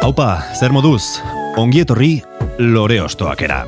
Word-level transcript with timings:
Haupa, 0.00 0.40
zer 0.56 0.72
moduz, 0.72 1.20
ongi 1.60 1.82
etorri 1.82 2.14
lore 2.56 2.96
ostoakera. 3.04 3.66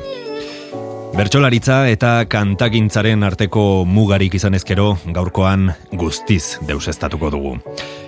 Bertxolaritza 1.13 1.75
eta 1.93 2.23
kantagintzaren 2.25 3.21
arteko 3.21 3.83
mugarik 3.85 4.33
izan 4.33 4.57
ezkero 4.57 4.95
gaurkoan 5.13 5.67
guztiz 5.93 6.57
deusestatuko 6.65 7.29
dugu. 7.35 7.51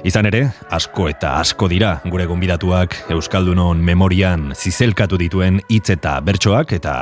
Izan 0.09 0.25
ere, 0.25 0.39
asko 0.73 1.05
eta 1.11 1.35
asko 1.37 1.69
dira 1.69 1.99
gure 2.09 2.25
gonbidatuak 2.25 2.95
Euskaldunon 3.13 3.83
memorian 3.85 4.55
zizelkatu 4.57 5.19
dituen 5.21 5.59
hitz 5.69 5.91
eta 5.93 6.15
bertsoak 6.25 6.73
eta 6.79 6.95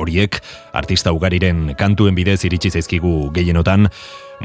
horiek 0.00 0.38
artista 0.72 1.12
ugariren 1.12 1.74
kantuen 1.76 2.16
bidez 2.16 2.38
iritsi 2.48 2.72
zaizkigu 2.72 3.28
gehienotan 3.36 3.90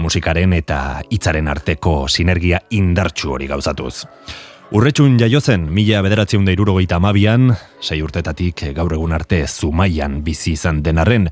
musikaren 0.03 0.51
eta 0.59 0.99
hitzaren 1.07 1.47
arteko 1.47 2.09
sinergia 2.11 2.59
indartsu 2.75 3.31
hori 3.37 3.47
gauzatuz. 3.47 4.03
Urretxun 4.73 5.19
jaiozen, 5.21 5.67
mila 5.69 5.99
bederatzeun 6.01 6.47
da 6.47 6.53
irurogeita 6.55 6.97
amabian, 6.97 7.51
sei 7.85 7.99
urtetatik 8.01 8.63
gaur 8.73 8.95
egun 8.95 9.11
arte 9.13 9.43
zumaian 9.45 10.23
bizi 10.25 10.55
izan 10.57 10.79
denarren, 10.81 11.27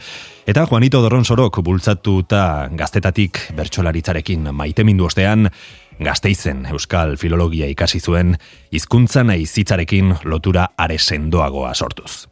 eta 0.46 0.68
Juanito 0.70 1.00
Dorron 1.02 1.26
Sorok 1.26 1.58
bultzatu 1.66 2.20
eta 2.22 2.70
gaztetatik 2.78 3.40
bertsolaritzarekin 3.58 4.52
maitemindu 4.54 5.08
ostean, 5.10 5.50
gazteizen 5.98 6.68
euskal 6.70 7.16
filologia 7.18 7.66
ikasi 7.74 8.04
zuen, 8.06 8.36
hizkuntza 8.70 9.26
nahi 9.26 9.48
zitzarekin 9.50 10.14
lotura 10.30 10.68
are 10.78 11.00
sendoagoa 11.02 11.74
sortuz. 11.74 12.28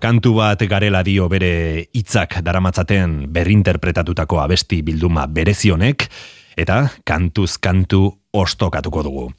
Kantu 0.00 0.38
bat 0.40 0.64
garela 0.68 1.02
dio 1.04 1.28
bere 1.28 1.84
hitzak 1.92 2.38
daramatzaten 2.44 3.26
berrinterpretatutako 3.28 4.40
abesti 4.40 4.80
bilduma 4.82 5.28
berezionek, 5.28 6.08
eta 6.56 6.90
kantuz 7.04 7.58
kantu 7.58 8.10
ostokatuko 8.32 9.02
dugu. 9.02 9.30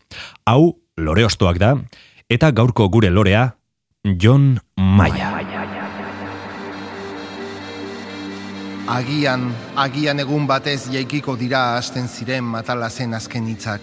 Hau, 0.46 0.76
lore 0.98 1.26
ostoak 1.26 1.60
da, 1.60 1.76
eta 2.30 2.52
gaurko 2.52 2.90
gure 2.90 3.10
lorea, 3.10 3.56
John 4.06 4.60
Maia. 4.78 5.32
Agian, 8.86 9.48
agian 9.82 10.22
egun 10.22 10.44
batez 10.46 10.92
jaikiko 10.94 11.34
dira 11.40 11.76
hasten 11.76 12.06
ziren 12.08 12.46
matala 12.46 12.90
zen 12.90 13.16
azken 13.18 13.48
hitzak. 13.50 13.82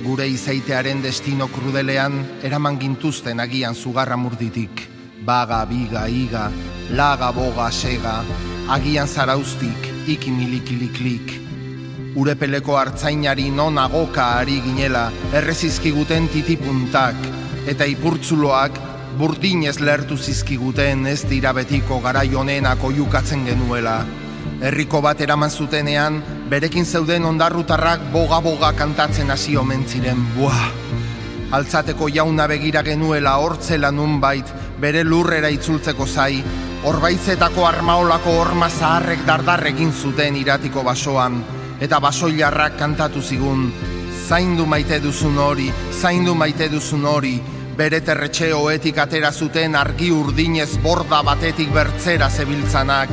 Gure 0.00 0.24
izaitearen 0.32 1.02
destino 1.02 1.48
krudelean 1.52 2.16
eraman 2.42 2.78
gintuzten 2.80 3.40
agian 3.44 3.74
zugarra 3.74 4.16
murditik. 4.16 4.86
Baga, 5.26 5.64
biga, 5.68 6.06
iga, 6.08 6.46
laga, 6.96 7.32
boga, 7.36 7.68
sega, 7.70 8.22
agian 8.70 9.08
zaraustik, 9.08 9.90
ikimilikiliklik. 10.06 11.47
Urepeleko 12.16 12.76
hartzainari 12.78 13.50
non 13.50 13.76
agoka 13.78 14.38
ari 14.38 14.60
ginela 14.64 15.08
errezizkiguten 15.36 16.28
titipuntak, 16.32 17.16
eta 17.68 17.84
ipurtzuloak 17.84 18.78
burdinez 19.18 19.76
lertu 19.84 20.16
zizkiguten 20.16 21.06
ez 21.10 21.20
dira 21.28 21.52
betiko 21.52 22.00
garai 22.00 22.30
honenak 22.34 22.84
oiukatzen 22.84 23.44
genuela. 23.44 23.98
Herriko 24.62 25.02
bat 25.04 25.20
eraman 25.20 25.50
zutenean, 25.50 26.22
berekin 26.50 26.86
zeuden 26.86 27.26
ondarrutarrak 27.28 28.08
boga-boga 28.12 28.72
kantatzen 28.78 29.30
hasi 29.30 29.56
omen 29.56 29.84
ziren, 29.86 30.24
buah! 30.36 30.70
Altzateko 31.52 32.08
jauna 32.12 32.46
begira 32.48 32.82
genuela 32.84 33.36
hortzela 33.42 33.90
nunbait, 33.90 34.48
bere 34.80 35.04
lurrera 35.04 35.48
itzultzeko 35.52 36.06
zai, 36.06 36.42
orbaitzetako 36.88 37.66
armaolako 37.66 38.34
horma 38.40 38.68
zaharrek 38.68 39.24
dardarrekin 39.26 39.92
zuten 39.92 40.36
iratiko 40.36 40.84
basoan, 40.86 41.40
eta 41.80 42.00
basoilarrak 42.00 42.78
kantatu 42.78 43.22
zigun, 43.22 43.68
zaindu 44.28 44.66
maite 44.66 44.98
duzun 45.00 45.38
hori, 45.38 45.70
zaindu 46.00 46.34
maite 46.34 46.68
duzun 46.68 47.06
hori, 47.06 47.38
bere 47.78 48.00
terretxe 48.02 48.50
hoetik 48.52 48.98
atera 48.98 49.30
zuten 49.32 49.76
argi 49.78 50.10
urdinez 50.10 50.78
borda 50.82 51.22
batetik 51.22 51.70
bertzera 51.72 52.28
zebiltzanak, 52.28 53.12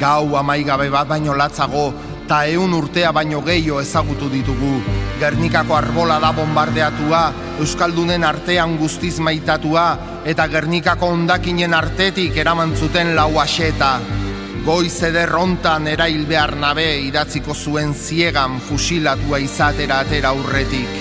gau 0.00 0.36
amaigabe 0.36 0.90
bat 0.92 1.08
baino 1.08 1.34
latzago, 1.34 1.92
ta 2.28 2.44
eun 2.48 2.72
urtea 2.76 3.12
baino 3.12 3.40
gehiago 3.44 3.80
ezagutu 3.80 4.28
ditugu. 4.32 4.74
Gernikako 5.20 5.76
arbola 5.76 6.18
da 6.20 6.32
bombardeatua, 6.32 7.24
Euskaldunen 7.60 8.24
artean 8.26 8.76
guztiz 8.80 9.18
maitatua, 9.22 9.86
eta 10.26 10.48
Gernikako 10.50 11.12
ondakinen 11.14 11.74
artetik 11.74 12.36
eraman 12.36 12.74
zuten 12.76 13.14
lau 13.16 13.38
aseta. 13.40 13.98
Goiz 14.64 15.02
eder 15.04 15.28
hontan 15.36 15.84
erail 15.92 16.22
behar 16.24 16.54
nabe 16.56 16.86
idatziko 17.04 17.52
zuen 17.52 17.90
ziegan 17.92 18.54
fusilatua 18.64 19.36
izatera 19.44 19.98
atera 20.00 20.30
aurretik. 20.32 20.94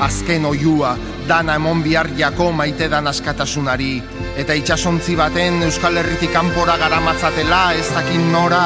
Azken 0.00 0.46
oiua, 0.48 0.94
dana 1.28 1.58
emon 1.60 1.82
bihar 1.84 2.08
jako 2.16 2.48
maite 2.52 2.88
dan 2.88 3.12
askatasunari. 3.12 3.90
Eta 4.40 4.56
itxasontzi 4.56 5.18
baten 5.20 5.60
Euskal 5.68 6.00
Herritik 6.00 6.32
kanpora 6.32 6.78
garamatzatela 6.80 7.60
ez 7.76 7.90
dakin 7.92 8.32
nora, 8.32 8.64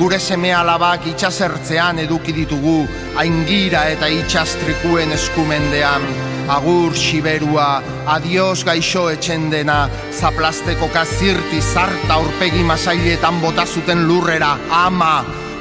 gure 0.00 0.18
seme 0.18 0.54
alabak 0.56 1.04
itxasertzean 1.12 2.00
eduki 2.00 2.32
ditugu, 2.32 2.80
aingira 3.20 3.84
eta 3.92 4.08
itxastrikuen 4.08 5.12
eskumendean. 5.12 6.29
Agur 6.50 6.96
siberua, 6.98 7.80
adios 8.10 8.64
gaixo 8.66 9.04
etxendena, 9.12 9.84
zaplasteko 10.10 10.88
kazirti 10.90 11.60
zarta 11.62 12.16
urpegi 12.18 12.64
masailetan 12.66 13.38
bota 13.38 13.62
zuten 13.66 14.02
lurrera, 14.08 14.56
ama, 14.74 15.12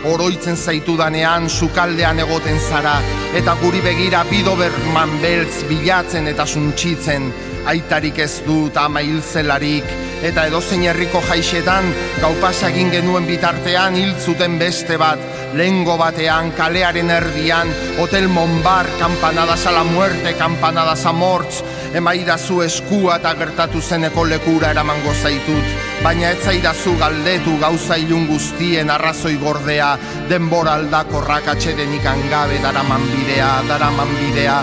oroitzen 0.09 0.57
zaitudanean 0.57 1.45
sukaldean 1.49 2.23
egoten 2.25 2.57
zara, 2.57 2.95
eta 3.37 3.53
guri 3.61 3.83
begira 3.85 4.23
bidoberman 4.31 5.13
beltz 5.21 5.61
bilatzen 5.69 6.31
eta 6.33 6.47
suntxitzen, 6.49 7.29
aitarik 7.69 8.17
ez 8.19 8.41
dut 8.45 8.77
ama 8.77 9.01
hilzelarik, 9.05 9.85
eta 10.25 10.45
edozein 10.49 10.83
herriko 10.89 11.21
jaixetan 11.27 11.87
gaupasa 12.19 12.69
egin 12.73 12.89
genuen 12.91 13.27
bitartean 13.29 13.95
hil 13.95 14.15
zuten 14.19 14.57
beste 14.59 14.97
bat, 14.99 15.21
lengo 15.57 15.95
batean, 15.97 16.51
kalearen 16.57 17.11
erdian, 17.13 17.69
hotel 18.01 18.27
monbar, 18.27 18.89
kampanadas 18.99 19.65
a 19.67 19.75
la 19.75 19.83
muerte, 19.83 20.33
kampanadas 20.37 21.05
a 21.05 21.13
mortz, 21.13 21.61
emaidazu 21.95 22.61
eskua 22.65 23.17
eta 23.21 23.33
gertatu 23.39 23.81
zeneko 23.81 24.25
lekura 24.25 24.73
eramango 24.73 25.13
zaitut, 25.13 25.71
baina 26.03 26.33
ez 26.33 26.43
zaidazu 26.43 26.95
galdetu 26.99 27.55
gauza 27.61 27.97
ilun 27.97 28.27
guztien 28.29 28.89
arrazoi 28.89 29.37
gordea, 29.41 29.95
denbora 30.29 30.77
aldakorrak 30.79 31.53
atxedenik 31.55 32.05
angabe 32.05 32.61
daraman 32.65 33.07
bidea, 33.13 33.51
daraman 33.69 34.13
bidea, 34.19 34.61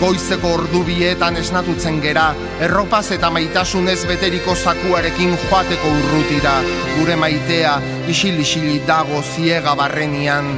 goizeko 0.00 0.54
ordu 0.56 0.80
bietan 0.86 1.36
esnatutzen 1.36 2.00
gera, 2.00 2.30
erropaz 2.64 3.10
eta 3.16 3.28
maitasunez 3.34 3.98
beteriko 4.08 4.54
zakuarekin 4.56 5.36
joateko 5.44 5.92
urrutira, 6.00 6.56
gure 6.96 7.16
maitea, 7.20 7.74
isil-isili 8.08 8.80
dago 8.88 9.20
ziega 9.34 9.76
barrenian, 9.76 10.54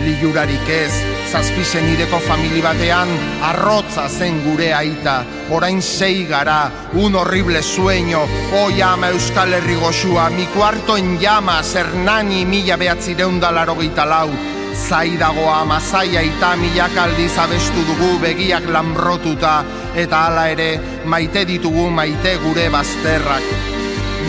liurarik 0.00 0.68
ez, 0.72 0.92
zazpisen 1.28 1.86
ideko 1.92 2.20
famili 2.24 2.62
batean, 2.64 3.12
arrotza 3.50 4.08
zen 4.08 4.40
gure 4.46 4.72
aita, 4.76 5.18
orain 5.52 5.82
sei 5.82 6.24
gara, 6.28 6.70
un 6.94 7.16
horrible 7.20 7.62
sueño, 7.62 8.24
o 8.56 8.68
llama 8.70 9.10
Euskal 9.12 9.54
Herri 9.54 9.76
goxua, 9.76 10.30
mi 10.30 10.46
cuarto 10.56 10.96
en 10.96 11.18
llamas, 11.18 11.74
Hernani 11.74 12.44
mila 12.44 12.76
behatzireunda 12.76 13.52
laro 13.52 13.76
lau, 14.06 14.30
zaidago 14.76 15.48
ama 15.50 15.80
zaia 15.80 16.20
eta 16.22 16.52
milak 16.60 16.96
aldiz 17.00 17.32
abestu 17.38 17.84
dugu 17.88 18.18
begiak 18.22 18.68
lanbrotuta, 18.68 19.64
eta 19.96 20.26
hala 20.26 20.48
ere 20.52 20.68
maite 21.04 21.44
ditugu 21.48 21.88
maite 21.90 22.36
gure 22.44 22.68
bazterrak. 22.70 23.48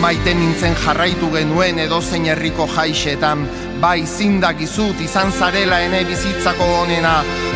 Maite 0.00 0.34
nintzen 0.34 0.76
jarraitu 0.84 1.30
genuen 1.34 1.78
edozein 1.84 2.26
herriko 2.32 2.68
jaixetan, 2.74 3.46
bai 3.80 4.02
zindakizut 4.06 5.00
izan 5.00 5.30
zarela 5.32 5.78
ene 5.84 6.02
bizitzako 6.08 6.66
honena, 6.80 7.14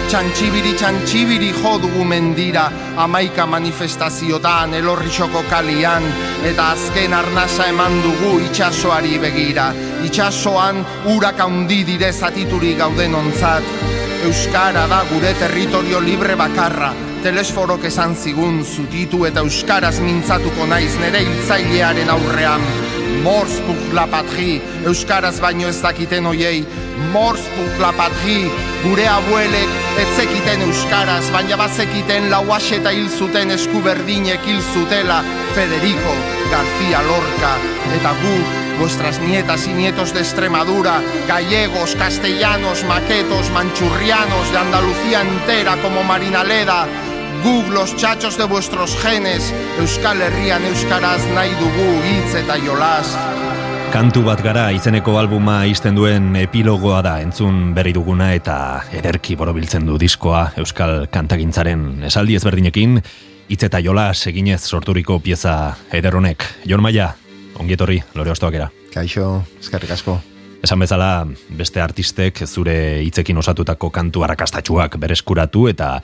txantxibiri 0.08 0.74
txantxibiri 0.78 1.50
jo 1.58 1.72
dugu 1.82 2.04
mendira, 2.06 2.68
amaika 3.04 3.46
manifestaziotan 3.46 4.74
elorrixoko 4.78 5.42
kalian, 5.50 6.06
eta 6.46 6.70
azken 6.76 7.16
arnasa 7.18 7.68
eman 7.72 7.98
dugu 8.04 8.36
itxasoari 8.46 9.18
begira, 9.22 9.70
itxasoan 10.06 10.84
urak 11.14 11.42
handi 11.42 11.82
dire 11.84 12.12
zatituri 12.12 12.76
gauden 12.78 13.14
ontzat, 13.14 13.74
Euskara 14.22 14.86
da 14.86 15.00
gure 15.10 15.32
territorio 15.34 15.98
libre 15.98 16.36
bakarra, 16.38 16.92
telesforok 17.24 17.88
esan 17.90 18.14
zigun 18.14 18.62
zutitu 18.62 19.24
eta 19.26 19.42
euskaraz 19.42 19.96
mintzatuko 20.04 20.66
naiz 20.70 20.94
nere 21.02 21.24
hiltzailearen 21.26 22.10
aurrean. 22.14 22.81
Morz 23.22 23.60
la 23.94 24.06
patri, 24.10 24.56
euskaraz 24.84 25.36
baino 25.40 25.68
ez 25.70 25.76
dakiten 25.82 26.26
oiei, 26.26 26.64
morz 27.12 27.44
la 27.78 27.92
patri, 27.94 28.48
gure 28.82 29.04
abuelek 29.06 29.76
etzekiten 30.02 30.64
euskaraz, 30.66 31.28
baina 31.30 31.56
bazekiten 31.60 32.30
lauaxeta 32.32 32.90
hil 32.90 33.08
zuten 33.08 33.54
eskuberdinek 33.54 34.42
hil 34.46 34.60
Federico 35.54 36.14
García 36.50 37.02
Lorca, 37.02 37.54
eta 37.94 38.12
gu 38.22 38.62
vuestras 38.78 39.20
nietas 39.20 39.66
y 39.68 39.72
nietos 39.72 40.12
de 40.12 40.20
Extremadura, 40.20 41.00
gallegos, 41.28 41.94
castellanos, 41.94 42.82
maquetos, 42.84 43.50
manchurrianos, 43.50 44.50
de 44.50 44.58
Andalucía 44.58 45.22
entera 45.22 45.76
como 45.76 46.02
Marina 46.02 46.42
Leda, 46.42 46.86
guk 47.42 47.68
los 47.72 47.96
chachos 47.96 48.38
de 48.38 48.44
vuestros 48.44 48.96
genes, 48.96 49.52
Euskal 49.78 50.20
Herrian 50.22 50.64
Euskaraz 50.64 51.22
nahi 51.34 51.50
dugu 51.58 51.88
hitz 52.06 52.34
eta 52.38 52.56
jolas. 52.62 53.10
Kantu 53.92 54.22
bat 54.24 54.40
gara 54.40 54.70
izeneko 54.72 55.18
albuma 55.20 55.66
izten 55.68 55.98
duen 55.98 56.32
epilogoa 56.40 57.02
da 57.04 57.18
entzun 57.20 57.74
berri 57.76 57.92
duguna 57.92 58.30
eta 58.32 58.56
ederki 58.94 59.36
borobiltzen 59.36 59.84
du 59.86 59.98
diskoa 60.00 60.52
Euskal 60.62 61.08
Kantagintzaren 61.12 62.06
esaldi 62.08 62.38
ezberdinekin, 62.40 63.00
hitz 63.48 63.62
eta 63.68 63.82
jolas 63.84 64.26
eginez 64.30 64.62
sorturiko 64.62 65.18
pieza 65.20 65.76
ederonek. 65.92 66.46
Jon 66.64 66.82
Maia, 66.82 67.12
Ongietorri, 67.60 68.00
lore 68.14 68.32
ostoak 68.32 68.60
era. 68.62 68.70
Kaixo, 68.94 69.42
eskerrik 69.60 69.92
asko. 69.98 70.22
Esan 70.62 70.78
bezala, 70.78 71.26
beste 71.58 71.80
artistek 71.82 72.44
zure 72.46 73.02
hitzekin 73.02 73.38
osatutako 73.40 73.88
kantu 73.90 74.22
arrakastatxuak 74.22 74.94
bereskuratu 75.02 75.64
eta 75.72 75.96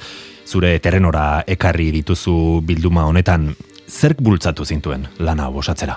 zure 0.51 0.73
terrenora 0.83 1.45
ekarri 1.47 1.93
dituzu 1.95 2.59
bilduma 2.67 3.05
honetan, 3.07 3.53
zerk 3.87 4.19
bultzatu 4.19 4.67
zintuen 4.67 5.07
lana 5.23 5.47
osatzera? 5.49 5.95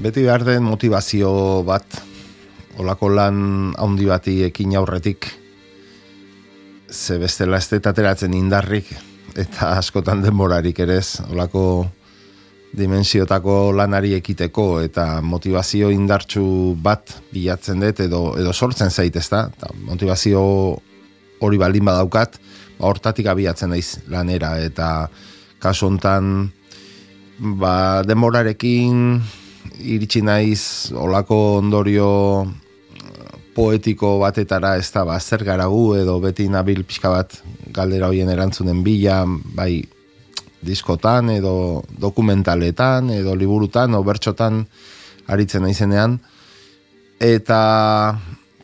Beti 0.00 0.24
behar 0.24 0.46
den 0.48 0.64
motivazio 0.64 1.30
bat, 1.68 2.00
olako 2.80 3.12
lan 3.12 3.74
handi 3.76 4.08
bati 4.08 4.38
ekin 4.48 4.72
aurretik, 4.80 5.28
ze 6.88 7.18
bestela 7.18 7.58
ez 7.58 8.22
indarrik, 8.24 8.88
eta 9.36 9.76
askotan 9.76 10.22
denborarik 10.22 10.78
ere 10.78 10.96
ez, 10.96 11.20
olako 11.30 11.90
dimensiotako 12.76 13.72
lanari 13.74 14.14
ekiteko 14.14 14.80
eta 14.84 15.20
motivazio 15.26 15.90
indartsu 15.90 16.76
bat 16.82 17.16
bilatzen 17.32 17.82
dut 17.82 18.00
edo, 18.04 18.22
edo 18.38 18.52
sortzen 18.52 18.90
zait 18.90 19.16
ezta, 19.16 19.48
eta 19.50 19.72
motivazio 19.88 20.42
hori 21.40 21.58
baldin 21.58 21.84
badaukat, 21.88 22.38
ba, 22.78 22.86
hortatik 22.92 23.26
abiatzen 23.26 23.74
naiz 23.74 23.98
lanera 24.08 24.56
eta 24.62 25.08
kasu 25.60 25.90
hontan 25.90 26.50
ba, 27.58 28.02
demorarekin 28.06 29.20
iritsi 29.80 30.22
naiz 30.22 30.92
olako 30.94 31.58
ondorio 31.58 32.10
poetiko 33.54 34.18
batetara 34.22 34.76
ez 34.78 34.88
da, 34.94 35.04
ba, 35.04 35.18
zer 35.18 35.42
garagu 35.44 35.96
edo 35.98 36.20
beti 36.22 36.46
nabil 36.48 36.84
pixka 36.86 37.10
bat 37.10 37.40
galdera 37.74 38.08
hoien 38.12 38.30
erantzunen 38.30 38.84
bila, 38.86 39.24
bai 39.26 39.82
diskotan 40.62 41.30
edo 41.32 41.82
dokumentaletan 41.98 43.10
edo 43.14 43.34
liburutan 43.36 43.94
o 43.96 44.02
bertxotan 44.04 44.66
aritzen 45.30 45.64
naizenean. 45.64 46.18
Eta 47.20 47.60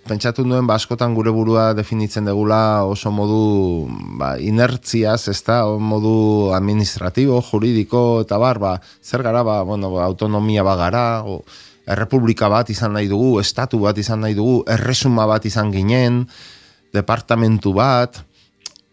pentsatu 0.07 0.47
nuen 0.47 0.67
ba, 0.67 0.79
gure 1.15 1.31
burua 1.31 1.75
definitzen 1.75 2.25
degula 2.25 2.85
oso 2.87 3.11
modu 3.11 3.89
ba, 4.19 4.39
inertziaz, 4.39 5.29
ez 5.29 5.43
da, 5.43 5.67
modu 5.67 6.53
administratibo, 6.55 7.43
juridiko, 7.43 8.23
eta 8.23 8.39
bar, 8.39 8.59
ba, 8.59 8.81
zer 9.03 9.23
gara, 9.23 9.43
ba, 9.43 9.63
bueno, 9.63 9.91
ba, 9.91 10.05
autonomia 10.05 10.63
bagara, 10.63 11.23
o, 11.27 11.43
errepublika 11.87 12.49
bat 12.49 12.71
izan 12.71 12.95
nahi 12.95 13.09
dugu, 13.11 13.41
estatu 13.41 13.79
bat 13.83 13.99
izan 13.99 14.23
nahi 14.23 14.35
dugu, 14.35 14.63
erresuma 14.67 15.27
bat 15.27 15.45
izan 15.47 15.73
ginen, 15.75 16.25
departamentu 16.95 17.75
bat, 17.75 18.23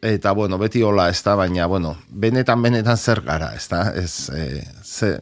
eta 0.04 0.32
bueno, 0.36 0.58
beti 0.60 0.84
hola, 0.84 1.08
ez 1.10 1.22
da, 1.24 1.36
baina, 1.40 1.66
bueno, 1.72 1.96
benetan, 2.10 2.62
benetan 2.62 2.98
zer 2.98 3.22
gara, 3.24 3.54
ez 3.56 3.68
da, 3.72 3.86
ez, 3.96 4.30
e, 4.36 4.64
ze, 4.84 5.16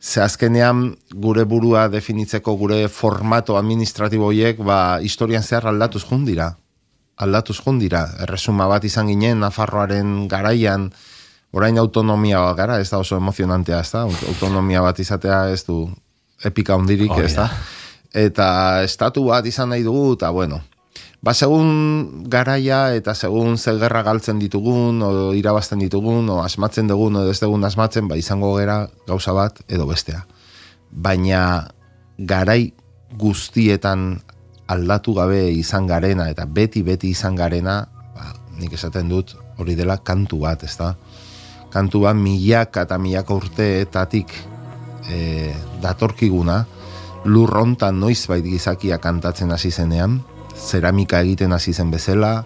ze 0.00 0.22
azkenean 0.22 0.92
gure 1.10 1.44
burua 1.44 1.88
definitzeko 1.90 2.54
gure 2.60 2.86
formato 2.88 3.58
administratiboiek, 3.58 4.62
ba, 4.62 5.00
historian 5.02 5.42
zehar 5.42 5.66
aldatuz 5.66 6.04
jundira, 6.06 6.52
aldatuz 7.18 7.58
jundira, 7.58 8.04
erresuma 8.22 8.68
bat 8.70 8.86
izan 8.86 9.10
ginen, 9.10 9.42
Nafarroaren 9.42 10.28
garaian, 10.30 10.92
orain 11.50 11.78
autonomia 11.82 12.44
bat 12.46 12.56
gara, 12.56 12.78
ez 12.78 12.90
da 12.92 13.02
oso 13.02 13.18
emozionantea, 13.18 13.82
ez 13.82 13.90
da, 13.96 14.06
autonomia 14.06 14.84
bat 14.84 14.98
izatea 15.02 15.48
ez 15.50 15.64
du 15.66 15.88
epika 16.46 16.78
hundirik, 16.78 17.10
oh, 17.10 17.24
ez 17.24 17.34
da, 17.34 17.50
eta 18.14 18.48
estatu 18.86 19.26
bat 19.32 19.46
izan 19.46 19.74
nahi 19.74 19.82
dugu, 19.82 20.12
eta 20.14 20.30
bueno, 20.30 20.62
Ba, 21.18 21.34
segun 21.34 22.22
garaia 22.30 22.94
eta 22.94 23.14
segun 23.14 23.58
ze 23.58 23.74
gerra 23.78 24.04
galtzen 24.06 24.38
ditugun, 24.38 25.02
o 25.02 25.32
irabazten 25.34 25.80
ditugun, 25.82 26.28
o 26.30 26.42
asmatzen 26.44 26.86
dugun, 26.86 27.16
o 27.18 27.24
ez 27.26 27.40
dugun 27.42 27.64
asmatzen, 27.66 28.06
ba, 28.06 28.16
izango 28.16 28.54
gera 28.58 28.84
gauza 29.06 29.34
bat 29.34 29.58
edo 29.66 29.88
bestea. 29.90 30.22
Baina 30.90 31.72
garai 32.18 32.72
guztietan 33.18 34.20
aldatu 34.68 35.16
gabe 35.16 35.48
izan 35.50 35.88
garena 35.90 36.28
eta 36.30 36.46
beti-beti 36.46 37.10
izan 37.10 37.34
garena, 37.34 37.80
ba, 38.14 38.30
nik 38.60 38.78
esaten 38.78 39.10
dut 39.10 39.34
hori 39.58 39.74
dela 39.74 39.98
kantu 39.98 40.44
bat, 40.46 40.62
ez 40.62 40.76
da? 40.78 40.94
Kantu 41.74 42.06
bat 42.06 42.14
milak 42.14 42.78
eta 42.78 42.98
milak 43.02 43.34
urteetatik 43.34 44.30
e, 45.10 45.50
datorkiguna, 45.82 46.62
lurrontan 47.26 47.98
noiz 47.98 48.22
bait 48.30 48.46
gizakia 48.46 49.02
kantatzen 49.02 49.50
hasi 49.50 49.74
zenean, 49.74 50.20
zeramika 50.58 51.22
egiten 51.24 51.52
hasi 51.52 51.72
zen 51.72 51.90
bezala, 51.90 52.44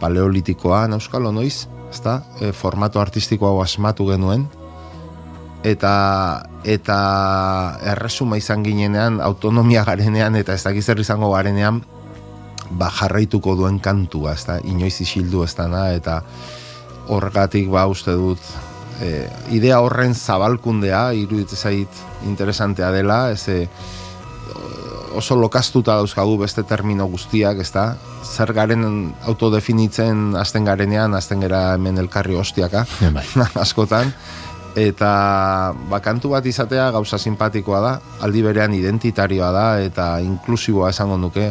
paleolitikoa, 0.00 0.86
nauskalo 0.88 1.32
noiz, 1.32 1.66
ezta? 1.90 2.22
E, 2.40 2.52
formato 2.52 3.00
artistiko 3.00 3.48
hau 3.48 3.62
asmatu 3.62 4.06
genuen, 4.12 4.46
eta 5.66 5.92
eta 6.68 6.98
erresuma 7.94 8.38
izan 8.38 8.64
ginenean, 8.66 9.20
autonomia 9.24 9.84
garenean, 9.86 10.36
eta 10.36 10.54
ez 10.54 10.62
dakiz 10.62 10.88
izango 10.88 11.32
garenean, 11.32 11.82
ba, 12.70 12.90
jarraituko 12.90 13.56
duen 13.56 13.78
kantua, 13.80 14.34
ezta? 14.34 14.58
Inoiz 14.64 15.00
isildu 15.00 15.44
ez 15.44 15.54
dana, 15.56 15.92
eta 15.96 16.22
horregatik 17.08 17.70
ba 17.72 17.86
uste 17.88 18.12
dut, 18.12 18.42
e, 19.00 19.28
idea 19.54 19.80
horren 19.80 20.14
zabalkundea, 20.14 21.12
iruditzen 21.16 21.58
zait 21.58 22.02
interesantea 22.26 22.90
dela, 22.92 23.30
ez 23.32 23.46
oso 25.18 25.34
lokastuta 25.34 25.96
dauzkagu 25.98 26.36
beste 26.38 26.62
termino 26.62 27.08
guztiak, 27.10 27.58
ez 27.62 27.72
da? 27.74 27.96
Zer 28.22 28.52
garen 28.54 28.84
autodefinitzen 29.26 30.36
azten 30.38 30.68
garenean, 30.68 31.16
azten 31.18 31.42
gara 31.42 31.72
hemen 31.74 31.98
elkarri 31.98 32.38
hostiaka, 32.38 32.84
bai. 33.14 33.24
askotan. 33.64 34.12
Eta 34.78 35.10
bakantu 35.90 36.30
bat 36.36 36.46
izatea 36.46 36.90
gauza 36.94 37.18
simpatikoa 37.18 37.80
da, 37.82 37.92
aldi 38.22 38.44
berean 38.46 38.76
identitarioa 38.76 39.50
da, 39.54 39.66
eta 39.82 40.06
inklusiboa 40.22 40.92
esango 40.94 41.18
nuke, 41.18 41.50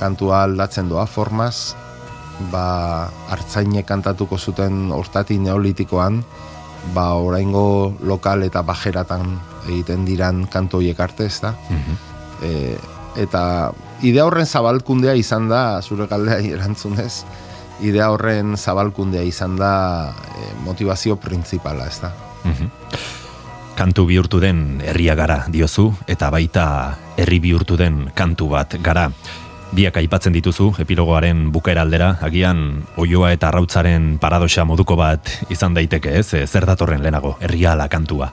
kantua 0.00 0.42
aldatzen 0.48 0.90
doa 0.90 1.06
formaz, 1.06 1.76
ba, 2.50 2.64
hartzainek 3.30 3.86
kantatuko 3.86 4.40
zuten 4.40 4.88
hortati 4.96 5.38
neolitikoan, 5.38 6.22
ba, 6.96 7.12
oraingo 7.14 7.94
lokal 8.02 8.42
eta 8.48 8.64
bajeratan 8.66 9.36
egiten 9.68 10.06
diran 10.08 10.46
kantoiek 10.50 10.98
arte, 10.98 11.30
ez 11.30 11.38
da? 11.44 11.54
Mhm 11.68 12.09
e, 12.42 12.76
eta 13.20 13.72
idea 14.02 14.26
horren 14.26 14.46
zabalkundea 14.46 15.14
izan 15.14 15.48
da 15.48 15.82
zure 15.82 16.06
galdea 16.10 16.40
erantzunez 16.56 17.24
idea 17.80 18.10
horren 18.12 18.56
zabalkundea 18.56 19.22
izan 19.22 19.56
da 19.56 20.12
e, 20.36 20.50
motivazio 20.64 21.16
printzipala 21.16 21.86
ez 21.86 22.00
da 22.00 22.12
mhm. 22.44 22.70
Kantu 23.80 24.04
bihurtu 24.10 24.42
den 24.42 24.82
herria 24.84 25.14
gara 25.16 25.46
diozu 25.48 25.86
eta 26.04 26.28
baita 26.28 26.64
herri 27.16 27.38
bihurtu 27.40 27.78
den 27.80 28.10
kantu 28.12 28.50
bat 28.52 28.74
gara. 28.84 29.06
Biak 29.72 29.96
aipatzen 30.02 30.34
dituzu 30.36 30.66
epilogoaren 30.82 31.46
bukaera 31.54 31.86
aldera 31.86 32.10
agian 32.20 32.82
oioa 33.00 33.30
eta 33.32 33.48
arrautzaren 33.48 34.18
paradoxa 34.20 34.66
moduko 34.68 34.98
bat 35.00 35.32
izan 35.48 35.72
daiteke 35.72 36.12
ez? 36.18 36.26
Zer 36.44 36.66
datorren 36.68 37.00
lehenago 37.00 37.38
herriala 37.40 37.88
kantua? 37.88 38.28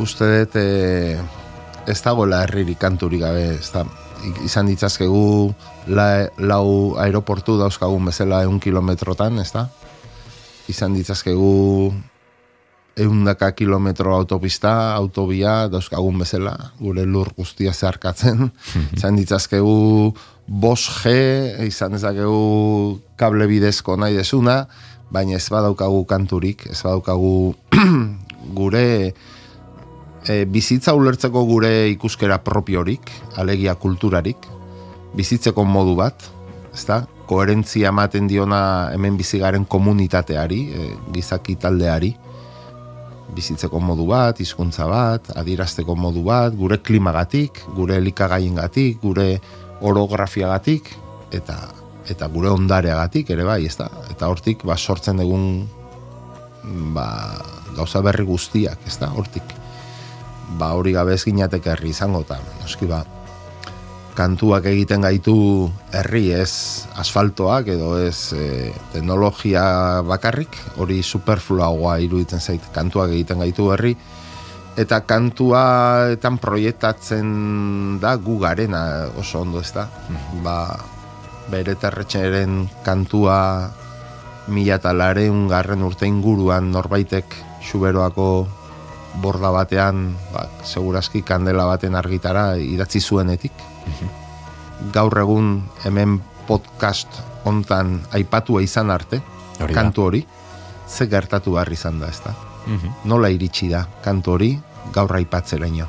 Uste 0.00 0.30
dut, 0.38 0.56
e, 0.56 1.18
ez 1.88 1.98
dagoela 2.04 2.42
herriri 2.44 2.76
kanturik 2.78 3.22
gabe, 3.24 3.44
ez 3.56 3.70
da, 3.72 3.84
izan 4.44 4.68
ditzazkegu 4.68 5.54
la, 5.94 6.28
lau 6.38 6.94
aeroportu 7.00 7.56
dauzkagun 7.58 8.10
bezala 8.10 8.42
eun 8.46 8.60
kilometrotan, 8.60 9.38
ez 9.40 9.50
da? 9.54 9.66
Izan 10.68 10.96
ditzazkegu 10.98 11.92
eundaka 12.98 13.52
kilometro 13.54 14.14
autopista, 14.16 14.94
autobia 14.98 15.68
dauzkagun 15.70 16.18
bezala, 16.18 16.54
gure 16.80 17.06
lur 17.06 17.30
guztia 17.36 17.72
zeharkatzen. 17.72 18.50
Izan 18.96 19.16
ditzazkegu 19.20 19.78
5G 20.48 21.66
izan 21.68 21.94
ezakegu 21.98 22.98
kable 23.20 23.46
bidezko 23.50 23.98
nahi 24.00 24.16
desuna, 24.16 24.62
baina 25.12 25.36
ez 25.36 25.46
badaukagu 25.52 26.04
kanturik, 26.08 26.66
ez 26.72 26.80
badaukagu 26.82 27.54
gure 28.58 28.88
e, 30.28 30.44
bizitza 30.44 30.94
ulertzeko 30.94 31.42
gure 31.48 31.88
ikuskera 31.94 32.38
propiorik, 32.44 33.10
alegia 33.40 33.74
kulturarik, 33.80 34.48
bizitzeko 35.16 35.64
modu 35.64 35.96
bat, 35.98 36.28
ezta? 36.74 37.06
koherentzia 37.28 37.90
ematen 37.92 38.24
diona 38.24 38.88
hemen 38.94 39.18
bizigaren 39.18 39.66
komunitateari, 39.68 40.60
e, 40.72 40.86
gizaki 41.12 41.58
taldeari, 41.60 42.14
bizitzeko 43.36 43.80
modu 43.84 44.06
bat, 44.08 44.40
hizkuntza 44.40 44.86
bat, 44.88 45.28
adirazteko 45.36 45.96
modu 45.96 46.22
bat, 46.24 46.56
gure 46.56 46.78
klimagatik, 46.80 47.60
gure 47.76 47.98
elikagaiengatik, 48.00 49.02
gure 49.02 49.34
orografiagatik 49.84 50.94
eta 51.36 51.58
eta 52.08 52.24
gure 52.32 52.48
ondareagatik 52.48 53.28
ere 53.34 53.44
bai, 53.44 53.66
ezta? 53.68 53.90
Eta 54.08 54.30
hortik 54.32 54.62
ba 54.64 54.78
sortzen 54.80 55.20
dugun 55.20 55.42
ba, 56.96 57.04
gauza 57.76 58.00
berri 58.00 58.24
guztiak, 58.24 58.80
ezta? 58.88 59.10
Hortik 59.12 59.52
ba 60.56 60.72
hori 60.78 60.94
gabe 60.96 61.14
ez 61.14 61.24
ginatek 61.24 61.66
herri 61.74 61.92
izango 61.92 62.22
ta, 62.24 62.38
noski 62.62 62.88
ba 62.88 63.04
kantuak 64.18 64.66
egiten 64.66 65.04
gaitu 65.06 65.70
herri 65.94 66.32
ez 66.34 66.82
asfaltoak 66.98 67.68
edo 67.70 67.92
ez 68.02 68.34
e, 68.34 68.72
teknologia 68.90 70.02
bakarrik, 70.02 70.58
hori 70.82 71.04
superfluagoa 71.06 72.00
iruditzen 72.02 72.42
zait 72.42 72.64
kantuak 72.74 73.14
egiten 73.14 73.44
gaitu 73.44 73.70
herri 73.70 73.94
eta 74.78 75.02
kantuaetan 75.06 76.38
proiektatzen 76.42 77.28
da 78.02 78.16
gu 78.18 78.38
garena 78.42 78.82
oso 79.18 79.42
ondo 79.42 79.62
ez 79.62 79.70
da 79.74 79.86
mm. 79.86 80.42
ba, 80.42 80.58
bere 81.50 81.78
terretxeren 81.78 82.64
kantua 82.86 83.38
mila 84.48 84.78
eta 84.78 84.94
garren 84.94 85.82
urte 85.82 86.06
inguruan 86.06 86.70
norbaitek 86.72 87.34
suberoako 87.62 88.46
borda 89.22 89.50
batean 89.50 90.12
ba, 90.32 90.46
segurazki 90.64 91.22
kandela 91.22 91.64
baten 91.66 91.94
argitara 91.98 92.56
idatzi 92.56 93.00
zuenetik 93.00 93.52
gaur 94.94 95.18
egun 95.18 95.62
hemen 95.84 96.18
podcast 96.46 97.20
hontan 97.44 97.98
aipatua 98.14 98.62
izan 98.62 98.90
arte, 98.90 99.20
kantu 99.74 100.04
hori, 100.08 100.22
ze 100.88 101.06
gertatu 101.10 101.56
behar 101.56 101.72
izan 101.72 102.00
da, 102.00 102.08
ez 102.08 102.20
da? 102.24 102.34
Mhm. 102.66 103.08
Nola 103.08 103.30
iritsi 103.32 103.68
da, 103.68 103.84
kantu 104.04 104.36
hori, 104.36 104.50
gaur 104.92 105.14
aipatzeraino, 105.16 105.86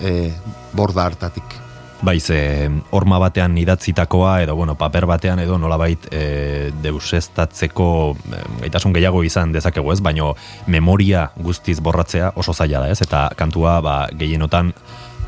e, 0.00 0.32
borda 0.72 1.04
hartatik. 1.04 1.56
Baiz, 2.00 2.30
e, 2.32 2.70
orma 2.96 3.18
batean 3.20 3.58
idatzitakoa, 3.60 4.38
edo, 4.40 4.54
bueno, 4.56 4.74
paper 4.80 5.04
batean, 5.04 5.42
edo 5.42 5.58
nolabait 5.60 6.06
e, 6.08 6.72
deusestatzeko 6.80 7.88
e, 8.16 8.38
gaitasun 8.62 8.94
gehiago 8.96 9.20
izan 9.26 9.52
dezakegu 9.52 9.92
ez, 9.92 9.98
baino 10.00 10.32
memoria 10.66 11.26
guztiz 11.36 11.76
borratzea 11.84 12.32
oso 12.40 12.54
zaila 12.56 12.80
da 12.86 12.94
ez, 12.94 13.02
eta 13.04 13.26
kantua 13.36 13.74
ba, 13.84 13.96
gehienotan 14.16 14.72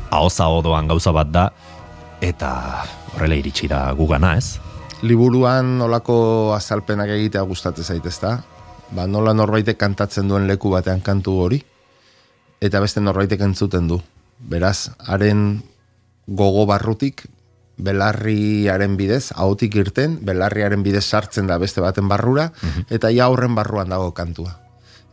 ahoza 0.09 0.47
odoan 0.49 0.89
gauza 0.89 1.13
bat 1.13 1.29
da, 1.29 1.43
eta 2.25 2.49
horrela 3.13 3.37
iritsi 3.37 3.69
da 3.69 3.85
gugana, 3.93 4.33
ez? 4.41 4.57
Liburuan 5.05 5.75
nolako 5.77 6.15
azalpenak 6.55 7.11
egitea 7.19 7.43
gustatzen 7.45 7.85
zait, 7.85 8.07
ezta? 8.09 8.39
Ba, 8.93 9.05
nola 9.05 9.35
norbaitek 9.37 9.77
kantatzen 9.77 10.25
duen 10.31 10.49
leku 10.49 10.73
batean 10.73 11.05
kantu 11.05 11.37
hori 11.45 11.61
eta 12.63 12.79
beste 12.79 13.03
norbaitek 13.03 13.43
entzuten 13.43 13.89
du. 13.91 13.99
Beraz, 14.49 14.89
haren 15.05 15.61
gogo 16.27 16.65
barrutik 16.65 17.27
belarriaren 17.77 18.97
bidez, 18.97 19.31
ahotik 19.35 19.75
irten, 19.75 20.19
belarriaren 20.21 20.83
bidez 20.83 21.05
sartzen 21.05 21.47
da 21.47 21.57
beste 21.57 21.81
baten 21.81 22.07
barrura, 22.07 22.51
mhm. 22.61 22.91
eta 22.93 23.09
ja 23.11 23.29
horren 23.29 23.55
barruan 23.55 23.89
dago 23.89 24.13
kantua 24.13 24.63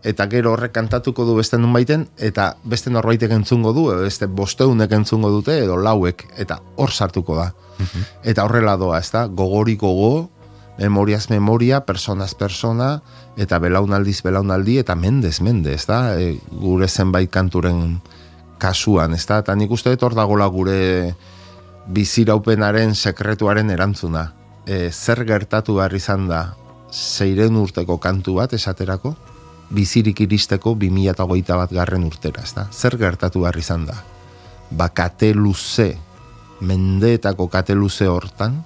eta 0.02 0.26
gero 0.32 0.54
horrek 0.54 0.72
kantatuko 0.72 1.26
du 1.28 1.36
beste 1.36 1.58
nun 1.58 1.72
baiten, 1.76 2.06
eta 2.16 2.54
beste 2.64 2.90
norbaitek 2.92 3.32
entzungo 3.36 3.72
du, 3.76 3.90
edo 3.92 4.04
beste 4.06 4.26
bosteunek 4.26 4.92
entzungo 4.96 5.30
dute, 5.32 5.58
edo 5.60 5.76
lauek, 5.76 6.24
eta 6.40 6.60
hor 6.76 6.92
sartuko 6.92 7.36
da. 7.36 7.50
Mhm. 7.78 8.06
Eta 8.32 8.44
horrela 8.44 8.76
doa, 8.76 8.98
ez 8.98 9.10
da, 9.12 9.26
gogori 9.26 9.76
gogo, 9.76 10.30
memoriaz 10.78 11.28
memoria, 11.28 11.82
personaz 11.84 12.34
persona, 12.34 13.02
eta 13.36 13.58
belaunaldiz 13.58 14.22
belaunaldi, 14.24 14.78
eta 14.80 14.94
mendez 14.96 15.40
mende, 15.40 15.74
ez 15.74 15.84
da, 15.86 16.16
e, 16.16 16.38
gure 16.50 16.88
zenbait 16.88 17.30
kanturen 17.30 18.00
kasuan, 18.60 19.16
ez 19.16 19.24
da, 19.26 19.40
eta 19.42 19.56
nik 19.56 19.72
uste 19.72 19.92
dut 19.94 20.04
hor 20.06 20.14
dagola 20.18 20.46
gure 20.52 21.14
biziraupenaren 21.90 22.94
sekretuaren 22.94 23.70
erantzuna. 23.72 24.28
E, 24.66 24.90
zer 24.92 25.24
gertatu 25.26 25.78
behar 25.80 25.94
izan 25.96 26.28
da, 26.30 26.42
zeiren 26.92 27.56
urteko 27.56 27.98
kantu 28.02 28.36
bat 28.38 28.54
esaterako, 28.54 29.14
bizirik 29.70 30.20
iristeko 30.26 30.74
2008 30.78 31.58
bat 31.62 31.74
garren 31.74 32.04
urtera, 32.06 32.44
ez 32.44 32.54
da? 32.54 32.66
Zer 32.70 32.98
gertatu 33.00 33.44
behar 33.44 33.58
izan 33.58 33.86
da? 33.88 33.96
Ba, 34.70 34.90
kate 34.94 35.32
luze, 35.34 35.92
mendeetako 36.60 37.48
kate 37.50 37.74
luze 37.74 38.06
hortan, 38.10 38.60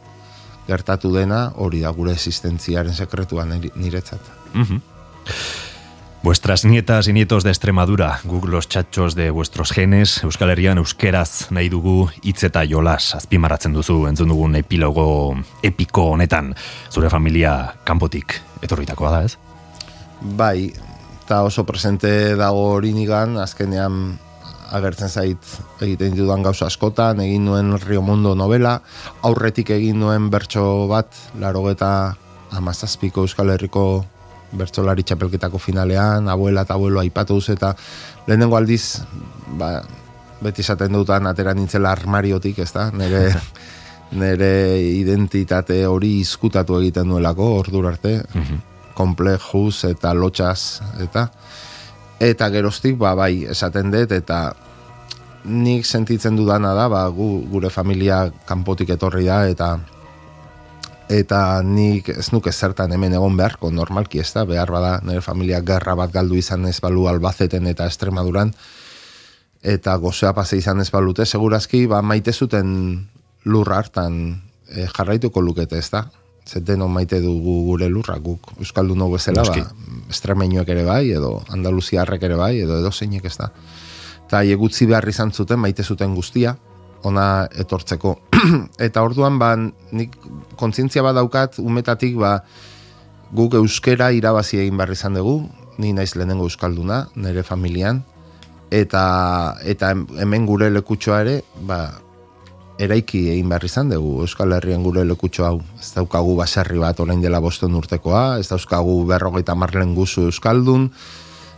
gertatu 0.69 1.13
dena 1.15 1.47
hori 1.61 1.83
da 1.85 1.93
gure 1.93 2.13
existentziaren 2.13 2.97
sekretuan 2.97 3.55
niretzat. 3.77 4.33
Uh 4.55 4.81
Vuestras 6.25 6.65
nietas 6.65 7.07
y 7.07 7.13
nietos 7.13 7.45
de 7.45 7.51
Extremadura, 7.51 8.21
guk 8.25 8.47
los 8.49 8.67
txatxos 8.67 9.15
de 9.15 9.29
vuestros 9.29 9.73
genes, 9.73 10.23
Euskal 10.25 10.49
Herrian 10.49 10.79
euskeraz 10.81 11.51
nahi 11.53 11.69
dugu 11.69 12.09
hitz 12.25 12.47
eta 12.49 12.63
jolas 12.65 13.11
azpimarratzen 13.19 13.75
duzu 13.77 14.07
entzun 14.09 14.33
dugun 14.33 14.57
epilogo 14.57 15.37
epiko 15.61 16.07
honetan. 16.15 16.55
Zure 16.89 17.11
familia 17.13 17.75
kanpotik 17.85 18.39
etorritakoa 18.65 19.11
da, 19.13 19.19
ez? 19.29 19.37
Bai, 20.41 20.73
eta 21.27 21.43
oso 21.45 21.67
presente 21.69 22.33
dago 22.41 22.65
hori 22.79 22.95
nigan, 22.97 23.37
azkenean 23.45 24.17
agertzen 24.73 25.13
zait 25.13 25.53
egiten 25.85 26.17
dudan 26.17 26.41
gauza 26.41 26.73
askotan, 26.73 27.21
egin 27.21 27.45
nuen 27.45 27.77
Rio 27.85 28.01
Mundo 28.01 28.33
novela, 28.33 28.79
aurretik 29.21 29.77
egin 29.77 30.01
nuen 30.01 30.33
bertso 30.33 30.89
bat, 30.89 31.13
laro 31.37 31.69
eta 31.69 32.15
amazazpiko 32.57 33.29
Euskal 33.29 33.53
Herriko 33.53 34.07
bertsolari 34.55 35.03
txapelketako 35.03 35.59
finalean, 35.59 36.29
abuela 36.29 36.63
eta 36.67 36.75
abuelo 36.75 37.01
aipatu 37.01 37.39
duz, 37.41 37.49
eta 37.55 37.75
lehenengo 38.27 38.57
aldiz, 38.57 39.01
ba, 39.59 39.79
beti 40.45 40.63
esaten 40.63 40.93
dutan 40.93 41.27
atera 41.27 41.55
nintzela 41.55 41.93
armariotik, 41.93 42.61
ez 42.65 42.71
da, 42.73 42.91
nire, 42.95 43.27
nire 44.21 44.53
identitate 44.93 45.83
hori 45.87 46.19
izkutatu 46.21 46.79
egiten 46.81 47.11
duelako, 47.11 47.51
ordur 47.65 47.91
arte, 47.91 48.21
mm 48.35 48.71
komplejuz 48.95 49.85
eta 49.91 50.15
lotxaz 50.15 50.81
eta 51.03 51.29
eta 52.23 52.49
geroztik 52.55 52.97
ba 52.99 53.15
bai 53.19 53.45
esaten 53.51 53.91
dut 53.93 54.15
eta 54.15 54.55
nik 55.45 55.85
sentitzen 55.85 56.39
dudana 56.39 56.73
da 56.73 56.89
ba, 56.89 57.05
gu, 57.13 57.45
gure 57.51 57.69
familia 57.69 58.31
kanpotik 58.47 58.95
etorri 58.95 59.27
da 59.27 59.45
eta 59.51 59.77
eta 61.09 61.63
nik 61.63 62.09
ez 62.09 62.31
nuke 62.33 62.53
zertan 62.53 62.93
hemen 62.93 63.13
egon 63.13 63.37
beharko 63.37 63.71
normalki 63.71 64.21
ez 64.21 64.33
da 64.33 64.45
behar 64.49 64.71
bada 64.73 65.01
nire 65.05 65.21
familia 65.21 65.61
gerra 65.61 65.95
bat 65.95 66.13
galdu 66.13 66.37
izan 66.41 66.65
ez 66.67 66.81
balu 66.81 67.07
albazeten 67.09 67.67
eta 67.67 67.87
estremaduran 67.87 68.55
eta 69.63 69.97
gozea 69.97 70.33
pase 70.33 70.57
izan 70.57 70.81
ez 70.81 70.91
balute 70.91 71.27
segurazki 71.27 71.87
ba 71.87 72.03
maite 72.03 72.33
zuten 72.33 73.09
lurra 73.45 73.79
hartan 73.79 74.43
e, 74.69 74.87
jarraituko 74.87 75.41
lukete 75.41 75.79
ez 75.79 75.91
da 75.91 76.07
zeteno 76.47 76.89
maite 76.89 77.21
dugu 77.21 77.65
gure 77.65 77.89
lurra, 77.89 78.19
guk 78.19 78.53
Euskaldu 78.61 78.97
nago 78.97 79.17
bezala, 79.17 79.45
ba, 79.49 79.65
estremeñoek 80.13 80.69
ere 80.69 80.85
bai, 80.85 81.11
edo 81.17 81.39
Andaluziarrek 81.49 82.23
ere 82.29 82.37
bai, 82.37 82.59
edo 82.61 82.79
edo 82.83 82.93
zeinek 82.93 83.25
ez 83.25 83.37
da. 83.41 83.51
Eta 84.27 84.43
egutzi 84.45 84.87
behar 84.87 85.09
izan 85.09 85.33
zuten, 85.33 85.61
maite 85.61 85.85
zuten 85.85 86.15
guztia, 86.15 86.57
ona 87.07 87.47
etortzeko. 87.61 88.17
Eta 88.87 89.03
orduan, 89.05 89.39
ba, 89.39 89.55
nik 89.57 90.17
kontzientzia 90.61 91.05
bat 91.05 91.17
daukat, 91.19 91.59
umetatik, 91.63 92.17
ba, 92.21 92.39
guk 93.35 93.57
euskera 93.59 94.11
irabazi 94.15 94.61
egin 94.63 94.79
behar 94.79 94.95
izan 94.95 95.19
dugu, 95.19 95.41
ni 95.79 95.93
naiz 95.93 96.15
lehenengo 96.15 96.47
Euskalduna, 96.47 97.09
nire 97.17 97.43
familian, 97.43 98.05
eta, 98.71 99.05
eta 99.67 99.93
hemen 100.23 100.47
gure 100.47 100.71
lekutsoa 100.71 101.21
ere, 101.25 101.41
ba, 101.67 101.81
eraiki 102.79 103.29
egin 103.35 103.51
behar 103.51 103.67
izan 103.67 103.91
dugu 103.93 104.21
Euskal 104.25 104.55
Herrian 104.57 104.83
gure 104.83 105.05
lekutxo 105.07 105.47
hau. 105.47 105.59
Ez 105.79 105.93
daukagu 105.95 106.35
baserri 106.39 106.81
bat 106.83 106.99
orain 107.01 107.23
dela 107.23 107.41
bosten 107.43 107.75
urtekoa, 107.79 108.39
ez 108.43 108.49
daukagu 108.51 109.03
berrogeita 109.11 109.55
marlen 109.55 109.95
guzu 109.95 110.29
Euskaldun, 110.31 110.91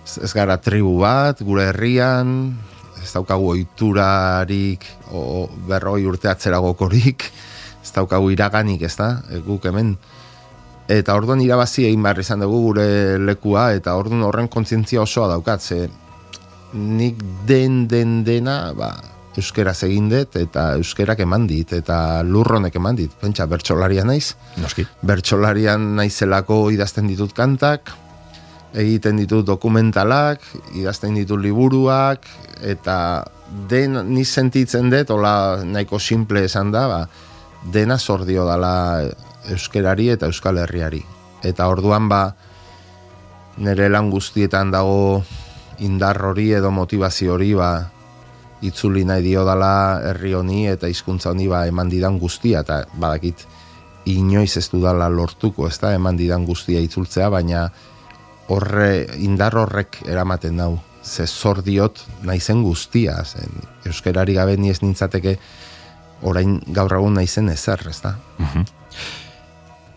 ez 0.07 0.33
gara 0.37 0.59
tribu 0.62 0.99
bat, 1.00 1.41
gure 1.43 1.71
herrian, 1.73 2.55
ez 3.07 3.15
daukagu 3.15 3.53
oiturarik, 3.55 4.85
o 5.15 5.47
berroi 5.69 6.03
urte 6.11 6.31
atzeragokorik, 6.33 7.31
ez 7.83 7.93
daukagu 7.95 8.33
iraganik, 8.35 8.83
ez 8.83 8.95
da, 8.99 9.11
e, 9.31 9.41
guk 9.47 9.71
hemen. 9.71 9.95
Eta 10.91 11.17
orduan 11.19 11.43
irabazi 11.43 11.87
egin 11.87 12.03
behar 12.03 12.21
izan 12.23 12.45
dugu 12.45 12.63
gure 12.69 12.89
lekua, 13.19 13.71
eta 13.79 13.97
orduan 13.99 14.27
horren 14.27 14.51
kontzientzia 14.51 15.03
osoa 15.03 15.31
daukat, 15.35 15.63
ze 15.63 15.87
nik 16.75 17.23
den 17.47 17.87
den 17.89 18.23
dena, 18.27 18.73
ba, 18.77 18.95
euskeraz 19.37 19.83
egin 19.85 20.09
dut 20.09 20.37
eta 20.41 20.71
euskerak 20.81 21.21
eman 21.21 21.47
dit 21.49 21.73
eta 21.77 22.23
lurronek 22.25 22.79
eman 22.81 22.97
dit. 22.97 23.13
Pentsa, 23.21 23.47
bertsolaria 23.51 24.05
naiz. 24.09 24.35
Noski. 24.63 24.87
Bertsolarian 25.07 25.95
naizelako 25.99 26.71
idazten 26.73 27.11
ditut 27.11 27.35
kantak, 27.37 27.93
egiten 28.76 29.16
ditut 29.16 29.47
dokumentalak, 29.49 30.42
idazten 30.76 31.16
ditut 31.16 31.40
liburuak, 31.40 32.26
eta 32.61 33.25
den 33.71 33.97
ni 34.12 34.25
sentitzen 34.25 34.90
dut, 34.92 35.11
hola 35.14 35.64
nahiko 35.64 35.99
simple 35.99 36.45
esan 36.45 36.73
da, 36.75 36.87
ba, 36.90 37.00
dena 37.73 37.99
zordio 37.99 38.45
dala 38.47 39.02
euskerari 39.50 40.11
eta 40.12 40.28
euskal 40.28 40.61
herriari. 40.61 41.02
Eta 41.47 41.68
orduan 41.71 42.09
ba, 42.11 42.23
nire 43.62 43.88
lan 43.88 44.11
guztietan 44.11 44.71
dago 44.75 45.23
indar 45.85 46.21
hori 46.25 46.50
edo 46.56 46.71
motivazio 46.71 47.37
hori 47.37 47.52
ba, 47.56 47.71
itzuli 48.66 49.04
nahi 49.04 49.23
dio 49.25 49.45
dala 49.45 50.00
herri 50.11 50.33
honi 50.35 50.66
eta 50.68 50.88
hizkuntza 50.88 51.30
honi 51.33 51.49
ba, 51.49 51.66
eman 51.68 51.88
didan 51.92 52.18
guztia, 52.18 52.64
eta 52.64 52.85
badakit 52.97 53.47
inoiz 54.06 54.56
ez 54.56 54.68
dudala 54.71 55.09
lortuko, 55.11 55.66
ez 55.68 55.78
da, 55.83 55.92
eman 55.97 56.16
didan 56.16 56.47
guztia 56.47 56.80
itzultzea, 56.80 57.28
baina 57.30 57.68
horre, 58.49 59.07
indar 59.23 59.57
horrek 59.59 60.00
eramaten 60.07 60.57
dau, 60.61 60.76
ze 61.07 61.26
zor 61.26 61.62
diot 61.62 62.03
naizen 62.26 62.62
guztia, 62.62 63.21
zen, 63.25 63.62
euskerari 63.87 64.35
gabe 64.35 64.57
ni 64.57 64.71
ez 64.71 64.81
nintzateke 64.83 65.37
orain 66.26 66.59
gaur 66.75 66.97
egun 66.99 67.15
naizen 67.15 67.49
ezer, 67.53 67.87
ez 67.88 68.00
da? 68.03 68.17
Mhm. 68.38 68.67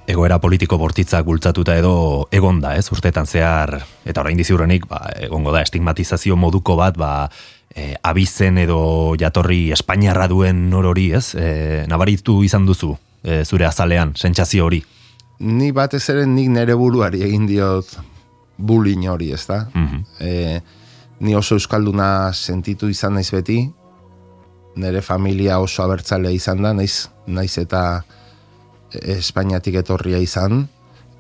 Egoera 0.10 0.40
politiko 0.42 0.78
bortitzak 0.82 1.26
bultzatuta 1.26 1.76
edo 1.78 2.28
egonda, 2.34 2.74
ez, 2.76 2.88
urteetan 2.92 3.28
zehar, 3.30 3.76
eta 4.06 4.22
orain 4.22 4.38
diziurrenik, 4.38 4.88
ba, 4.90 5.04
egongo 5.22 5.54
da, 5.54 5.62
estigmatizazio 5.62 6.36
moduko 6.36 6.76
bat, 6.76 6.98
ba, 6.98 7.30
e, 7.70 7.94
abizen 8.02 8.58
edo 8.58 9.14
jatorri 9.22 9.72
Espainiarra 9.72 10.26
duen 10.28 10.70
norori, 10.72 11.12
ez, 11.14 11.36
e, 11.38 11.86
nabaritu 11.88 12.40
izan 12.44 12.66
duzu, 12.66 12.96
e, 13.22 13.44
zure 13.46 13.70
azalean, 13.70 14.16
sentsazio 14.18 14.66
hori. 14.66 14.82
Ni 15.46 15.70
batez 15.72 16.08
ere 16.10 16.26
nik 16.26 16.50
nere 16.50 16.74
buruari 16.76 17.22
egin 17.24 17.46
diot 17.48 17.94
bullying 18.60 19.08
hori, 19.10 19.32
ez 19.34 19.46
da? 19.48 19.64
Mhm. 19.74 20.04
E, 20.20 20.62
ni 21.20 21.36
oso 21.36 21.56
euskalduna 21.56 22.32
sentitu 22.34 22.90
izan 22.92 23.16
naiz 23.18 23.32
beti, 23.32 23.60
nire 24.80 25.02
familia 25.02 25.60
oso 25.60 25.84
abertzalea 25.84 26.32
izan 26.32 26.64
da, 26.64 26.74
naiz, 26.74 27.10
naiz 27.28 27.58
eta 27.58 28.04
Espainiatik 28.90 29.76
etorria 29.84 30.18
izan, 30.18 30.64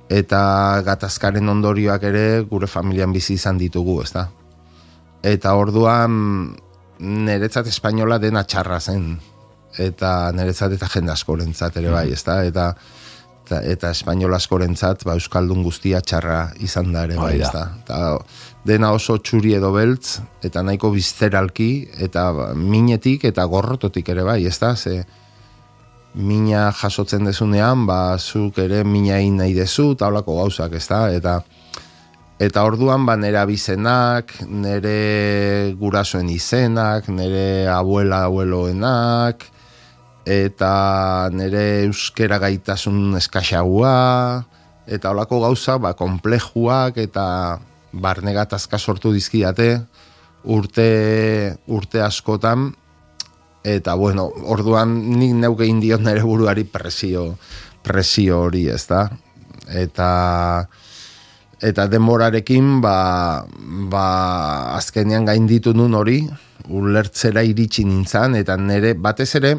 eta 0.09 0.41
gatazkaren 0.85 1.49
ondorioak 1.51 2.03
ere 2.09 2.23
gure 2.49 2.67
familian 2.67 3.13
bizi 3.13 3.35
izan 3.37 3.59
ditugu, 3.61 3.99
ez 4.01 4.09
da? 4.15 4.25
Eta 5.21 5.53
orduan 5.53 6.15
niretzat 6.99 7.69
espainola 7.69 8.17
dena 8.17 8.41
txarra 8.43 8.79
zen, 8.79 9.11
eta 9.77 10.31
niretzat 10.33 10.73
eta 10.79 10.89
jende 10.89 11.13
askorentzat 11.13 11.77
ere 11.77 11.93
bai, 11.93 12.07
ez 12.15 12.23
da? 12.25 12.39
Eta, 12.47 12.71
eta, 13.49 13.59
eta 13.65 13.89
espainola 13.95 14.37
askorentzat 14.37 15.03
ba, 15.07 15.15
euskaldun 15.17 15.63
guztia 15.65 16.01
txarra 16.05 16.51
izan 16.61 16.93
da 16.93 17.07
ere 17.07 17.17
bai, 17.17 17.39
ez 17.41 17.49
da? 17.53 17.65
Eta, 17.81 17.99
dena 18.67 18.91
oso 18.93 19.17
txuri 19.17 19.55
edo 19.57 19.71
beltz, 19.73 20.19
eta 20.45 20.61
nahiko 20.61 20.91
bizteralki, 20.93 21.89
eta 21.97 22.53
minetik 22.55 23.25
eta 23.25 23.45
gorrototik 23.49 24.09
ere 24.13 24.23
bai, 24.27 24.43
ez 24.45 24.57
da, 24.61 24.75
ze 24.75 25.03
mina 26.13 26.69
jasotzen 26.73 27.25
dezunean, 27.25 27.87
ba, 27.89 28.17
zuk 28.19 28.57
ere 28.61 28.83
mina 28.83 29.17
nahi 29.17 29.53
dezu, 29.57 29.93
eta 29.97 30.09
holako 30.09 30.37
gauzak, 30.43 30.73
ez 30.77 30.87
da, 30.87 31.07
eta 31.11 31.39
eta 32.39 32.63
orduan, 32.63 33.05
ba, 33.05 33.17
nire 33.17 33.41
abizenak, 33.41 34.31
nire 34.47 35.73
gurasoen 35.79 36.29
izenak, 36.29 37.09
nire 37.09 37.67
abuela 37.67 38.25
abueloenak, 38.29 39.49
eta 40.29 41.29
nire 41.33 41.87
euskera 41.87 42.37
gaitasun 42.37 43.17
eskaxagua, 43.17 43.93
eta 44.85 45.09
holako 45.09 45.41
gauza, 45.41 45.79
ba, 45.81 45.95
komplejuak, 45.97 46.99
eta 47.01 47.25
barne 47.91 48.35
gatazka 48.37 48.77
sortu 48.77 49.09
dizkiate 49.15 49.79
urte 50.45 51.55
urte 51.67 52.03
askotan 52.05 52.69
eta 53.65 53.95
bueno, 53.99 54.29
orduan 54.47 54.93
nik 55.17 55.33
neuke 55.35 55.65
indiot 55.67 56.01
nere 56.05 56.21
buruari 56.23 56.63
presio 56.63 57.33
presio 57.83 58.43
hori, 58.45 58.67
ez 58.69 58.85
da? 58.87 59.07
Eta 59.67 60.11
eta 61.59 61.87
demorarekin 61.91 62.79
ba, 62.79 63.43
ba 63.91 64.05
azkenean 64.77 65.25
gainditu 65.27 65.73
nun 65.73 65.97
hori 65.97 66.21
ulertzera 66.69 67.43
iritsi 67.43 67.83
nintzan 67.83 68.37
eta 68.39 68.55
nere 68.55 68.93
batez 68.93 69.33
ere 69.41 69.57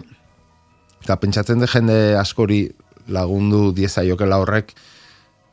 eta 1.03 1.17
pentsatzen 1.21 1.61
de 1.61 1.69
jende 1.71 1.99
askori 2.21 2.65
lagundu 3.09 3.71
diezaiokela 3.77 4.39
horrek 4.43 4.75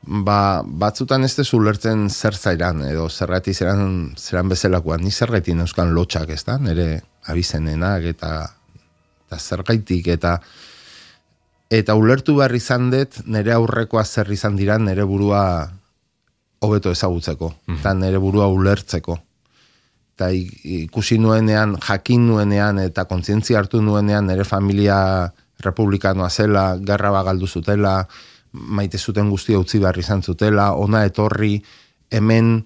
ba, 0.08 0.64
batzutan 0.64 1.26
ez 1.28 1.34
dezu 1.38 1.60
lertzen 1.64 2.08
zer 2.10 2.36
zairan, 2.36 2.84
edo 2.88 3.08
zerrati 3.10 3.54
zeran, 3.54 4.14
zeran 4.18 4.50
bezalakoan, 4.50 5.04
ni 5.04 5.12
zergaiti 5.12 5.56
neuzkan 5.58 5.94
lotxak, 5.96 6.32
ez 6.32 6.44
da, 6.48 6.58
nire 6.62 7.02
abizenenak, 7.28 8.08
eta, 8.14 8.32
eta 9.28 9.40
zergaitik, 9.40 10.08
eta 10.16 10.38
eta 11.74 11.98
ulertu 12.00 12.38
behar 12.38 12.56
izan 12.56 12.92
dut, 12.94 13.20
nire 13.28 13.52
aurrekoa 13.58 14.06
zer 14.06 14.32
izan 14.32 14.56
dira, 14.56 14.78
nire 14.80 15.04
burua 15.04 15.42
hobeto 16.64 16.92
ezagutzeko, 16.96 17.54
mm 17.68 17.80
eta 17.82 17.94
nire 17.94 18.22
burua 18.24 18.48
ulertzeko. 18.48 19.20
Eta 20.18 20.32
ikusi 20.34 21.20
nuenean, 21.22 21.76
jakin 21.78 22.24
nuenean, 22.26 22.80
eta 22.82 23.06
kontzientzia 23.06 23.60
hartu 23.60 23.84
nuenean, 23.86 24.26
nire 24.26 24.48
familia 24.50 24.98
republikanoa 25.62 26.30
zela, 26.34 26.72
gerra 26.82 27.12
bagaldu 27.14 27.46
zutela, 27.46 28.00
maite 28.52 28.98
zuten 28.98 29.30
guztia 29.30 29.60
utzi 29.62 29.78
behar 29.78 30.00
izan 30.02 30.24
zutela, 30.26 30.72
ona 30.74 31.04
etorri 31.06 31.60
hemen 32.10 32.66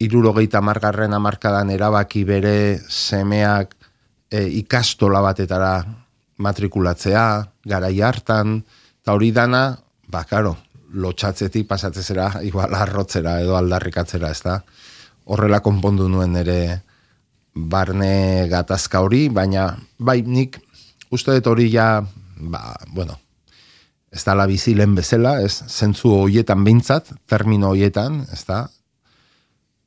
irurogeita 0.00 0.62
margarren 0.64 1.14
amarkadan 1.14 1.70
erabaki 1.70 2.24
bere 2.24 2.80
semeak 2.88 3.76
e, 4.30 4.46
ikastola 4.62 5.20
batetara 5.22 5.74
matrikulatzea, 6.40 7.24
garai 7.68 8.00
hartan, 8.02 8.58
eta 9.02 9.14
hori 9.14 9.30
dana, 9.36 9.64
ba, 10.08 10.24
karo, 10.24 10.56
lotxatzetik 10.90 11.68
pasatzezera, 11.68 12.40
igual 12.48 12.74
arrotzera 12.74 13.38
edo 13.44 13.54
aldarrikatzera, 13.58 14.30
ez 14.32 14.42
da? 14.42 14.56
Horrela 15.30 15.60
konpondu 15.62 16.08
nuen 16.10 16.34
ere 16.40 16.82
barne 17.54 18.46
gatazka 18.50 19.02
hori, 19.04 19.28
baina, 19.30 19.70
bai, 19.98 20.20
nik 20.26 20.58
uste 21.14 21.34
dut 21.38 21.50
hori 21.50 21.68
ja, 21.70 22.00
ba, 22.50 22.62
bueno, 22.94 23.18
ez 24.10 24.24
da 24.26 24.34
la 24.34 24.46
bizilen 24.50 24.94
bezala, 24.98 25.38
ez 25.42 25.62
zentzu 25.68 26.12
hoietan 26.24 26.64
bintzat, 26.66 27.12
termino 27.30 27.70
hoietan, 27.74 28.24
ez 28.32 28.44
da, 28.48 28.64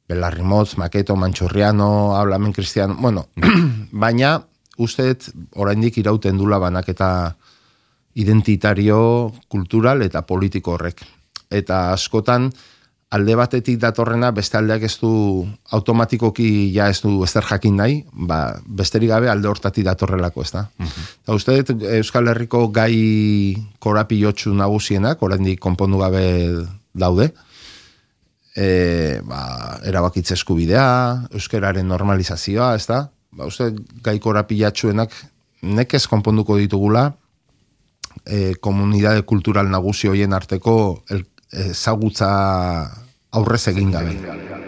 Belarri 0.08 0.44
Motz, 0.44 0.76
Maketo, 0.78 1.16
Manchurriano, 1.16 2.16
Hablamen 2.16 2.54
Cristiano, 2.54 2.96
bueno, 3.00 3.28
baina, 3.92 4.36
usteet, 4.78 5.30
oraindik 5.56 5.98
irauten 6.02 6.38
dula 6.38 6.60
banaketa 6.60 7.10
identitario, 8.20 9.32
kultural 9.48 10.04
eta 10.06 10.22
politiko 10.28 10.76
horrek. 10.76 11.04
Eta 11.54 11.92
askotan, 11.94 12.52
alde 13.14 13.36
batetik 13.38 13.78
datorrena 13.82 14.32
beste 14.34 14.58
aldeak 14.58 14.88
ez 14.88 14.96
du 14.98 15.12
automatikoki 15.78 16.48
ja 16.74 16.88
ez 16.90 17.00
du 17.04 17.20
ezer 17.26 17.46
jakin 17.46 17.76
nahi, 17.78 18.00
ba, 18.14 18.58
besterik 18.66 19.12
gabe 19.12 19.30
alde 19.30 19.50
hortatik 19.52 19.86
datorrelako 19.86 20.42
ez 20.42 20.52
da. 20.56 20.68
Uh 20.82 21.36
uste 21.36 21.60
Euskal 21.98 22.28
Herriko 22.32 22.68
gai 22.74 23.56
korapilotxu 23.80 24.54
nagusienak, 24.58 25.22
oraindik 25.22 25.60
konpondu 25.62 26.02
gabe 26.02 26.24
daude, 26.94 27.30
e, 28.56 29.20
ba, 29.26 29.44
erabakitze 29.86 30.34
eskubidea, 30.38 30.86
euskararen 31.34 31.88
normalizazioa, 31.88 32.74
ez 32.76 32.88
da? 32.90 33.04
Ba, 33.34 33.50
uste 33.50 33.72
gai 34.06 34.18
korapilatxuenak 34.22 35.14
nekez 35.64 36.06
konponduko 36.12 36.58
ditugula, 36.58 37.12
e, 38.26 38.56
komunidade 38.60 39.22
kultural 39.30 39.70
nagusi 39.70 40.10
hoien 40.10 40.34
arteko 40.34 40.76
el, 41.10 41.26
ezagutza 41.54 43.03
aurrez 43.34 43.68
egin 43.68 43.92
gabe. 43.92 44.16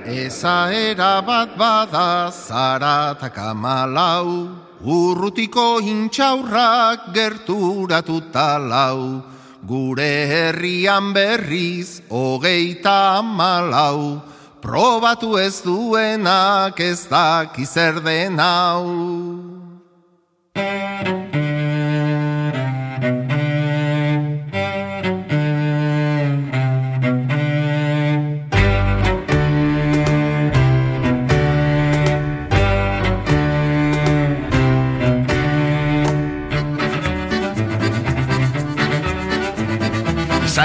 Eza 0.06 0.70
era 0.74 1.22
bat 1.22 1.56
bada 1.58 2.30
zaratak 2.30 3.38
amalau, 3.38 4.50
urrutiko 4.82 5.80
intxaurrak 5.82 7.10
gerturatuta 7.14 8.58
lau, 8.62 9.24
gure 9.66 10.14
herrian 10.30 11.14
berriz 11.14 12.02
hogeita 12.10 13.22
amalau, 13.22 14.22
probatu 14.62 15.38
ez 15.42 15.62
duenak 15.62 16.80
ez 16.80 17.06
dakizer 17.10 18.02
den 18.02 18.38
hau. 18.38 19.55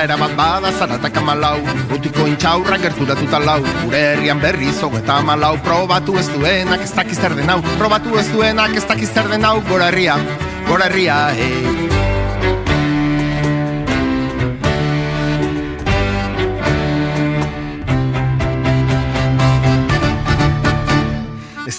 Ezaera 0.00 0.16
bat 0.16 0.32
bada 0.32 0.70
zaratak 0.72 1.18
amalau 1.20 1.58
Rutiko 1.90 2.24
intxaurra 2.24 2.78
gerturatuta 2.80 3.36
lau. 3.36 3.58
Gure 3.82 4.00
herrian 4.14 4.40
berri 4.40 4.72
zogeta 4.72 5.18
amalau 5.20 5.58
Probatu 5.60 6.16
ez 6.16 6.24
duenak 6.32 6.80
ez 6.88 6.92
dakiz 6.96 7.20
den 7.20 7.52
hau. 7.52 7.60
Probatu 7.76 8.16
ez 8.16 8.28
duenak 8.32 8.72
ez 8.80 8.86
dakiz 8.88 9.12
den 9.12 9.44
hau. 9.44 9.60
Gora 9.68 9.92
herria, 9.92 10.16
gora 10.66 10.88
herria, 10.88 11.26
hey. 11.36 12.09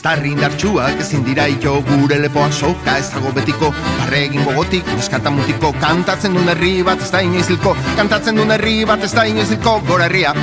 Estarri 0.02 0.32
indartxuak 0.34 0.98
ezin 1.04 1.22
dira 1.22 1.44
ito 1.46 1.76
gure 1.86 2.16
lepoa 2.18 2.48
soka 2.50 2.96
ez 2.98 3.12
dago 3.14 3.30
betiko. 3.36 3.68
Barre 4.00 4.24
egin 4.26 4.48
gogotik, 4.48 4.88
eskata 4.98 5.30
mutiko. 5.30 5.70
Kantatzen 5.84 6.34
duen 6.34 6.50
herri 6.50 6.72
bat 6.88 7.04
ez 7.06 7.12
da 7.14 7.22
inoizilko 7.22 7.76
Kantatzen 8.00 8.42
duen 8.42 8.50
herri 8.56 8.80
bat 8.90 9.06
ez 9.06 9.12
da 9.14 9.28
inoizilko 9.30 9.76
Gora 9.92 10.08
herria, 10.10 10.34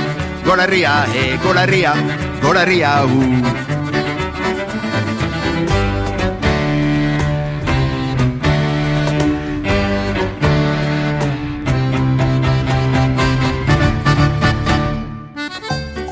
gora 0.47 0.63
herria, 0.63 0.93
e, 1.11 1.25
gora 1.43 1.67
herria, 1.67 1.91
gora 2.39 2.63
herria, 2.63 2.95
uh. 3.03 3.78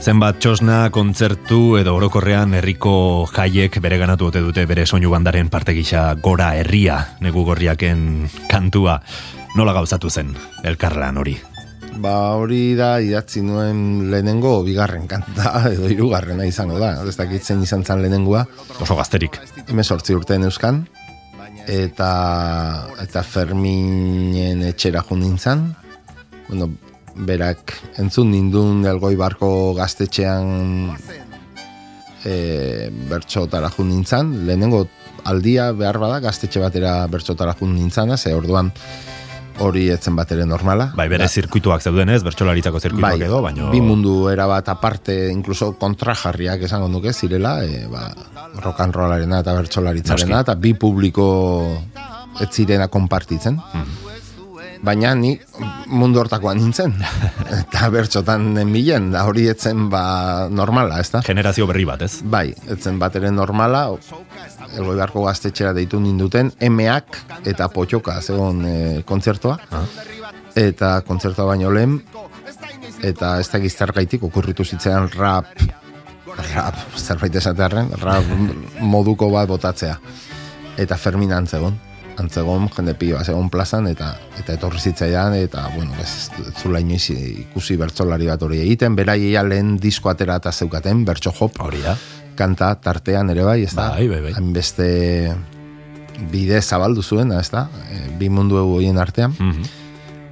Zenbat 0.08 0.38
txosna, 0.40 0.86
kontzertu 0.96 1.74
edo 1.76 1.92
orokorrean 1.98 2.54
herriko 2.56 2.92
jaiek 3.28 3.74
bere 3.84 3.98
ganatu 4.00 4.30
ote 4.30 4.40
dute 4.40 4.64
bere 4.64 4.86
soinu 4.88 5.10
bandaren 5.12 5.50
parte 5.52 5.74
gisa 5.76 6.14
gora 6.24 6.54
herria 6.56 6.96
negu 7.20 7.44
gorriaken 7.44 8.06
kantua 8.48 9.02
nola 9.60 9.74
gauzatu 9.76 10.08
zen 10.08 10.32
elkarlan 10.64 11.20
hori? 11.20 11.36
Ba 12.00 12.14
hori 12.40 12.62
da 12.80 12.94
idatzi 13.04 13.44
nuen 13.44 14.08
lehenengo 14.08 14.62
bigarren 14.64 15.12
kanta 15.12 15.52
edo 15.74 15.92
hirugarrena 15.92 16.48
izango 16.48 16.80
da, 16.80 16.94
ez 17.04 17.18
dakitzen 17.20 17.68
izan 17.68 17.84
zen 17.84 18.00
lehenengoa. 18.06 18.46
Oso 18.80 18.96
gazterik. 18.96 19.42
Hemen 19.68 19.84
sortzi 19.84 20.16
urtean 20.16 20.48
euskan, 20.48 20.86
eta, 21.68 22.12
eta 23.04 23.28
Ferminen 23.28 24.70
etxera 24.72 25.04
nintzen. 25.12 25.68
Bueno, 26.48 26.72
berak 27.18 27.74
entzun 28.02 28.32
nindun 28.32 28.86
elgoi 28.86 29.16
barko 29.18 29.50
gaztetxean 29.78 30.94
e, 32.26 32.36
bertxotara 33.10 33.72
jun 33.74 33.92
nintzen, 33.92 34.34
lehenengo 34.48 34.86
aldia 35.28 35.72
behar 35.76 36.00
bada 36.02 36.22
gaztetxe 36.24 36.62
batera 36.64 37.00
bertxotara 37.12 37.56
jun 37.60 37.76
nintzen, 37.76 38.16
ze 38.18 38.34
orduan 38.36 38.72
hori 39.60 39.88
etzen 39.90 40.16
bat 40.16 40.32
ere 40.32 40.46
normala. 40.46 40.92
Bai, 40.96 41.08
bere 41.10 41.28
zirkuituak 41.28 41.82
zeuden 41.82 42.12
ez, 42.14 42.22
bertxolaritzako 42.26 42.80
zirkuituak 42.80 43.18
bai, 43.18 43.26
edo, 43.26 43.42
baino... 43.42 43.72
Bi 43.74 43.82
mundu 43.82 44.30
erabat 44.30 44.70
aparte, 44.70 45.16
incluso 45.34 45.72
kontrajarriak 45.82 46.68
esango 46.70 46.92
nuke, 46.94 47.14
zirela, 47.14 47.58
e, 47.66 47.88
ba, 47.90 48.06
rock 48.62 48.84
and 48.86 49.00
rollarena 49.00 49.42
eta 49.42 49.58
bertxolaritzarena, 49.58 50.44
eta 50.46 50.58
bi 50.62 50.76
publiko 50.78 51.26
ez 52.44 52.52
zirena 52.54 52.92
konpartitzen. 52.94 53.58
Mhm 53.58 54.07
baina 54.84 55.14
ni 55.16 55.34
mundu 55.88 56.20
hortakoan 56.22 56.60
nintzen. 56.60 56.94
eta 57.62 57.90
bertxotan 57.94 58.50
milen, 58.70 59.12
da 59.14 59.24
hori 59.28 59.48
etzen 59.52 59.88
ba 59.92 60.48
normala, 60.52 61.00
ez 61.04 61.10
da? 61.14 61.22
Generazio 61.26 61.68
berri 61.70 61.86
bat, 61.88 62.04
ez? 62.06 62.22
Bai, 62.24 62.50
etzen 62.74 63.00
bat 63.02 63.16
ere 63.20 63.32
normala, 63.32 63.88
elgoi 64.74 64.98
barko 65.00 65.26
gaztetxera 65.28 65.74
deitu 65.78 66.02
ninduten, 66.04 66.52
emeak 66.60 67.22
eta 67.48 67.70
potxoka 67.74 68.20
zegoen 68.22 68.64
e, 68.66 68.78
kontzertoa. 69.08 69.58
Ah. 69.72 69.86
Eta 70.58 71.02
kontzertoa 71.08 71.52
baino 71.52 71.72
lehen, 71.74 72.00
eta 73.06 73.36
ez 73.42 73.50
da 73.52 73.62
giztar 73.62 73.94
gaitik, 73.94 74.24
okurritu 74.26 74.66
zitzean 74.66 75.10
rap, 75.14 75.52
rap, 76.54 76.80
zerbait 76.98 77.36
esatearen, 77.36 77.94
rap 78.02 78.26
moduko 78.82 79.30
bat 79.34 79.50
botatzea. 79.50 80.00
Eta 80.78 80.98
Fermin 81.02 81.34
antzegon 81.34 81.78
antzegon 82.18 82.68
jende 82.74 82.94
pioa 82.98 83.24
zegoen 83.24 83.50
plazan 83.54 83.88
eta 83.92 84.14
eta 84.40 84.56
etorri 84.58 84.80
zitzaidan 84.80 85.36
eta 85.38 85.68
bueno 85.76 85.94
ez, 86.02 86.30
ez 86.42 86.54
zula 86.62 86.82
inoiz 86.84 87.10
ikusi 87.14 87.78
bertsolari 87.78 88.30
bat 88.30 88.44
hori 88.44 88.62
egiten. 88.64 88.96
Beraiea 88.98 89.44
lehen 89.44 89.76
disko 89.82 90.10
atera 90.10 90.40
eta 90.42 90.52
zeukaten 90.52 91.06
bertso 91.06 91.34
hop. 91.40 91.60
Hori 91.64 91.84
da. 91.86 91.98
Kanta 92.38 92.74
tartean 92.82 93.30
ere 93.34 93.46
bai 93.46 93.64
ez 93.64 93.74
da? 93.74 93.92
Bai, 93.96 94.08
bai, 94.08 94.22
bai. 94.28 94.34
beste 94.54 94.88
bide 96.32 96.62
zabaldu 96.62 97.04
zuen 97.04 97.32
ez 97.34 97.50
da? 97.54 97.68
E, 97.90 98.08
bi 98.18 98.30
mundu 98.30 98.62
egin 98.80 98.98
artean. 98.98 99.36
Mm 99.40 99.76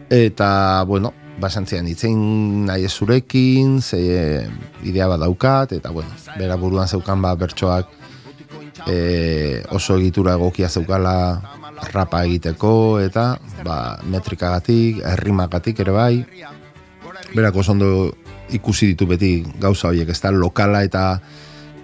eta 0.10 0.84
bueno 0.86 1.14
basantzian 1.42 1.88
itzein 1.90 2.66
nahi 2.68 2.88
zurekin 2.88 3.82
ze 3.82 4.48
idea 4.84 5.08
bat 5.08 5.20
daukat 5.20 5.72
eta 5.72 5.90
bueno 5.92 6.10
bera 6.38 6.56
buruan 6.56 6.88
zeukan 6.88 7.22
ba 7.22 7.36
bertsoak 7.36 7.88
e, 8.88 9.64
oso 9.72 9.98
egitura 9.98 10.34
egokia 10.34 10.70
zeukala 10.70 11.42
rapa 11.92 12.24
egiteko 12.26 13.00
eta 13.04 13.36
ba, 13.64 13.98
metrikagatik, 14.08 15.02
errimagatik 15.16 15.80
ere 15.84 15.96
bai. 15.96 16.16
Berako 17.36 17.64
ondo 17.74 17.90
ikusi 18.56 18.94
ditu 18.94 19.08
beti 19.10 19.44
gauza 19.60 19.90
horiek 19.90 20.10
ez 20.10 20.20
da 20.22 20.32
lokala 20.32 20.84
eta 20.86 21.20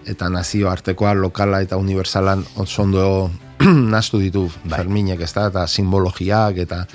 eta 0.07 0.29
nazio 0.29 0.69
artekoa 0.69 1.13
lokala 1.13 1.61
eta 1.61 1.77
universalan 1.77 2.43
ondo 2.77 3.31
nastu 3.93 4.19
ditu 4.19 4.47
bai. 4.63 4.79
Ferminek 4.79 5.21
ez 5.21 5.33
da 5.33 5.47
eta 5.49 5.67
simbologiak 5.67 6.57
eta 6.57 6.85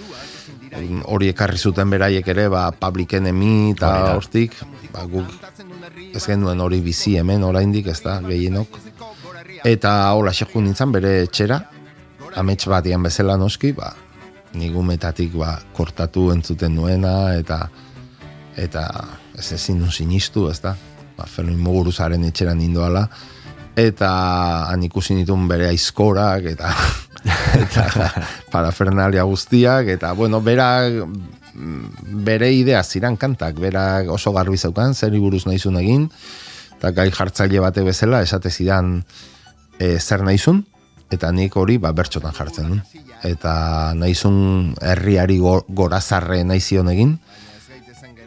hori 1.08 1.30
ekarri 1.32 1.56
zuten 1.56 1.90
beraiek 1.90 2.26
ere 2.28 2.48
ba, 2.48 2.70
public 2.70 3.14
enemy 3.14 3.72
eta 3.72 4.16
hortik 4.16 4.56
ba, 4.92 5.06
guk 5.06 5.28
ez 6.14 6.24
genuen 6.24 6.60
hori 6.60 6.80
bizi 6.80 7.16
hemen 7.16 7.44
oraindik 7.44 7.86
ez 7.86 8.00
da 8.02 8.20
gehienok. 8.24 8.80
Eta 9.64 10.12
hola 10.14 10.32
xekun 10.36 10.64
nintzen 10.64 10.92
bere 10.92 11.22
etxera 11.24 11.58
amets 12.36 12.66
batian 12.68 13.02
bezala 13.02 13.36
noski, 13.40 13.72
ba, 13.76 13.92
nigumetatik 14.56 15.34
ba, 15.36 15.56
kortatu 15.76 16.30
entzuten 16.34 16.74
nuena, 16.76 17.34
eta 17.36 17.66
eta 18.56 18.86
ez 19.36 19.50
ezin 19.52 19.82
nun 19.82 19.92
sinistu, 19.92 20.46
ez 20.50 20.60
da, 20.64 20.74
ba, 21.16 21.26
Fermin 21.28 21.58
Muguruzaren 21.60 22.24
etxeran 22.28 22.58
nindoala, 22.60 23.06
eta 23.76 24.10
han 24.70 24.84
ikusi 24.86 25.16
nituen 25.16 25.44
bere 25.48 25.68
aizkorak, 25.68 26.48
eta, 26.54 26.72
eta 27.62 28.10
parafernalia 28.52 29.26
guztiak, 29.28 29.92
eta, 29.96 30.12
bueno, 30.16 30.40
bera, 30.40 30.70
bere 32.26 32.52
idea 32.52 32.82
ziran 32.84 33.16
kantak, 33.20 33.60
bera 33.60 34.04
oso 34.12 34.32
garbi 34.32 34.56
zeukan, 34.56 34.94
zer 34.94 35.16
buruz 35.20 35.44
nahizun 35.48 35.76
egin, 35.80 36.08
eta 36.76 36.92
gai 36.96 37.10
jartzaile 37.12 37.60
bate 37.64 37.84
bezala, 37.84 38.22
esate 38.24 38.52
zidan 38.52 38.98
e, 39.78 39.96
zer 40.00 40.24
nahizun, 40.24 40.64
eta 41.12 41.30
nik 41.32 41.56
hori 41.56 41.78
ba, 41.78 41.92
bertxotan 41.96 42.34
jartzen 42.34 42.70
duen. 42.70 42.82
Eta 43.26 43.94
naizun 43.96 44.74
herriari 44.82 45.38
gorazarre 45.40 46.42
naizion 46.44 46.90
egin, 46.92 47.16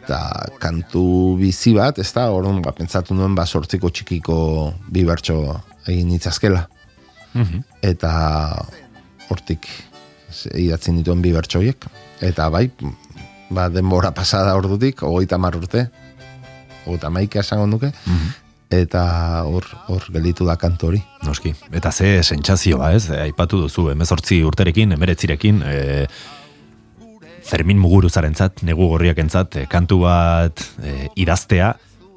eta 0.00 0.20
kantu 0.62 1.36
bizi 1.38 1.74
bat, 1.76 2.00
ez 2.02 2.08
da, 2.16 2.30
orduan, 2.34 2.60
ba, 2.64 2.72
pentsatu 2.76 3.14
nuen, 3.14 3.36
ba, 3.38 3.46
sortziko 3.46 3.92
txikiko 3.94 4.38
bi 4.90 5.04
bertxo 5.06 5.36
egin 5.86 6.10
itzazkela. 6.16 6.66
Mhm. 7.34 7.62
Eta 7.86 8.12
hortik 9.30 9.68
idatzen 10.58 10.98
dituen 10.98 11.22
bi 11.22 11.32
bertxoiek. 11.36 11.86
Eta 12.26 12.48
bai, 12.50 12.66
ba, 13.50 13.68
denbora 13.70 14.10
pasada 14.16 14.56
ordutik, 14.58 15.04
ogoita 15.06 15.38
mar 15.38 15.56
urte, 15.56 15.86
ogoita 16.86 17.10
maika 17.10 17.44
esango 17.44 17.66
nuke, 17.70 17.92
mm 18.06 18.38
eta 18.70 19.42
hor 19.46 19.66
hor 19.90 20.06
gelditu 20.14 20.46
da 20.46 20.56
kantori. 20.56 21.02
Noski. 21.26 21.52
Eta 21.74 21.90
ze 21.92 22.20
sentsazioa, 22.22 22.92
ez? 22.94 23.08
E, 23.10 23.18
aipatu 23.26 23.64
duzu 23.64 23.88
18 23.90 24.44
urterekin, 24.46 24.94
19rekin, 24.94 25.62
e, 25.66 26.06
Fermin 27.50 27.80
Muguruzarentzat, 27.82 28.62
negu 28.62 28.86
gorriakentzat, 28.92 29.56
e, 29.56 29.66
kantu 29.70 30.04
bat 30.06 30.62
e, 30.82 31.08
idaztea 31.18 31.74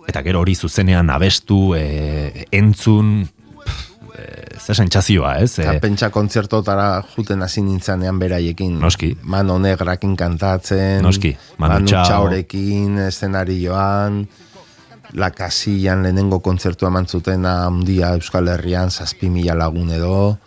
eta 0.08 0.22
gero 0.22 0.44
hori 0.44 0.54
zuzenean 0.54 1.10
abestu, 1.10 1.74
e, 1.78 2.46
entzun 2.54 3.24
e, 3.24 4.24
ze 4.60 4.76
sentsazioa, 4.76 5.38
ez? 5.42 5.58
E, 5.63 5.78
pentsa 5.82 6.12
kontzertotara 6.13 6.88
juten 7.16 7.42
hasi 7.42 7.63
nintzanean 7.66 8.20
beraiekin. 8.22 8.78
Noski. 8.84 9.13
Mano 9.24 9.58
negrakin 9.63 10.16
kantatzen. 10.20 11.02
Noski. 11.02 11.34
Manu, 11.58 11.82
Manu 11.82 11.94
txaurekin, 11.96 13.06
eszenarioan 13.08 14.26
la 14.28 14.42
casillan 15.13 16.04
lehenengo 16.04 16.39
kontzertua 16.39 16.89
mantzuten 16.89 17.45
handia 17.45 18.13
Euskal 18.17 18.47
Herrian 18.47 18.89
zazpi 18.91 19.30
mila 19.30 19.54
lagun 19.56 19.91
edo 19.91 20.38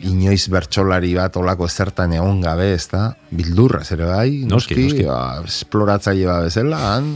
inoiz 0.00 0.48
bertsolari 0.48 1.12
bat 1.14 1.36
olako 1.36 1.66
ezertan 1.68 2.14
egon 2.16 2.40
gabe, 2.40 2.72
ez 2.74 2.86
da? 2.88 3.10
Bildurra, 3.30 3.82
zere 3.84 4.06
bai? 4.08 4.44
Noski, 4.48 4.76
noski. 4.86 5.04
Ba, 5.08 5.42
esploratzaile 5.44 6.28
bat 6.30 6.46
bezala, 6.48 6.78
han? 6.94 7.10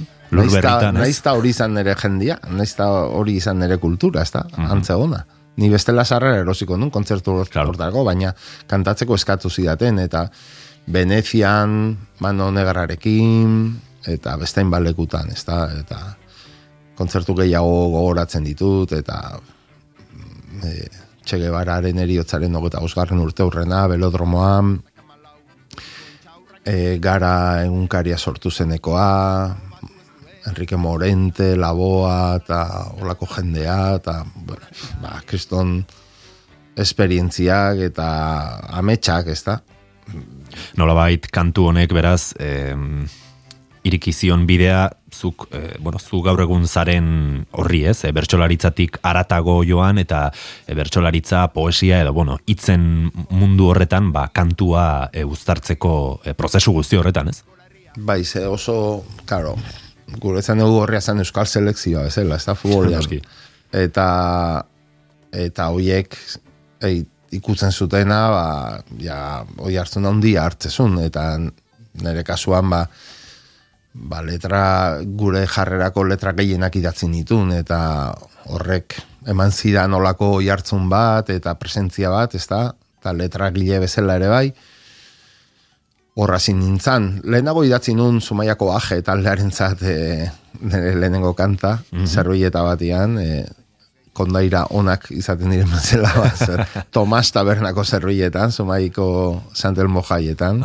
Naizta 0.96 1.34
hori 1.38 1.52
izan 1.54 1.76
nire 1.78 1.94
jendia, 2.00 2.38
naizta 2.50 2.88
hori 3.06 3.38
izan 3.38 3.60
nire 3.62 3.78
kultura, 3.78 4.22
ez 4.22 4.32
da? 4.34 4.44
Uh 4.58 4.74
-huh. 4.74 5.22
Ni 5.56 5.70
bestela 5.70 6.04
sarrera 6.04 6.40
erosiko 6.42 6.76
nun, 6.76 6.90
kontzertu 6.90 7.44
claro. 7.50 8.04
baina 8.04 8.34
kantatzeko 8.66 9.14
eskatu 9.14 9.50
zidaten, 9.50 9.98
eta 9.98 10.30
Venezian, 10.86 11.96
Mano 12.18 12.50
Negarrarekin, 12.50 13.80
eta 14.06 14.36
bestain 14.36 14.70
balekutan, 14.70 15.30
ez 15.30 15.44
da, 15.44 15.70
eta 15.80 16.16
kontzertu 16.98 17.34
gehiago 17.38 17.88
gogoratzen 17.94 18.44
ditut, 18.46 18.92
eta 18.96 19.18
e, 20.62 20.72
txege 21.24 21.50
bararen 21.50 21.98
eriotzaren 22.04 22.56
ogeta 22.56 22.82
osgarren 22.84 23.22
urte 23.24 23.46
hurrena, 23.46 23.84
belodromoan, 23.90 24.76
e, 26.64 26.96
gara 27.02 27.34
egunkaria 27.64 28.18
sortu 28.18 28.50
zenekoa, 28.50 29.10
Enrique 30.46 30.76
Morente, 30.76 31.54
Laboa, 31.56 32.36
eta 32.36 32.58
olako 33.00 33.28
jendea, 33.32 33.96
eta, 33.96 34.18
bueno, 34.36 34.66
ba, 35.00 35.16
kriston 35.26 35.78
esperientziak 36.76 37.80
eta 37.86 38.08
ametsak, 38.80 39.30
ez 39.32 39.40
da? 39.46 39.58
Nolabait, 40.76 41.26
kantu 41.32 41.70
honek 41.70 41.94
beraz, 41.96 42.34
eh, 42.38 42.74
irikizion 43.84 44.46
bidea, 44.48 44.88
zuk, 45.12 45.46
eh, 45.52 45.76
bueno, 45.78 45.98
zu 45.98 46.22
gaur 46.24 46.40
egun 46.40 46.66
zaren 46.66 47.46
horri 47.52 47.84
ez, 47.86 47.98
e, 48.04 48.12
bertxolaritzatik 48.16 48.98
aratago 49.02 49.60
joan, 49.68 50.00
eta 50.00 50.30
e, 50.66 50.74
bertxolaritza, 50.74 51.46
poesia, 51.54 52.00
edo, 52.02 52.12
bueno, 52.16 52.38
itzen 52.50 53.10
mundu 53.30 53.68
horretan, 53.70 54.10
ba, 54.12 54.26
kantua 54.32 55.10
e, 55.12 55.24
uztartzeko 55.24 55.94
e, 56.24 56.34
prozesu 56.34 56.72
guzti 56.72 56.96
horretan, 56.96 57.28
ez? 57.28 57.42
Bai, 57.96 58.24
ze 58.24 58.46
oso, 58.48 59.04
karo, 59.28 59.54
guretzan 60.20 60.64
dugu 60.64 60.80
horria 60.82 61.00
zen 61.00 61.20
euskal 61.22 61.46
selekzioa, 61.46 62.06
ez 62.08 62.18
ez 62.18 62.44
da 62.44 62.54
futbolean. 62.54 63.20
eta, 63.72 64.06
eta 65.32 65.68
hoiek, 65.68 66.16
ei, 66.82 67.04
ikutzen 67.34 67.72
zutena, 67.72 68.20
ba, 68.30 68.46
ja, 69.00 69.18
oi 69.58 69.76
hartzen 69.76 70.06
handia 70.06 70.44
hartzezun, 70.44 70.98
eta 71.04 71.36
nire 72.02 72.24
kasuan, 72.26 72.70
ba, 72.70 72.86
ba, 73.94 74.20
letra, 74.22 75.00
gure 75.06 75.46
jarrerako 75.46 76.04
letra 76.10 76.34
gehienak 76.34 76.76
idatzen 76.76 77.14
ditun, 77.14 77.52
eta 77.54 77.78
horrek 78.52 78.98
eman 79.30 79.54
zidan 79.54 79.94
olako 79.94 80.34
oi 80.40 80.50
hartzun 80.52 80.88
bat, 80.90 81.30
eta 81.30 81.54
presentzia 81.56 82.10
bat, 82.10 82.34
ez 82.34 82.46
da, 82.50 82.66
eta 83.00 83.14
letra 83.16 83.50
gile 83.54 83.80
bezala 83.86 84.18
ere 84.20 84.28
bai, 84.28 84.46
horra 86.14 86.38
nintzen. 86.38 87.22
Lehenago 87.24 87.64
idatzi 87.64 87.94
nun 87.94 88.20
Zumaiako 88.20 88.70
aje 88.76 89.00
taldearen 89.02 89.50
zat 89.50 89.82
e, 89.82 90.30
lehenengo 90.62 91.34
kanta, 91.34 91.78
mm 91.90 92.04
-hmm. 92.04 92.50
batian, 92.52 93.18
e, 93.18 93.44
kondaira 94.12 94.66
onak 94.70 95.10
izaten 95.10 95.50
diren 95.50 95.70
bezala 95.70 96.30
Tomas 96.94 97.32
Tabernako 97.32 97.84
zerruietan, 97.84 98.52
Zumaiko 98.52 99.42
Santelmo 99.52 100.02
jaietan, 100.02 100.62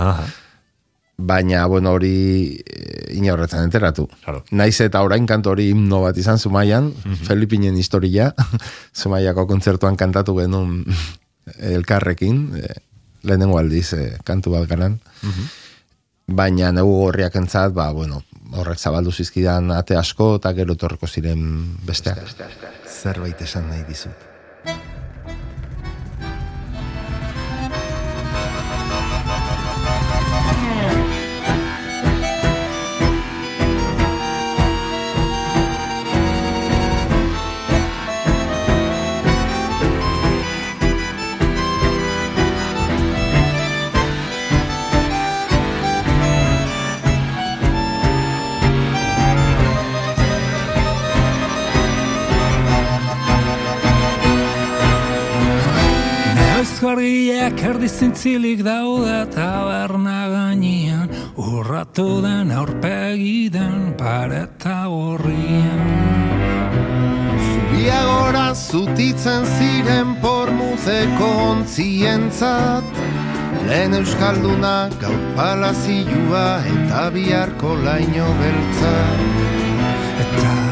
baina, 1.20 1.66
bueno, 1.68 1.92
hori 1.92 2.58
e, 2.64 3.14
inorretzen 3.20 3.64
enteratu. 3.68 4.08
Claro. 4.24 4.44
Naiz 4.52 4.80
eta 4.82 5.02
orain 5.04 5.28
kanto 5.28 5.52
hori 5.52 5.70
himno 5.74 6.02
bat 6.06 6.18
izan 6.18 6.40
Zumaian, 6.40 6.90
mm 6.90 7.04
-hmm. 7.04 7.26
Felipinen 7.28 7.78
historia, 7.78 8.34
Zumaiako 9.00 9.48
kontzertuan 9.48 9.96
kantatu 9.96 10.36
genuen 10.36 10.86
elkarrekin, 11.76 12.56
e, 12.56 12.74
lehenengo 13.24 13.58
aldiz 13.60 13.94
e, 13.94 14.18
kantu 14.24 14.52
bat 14.52 14.68
ganan. 14.70 15.00
Mhm. 15.22 15.44
Baina 16.30 16.72
negu 16.72 16.94
horriak 17.04 17.36
entzat, 17.36 17.74
ba, 17.74 17.92
bueno, 17.92 18.24
horrek 18.54 18.78
zabaldu 18.78 19.12
zizkidan 19.12 19.72
ate 19.72 19.96
asko, 19.98 20.36
eta 20.36 20.54
gero 20.54 20.76
torreko 20.76 21.08
ziren 21.08 21.78
besteak. 21.86 22.22
Zerbait 22.86 23.42
esan 23.42 23.68
nahi 23.70 23.84
dizut. 23.88 24.29
Argiak 57.50 57.66
erdi 57.66 57.88
zintzilik 57.90 58.60
dauda 58.62 59.26
taberna 59.26 60.30
gainean. 60.30 61.10
Urratu 61.36 62.22
den 62.22 62.52
aurpegi 62.52 63.50
den 63.50 63.96
pareta 63.98 64.86
horrian 64.86 65.82
Zubia 67.50 68.04
gora 68.06 68.54
zutitzen 68.54 69.50
ziren 69.58 70.14
pormuzeko 70.22 71.32
ontzientzat 71.50 72.86
Lehen 73.66 73.98
euskalduna 73.98 74.78
gaur 75.02 75.22
palazioa 75.36 76.48
eta 76.76 77.10
biharko 77.18 77.74
laino 77.82 78.30
beltza 78.44 78.98
Eta 80.22 80.69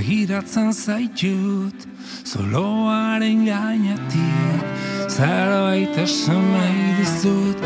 egiratzen 0.00 0.72
zaitut 0.72 1.86
Zoloaren 2.24 3.44
gainetik 3.44 4.64
zerbait 5.12 5.96
esan 6.04 6.40
nahi 6.54 6.86
dizut 6.98 7.64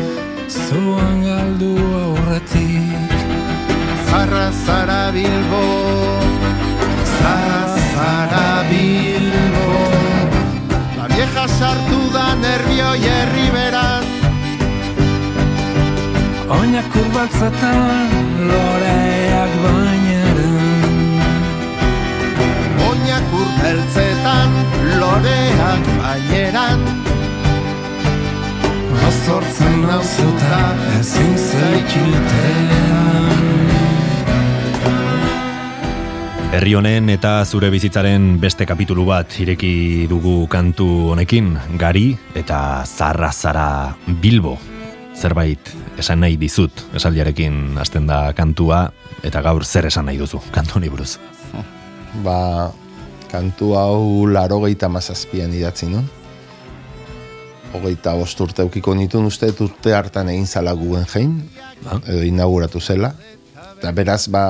zuan 0.49 1.21
galdu 1.23 1.71
aurretik. 2.01 3.13
Zarra 4.09 4.47
zara 4.65 5.03
bilbo 5.15 5.63
Zarra 7.13 7.63
zara 7.93 8.49
bilbo. 8.69 9.67
La 10.97 11.07
vieja 11.15 11.47
sartu 11.57 12.01
da 12.15 12.27
nervio 12.43 12.91
jerri 13.05 13.47
beran 13.55 14.03
Oinak 16.59 16.95
urbaltzetan 17.01 18.15
loreak 18.49 19.53
bainaren 19.63 19.94
Urbeltzetan 23.45 24.57
loreak 24.99 25.89
baineran 26.01 26.85
Azortzen 29.05 29.81
nauzuta 29.85 30.61
ezin 30.99 31.33
zaitxutean 31.37 33.05
Herri 36.55 36.71
honen 36.71 37.09
eta 37.11 37.41
zure 37.43 37.67
bizitzaren 37.67 38.37
beste 38.39 38.63
kapitulu 38.63 39.03
bat 39.09 39.33
ireki 39.43 40.05
dugu 40.07 40.45
kantu 40.47 40.85
honekin, 41.11 41.49
gari 41.75 42.13
eta 42.31 42.59
zarra 42.87 43.27
zara 43.35 43.65
bilbo. 44.23 44.53
Zerbait 45.19 45.73
esan 45.99 46.23
nahi 46.23 46.37
dizut, 46.39 46.85
esaldiarekin 46.95 47.75
hasten 47.81 48.07
da 48.07 48.29
kantua, 48.37 48.85
eta 49.27 49.43
gaur 49.43 49.67
zer 49.67 49.89
esan 49.91 50.07
nahi 50.07 50.21
duzu, 50.21 50.39
kantu 50.55 50.79
honi 50.79 50.93
buruz. 50.93 51.17
Ba, 52.23 52.71
kantu 53.31 53.73
hau 53.79 54.27
laro 54.27 54.61
gehieta 54.65 54.89
mazazpian 54.89 55.53
idatzi, 55.53 55.89
no? 55.91 56.03
hogeita 57.75 58.15
bost 58.15 58.39
urte 58.41 58.63
eukiko 58.65 58.95
nituen 58.95 59.27
uste 59.27 59.51
urte 59.51 59.93
hartan 59.95 60.31
egin 60.33 60.47
zala 60.47 60.73
Guggenheim, 60.77 61.37
ah. 61.85 61.99
edo 61.99 62.23
inauguratu 62.25 62.81
zela. 62.81 63.11
Eta 63.75 63.91
beraz, 63.95 64.25
ba, 64.31 64.45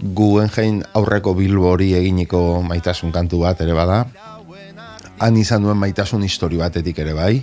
Guggenheim 0.00 0.82
aurreko 0.96 1.34
bilbo 1.38 1.70
hori 1.74 1.92
eginiko 1.98 2.62
maitasun 2.66 3.12
kantu 3.14 3.44
bat 3.44 3.60
ere 3.64 3.76
bada. 3.76 4.04
Han 5.20 5.36
izan 5.36 5.66
duen 5.66 5.78
maitasun 5.78 6.24
histori 6.24 6.60
batetik 6.60 6.98
ere 7.04 7.14
bai. 7.16 7.34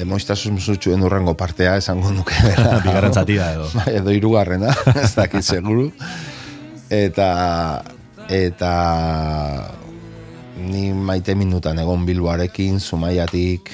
Emoiztasun 0.00 0.56
zutxuen 0.58 1.04
urrengo 1.06 1.36
partea 1.38 1.76
esango 1.78 2.10
nuke 2.10 2.34
bera. 2.46 2.80
Bigarren 2.82 3.14
zatia 3.14 3.52
edo. 3.54 3.68
Ba, 3.76 3.84
edo 3.92 4.14
irugarrena, 4.14 4.72
ez 5.04 5.12
dakit 5.14 5.44
seguru. 5.46 5.90
Eta, 6.90 7.28
eta 8.28 8.74
ni 10.56 10.92
maite 10.92 11.34
minutan 11.34 11.78
egon 11.82 12.04
bilboarekin, 12.06 12.80
zumaiatik, 12.80 13.70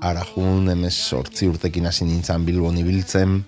arajun, 0.00 0.70
emez 0.72 0.94
sortzi 0.94 1.48
urtekin 1.50 1.86
hasi 1.88 2.06
nintzen 2.06 2.44
bilbon 2.46 2.78
ibiltzen, 2.80 3.40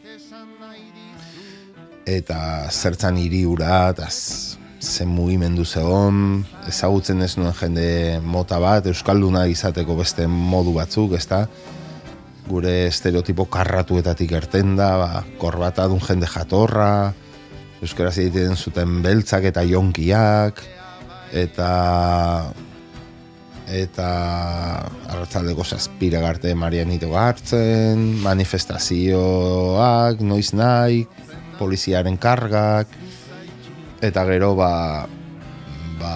eta 2.09 2.41
zertzan 2.71 3.19
hiri 3.21 3.45
ura, 3.47 3.89
eta 3.93 4.09
zen 4.09 5.11
mugimendu 5.11 5.65
zegoen, 5.65 6.45
ezagutzen 6.69 7.23
ez 7.23 7.35
nuen 7.39 7.55
jende 7.59 7.89
mota 8.25 8.61
bat, 8.63 8.87
Euskalduna 8.87 9.47
izateko 9.51 9.99
beste 9.99 10.27
modu 10.29 10.75
batzuk, 10.77 11.15
ezta? 11.19 11.47
Gure 12.49 12.75
estereotipo 12.89 13.45
karratuetatik 13.53 14.33
erten 14.39 14.77
da, 14.79 14.93
ba, 14.97 15.25
korbata 15.41 15.89
dun 15.91 16.01
jende 16.05 16.31
jatorra, 16.31 17.13
Euskaraz 17.79 18.17
egiten 18.19 18.57
zuten 18.57 19.03
beltzak 19.05 19.45
eta 19.53 19.63
jonkiak, 19.63 20.63
eta 21.31 21.69
eta 23.69 24.09
arratzaldeko 25.13 25.65
zazpire 25.65 26.21
garte 26.25 26.55
marianito 26.57 27.13
hartzen, 27.15 28.17
manifestazioak, 28.25 30.23
noiz 30.25 30.55
nahi, 30.57 31.05
poliziaren 31.59 32.17
kargak, 32.17 32.89
eta 34.01 34.25
gero 34.31 34.55
ba, 34.57 35.05
ba 36.01 36.15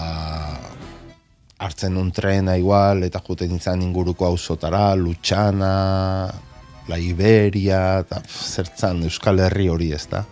hartzen 1.63 1.95
un 1.97 2.11
trena 2.11 2.57
igual, 2.57 3.03
eta 3.05 3.21
juten 3.23 3.55
izan 3.55 3.81
inguruko 3.85 4.25
auzotara, 4.27 4.95
Lutxana, 4.95 5.75
La 6.89 6.97
Iberia, 6.99 7.99
eta 8.03 8.19
zertzan 8.27 9.03
Euskal 9.07 9.39
Herri 9.45 9.69
hori 9.71 9.93
ez 9.95 10.07
da. 10.11 10.25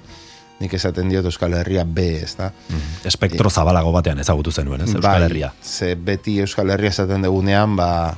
Nik 0.61 0.73
esaten 0.77 1.09
diot 1.09 1.25
Euskal 1.25 1.55
Herria 1.57 1.83
B, 1.83 2.03
ez 2.21 2.35
da. 2.37 2.51
Mhm. 2.69 3.05
Espektro 3.09 3.49
zabalago 3.49 3.91
batean 3.95 4.19
ezagutu 4.21 4.51
zenuen, 4.53 4.81
ez, 4.85 4.89
Euskal 4.93 5.01
Bai, 5.19 5.23
Herria. 5.25 5.53
Ze 5.63 5.95
beti 5.95 6.37
Euskal 6.43 6.69
Herria 6.69 6.89
esaten 6.93 7.25
dugunean, 7.25 7.75
ba, 7.75 8.15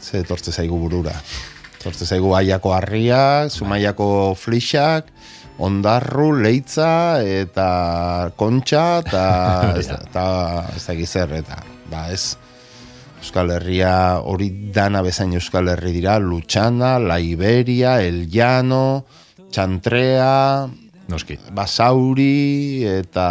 ze 0.00 0.22
tortze 0.24 0.52
zaigu 0.52 0.78
burura. 0.78 1.12
Tortze 1.82 2.06
zaigu 2.06 2.32
aiako 2.38 2.72
harria, 2.74 3.48
zumaiako 3.50 4.34
flixak, 4.38 5.08
ondarru, 5.58 6.30
leitza, 6.40 7.20
eta 7.22 8.30
kontxa, 8.36 8.84
eta 9.04 9.24
ez, 9.80 9.88
da- 9.88 10.00
eta 10.08 10.26
ez 10.76 10.86
da 10.86 11.36
eta 11.42 11.62
ba 11.90 12.06
ez, 12.10 12.36
Euskal 13.22 13.50
Herria 13.54 14.18
hori 14.24 14.48
dana 14.74 15.02
bezain 15.02 15.32
Euskal 15.34 15.68
Herri 15.68 15.92
dira, 15.92 16.16
Lutxana, 16.18 16.98
La 16.98 17.20
Iberia, 17.20 18.00
El 18.02 18.28
Llano, 18.30 19.04
Txantrea, 19.52 20.66
Noski. 21.12 21.36
Basauri 21.52 22.84
eta 22.88 23.26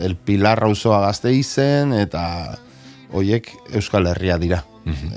El 0.00 0.16
Pilar 0.16 0.64
auzoa 0.64 1.02
Gasteizen 1.04 1.92
eta 1.96 2.22
hoiek 3.12 3.50
Euskal 3.76 4.08
Herria 4.08 4.38
dira. 4.40 4.64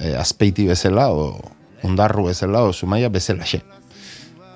e, 0.01 0.15
azpeiti 0.17 0.65
bezala 0.67 1.09
o 1.13 1.39
ondarru 1.83 2.25
bezala 2.27 2.63
o 2.65 2.73
Zumaia 2.73 3.09
bezala 3.09 3.45
xe. 3.45 3.61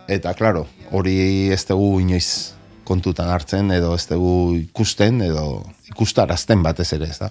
Eta 0.08 0.34
claro, 0.34 0.68
hori 0.92 1.52
ez 1.54 1.64
dugu 1.70 2.00
inoiz 2.02 2.54
kontutan 2.84 3.30
hartzen 3.30 3.72
edo 3.72 3.94
ez 3.96 4.08
dugu 4.10 4.56
ikusten 4.58 5.22
edo 5.22 5.64
ikustarazten 5.94 6.64
batez 6.64 6.92
ere, 6.98 7.08
ez 7.08 7.20
da. 7.22 7.30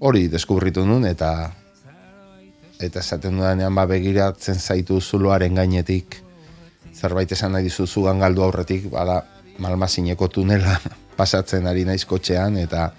Hori 0.00 0.28
deskubritu 0.32 0.86
nun 0.86 1.04
eta 1.04 1.50
eta 2.78 3.02
esaten 3.02 3.36
dudanean 3.36 3.74
ba 3.74 3.84
begiratzen 3.90 4.54
zaitu 4.54 5.00
zuloaren 5.00 5.58
gainetik 5.58 6.22
zerbait 6.98 7.32
esan 7.32 7.52
nahi 7.52 7.68
dizuzu 7.68 8.02
galdu 8.02 8.42
aurretik, 8.42 8.90
bada 8.90 9.22
malmazineko 9.58 10.28
tunela 10.28 10.78
pasatzen 11.18 11.66
ari 11.66 11.84
naiz 11.84 12.04
kotxean 12.04 12.56
eta 12.56 12.90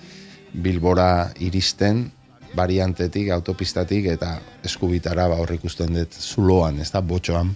Bilbora 0.54 1.30
iristen 1.40 2.10
variantetik, 2.56 3.30
autopistatik 3.30 4.08
eta 4.10 4.40
eskubitara 4.66 5.28
ba 5.30 5.38
hor 5.38 5.52
ikusten 5.54 5.94
dut 5.94 6.16
zuloan, 6.18 6.80
ez 6.82 6.90
da, 6.92 7.02
botxoan 7.02 7.54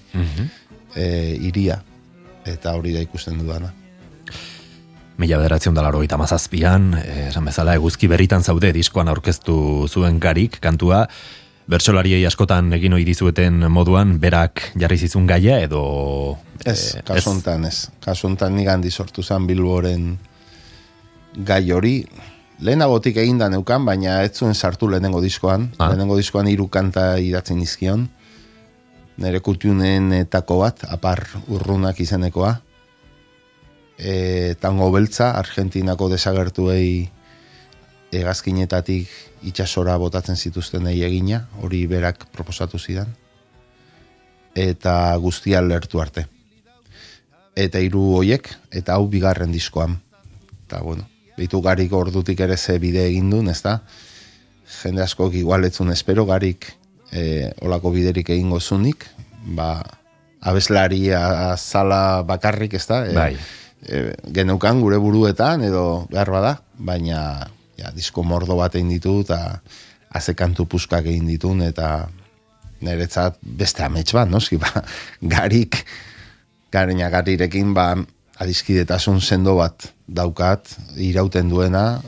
e, 0.95 1.05
iria. 1.41 1.79
Eta 2.45 2.75
hori 2.75 2.93
da 2.93 3.01
ikusten 3.01 3.39
dudana. 3.39 3.71
Mila 5.17 5.37
bederatzen 5.39 5.73
dala 5.73 5.89
hori 5.93 6.09
tamazazpian, 6.11 6.91
esan 7.29 7.45
bezala 7.45 7.75
eguzki 7.79 8.09
berritan 8.11 8.43
zaude 8.43 8.73
diskoan 8.75 9.09
aurkeztu 9.09 9.87
zuen 9.87 10.19
garik, 10.19 10.59
kantua, 10.61 11.07
bertsolariei 11.69 12.25
askotan 12.27 12.73
egin 12.75 12.95
ohi 12.97 13.05
dizueten 13.07 13.63
moduan, 13.71 14.17
berak 14.19 14.71
jarri 14.79 14.97
zizun 14.97 15.27
gaia 15.27 15.59
edo... 15.63 15.83
Ez, 16.63 16.95
eh, 16.95 17.03
kasu 17.07 17.31
hontan 17.31 17.65
ez. 17.67 17.89
Kasu 18.03 18.27
hontan 18.27 18.55
nik 18.55 18.69
handi 18.71 18.91
sortu 18.91 19.23
zen 19.23 19.47
Bilboren 19.47 20.13
gai 21.35 21.63
hori. 21.71 22.03
Lehenagotik 22.63 23.17
eginda 23.19 23.49
neukan, 23.51 23.85
baina 23.85 24.21
ez 24.23 24.35
zuen 24.37 24.53
sartu 24.53 24.87
lehenengo 24.91 25.21
diskoan. 25.23 25.71
Ah. 25.77 25.89
Lehenengo 25.89 26.17
diskoan 26.19 26.47
hiru 26.47 26.69
kanta 26.71 27.17
idatzen 27.19 27.61
izkion. 27.61 28.07
Nere 29.17 29.41
etako 30.19 30.59
bat, 30.59 30.85
apar 30.89 31.27
urrunak 31.47 31.99
izenekoa. 31.99 32.59
E, 33.97 34.55
tango 34.59 34.89
beltza, 34.91 35.31
Argentinako 35.37 36.09
desagertuei 36.09 37.09
hegazkinetatik 38.13 39.09
itxasora 39.43 39.97
botatzen 39.97 40.37
zituzten 40.37 40.87
egina, 40.87 41.47
hori 41.61 41.85
berak 41.87 42.27
proposatu 42.31 42.79
zidan. 42.79 43.09
Eta 44.55 45.15
guztia 45.17 45.61
lertu 45.61 46.01
arte 46.01 46.27
eta 47.55 47.81
hiru 47.81 48.03
hoiek 48.17 48.49
eta 48.73 48.97
hau 48.97 49.07
bigarren 49.09 49.51
diskoan. 49.53 49.97
Eta 50.65 50.81
bueno, 50.81 51.05
bitu 51.37 51.61
garik 51.61 51.93
ordutik 51.93 52.39
ere 52.41 52.57
ze 52.57 52.79
bide 52.79 53.05
egin 53.07 53.29
duen, 53.29 53.49
ezta? 53.49 53.81
Jende 54.81 55.03
askok 55.03 55.35
igual 55.37 55.65
etzun 55.65 55.91
espero 55.91 56.25
garik 56.25 56.71
e, 57.11 57.51
olako 57.61 57.91
biderik 57.93 58.29
egingo 58.33 58.59
zunik, 58.59 59.05
ba, 59.55 59.83
abeslari 60.41 61.11
azala 61.13 62.23
bakarrik, 62.25 62.73
ezta? 62.73 63.03
E, 63.05 63.13
Bai. 63.13 63.33
e, 63.85 64.13
geneukan 64.33 64.81
gure 64.81 64.97
buruetan 64.97 65.63
edo 65.63 66.07
behar 66.11 66.31
bada, 66.33 66.55
baina 66.77 67.49
ja, 67.77 67.91
disko 67.95 68.23
mordo 68.23 68.57
bat 68.59 68.75
egin 68.75 68.91
ditu 68.95 69.19
eta 69.23 69.59
haze 70.13 70.35
kantu 70.37 70.65
puskak 70.69 71.07
egin 71.09 71.27
ditun 71.27 71.61
eta 71.65 72.07
niretzat 72.83 73.39
beste 73.41 73.83
amets 73.85 74.13
bat, 74.13 74.29
noski, 74.29 74.59
ba, 74.61 74.83
garik 75.35 75.79
garina 76.73 77.09
garirekin 77.13 77.73
ba, 77.73 77.93
adiskidetasun 78.41 79.21
sendo 79.21 79.55
bat 79.59 79.91
daukat 80.07 80.73
irauten 80.97 81.49
duena 81.49 82.01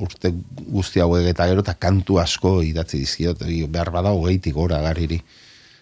urte 0.00 0.32
guzti 0.72 1.02
hauek 1.04 1.28
eta 1.30 1.46
gero 1.50 1.62
eta 1.64 1.76
kantu 1.78 2.18
asko 2.22 2.60
idatzi 2.66 3.02
dizkiot 3.04 3.44
behar 3.68 3.92
bada 3.94 4.14
hogeitik 4.16 4.56
gora 4.56 4.80
gariri 4.84 5.20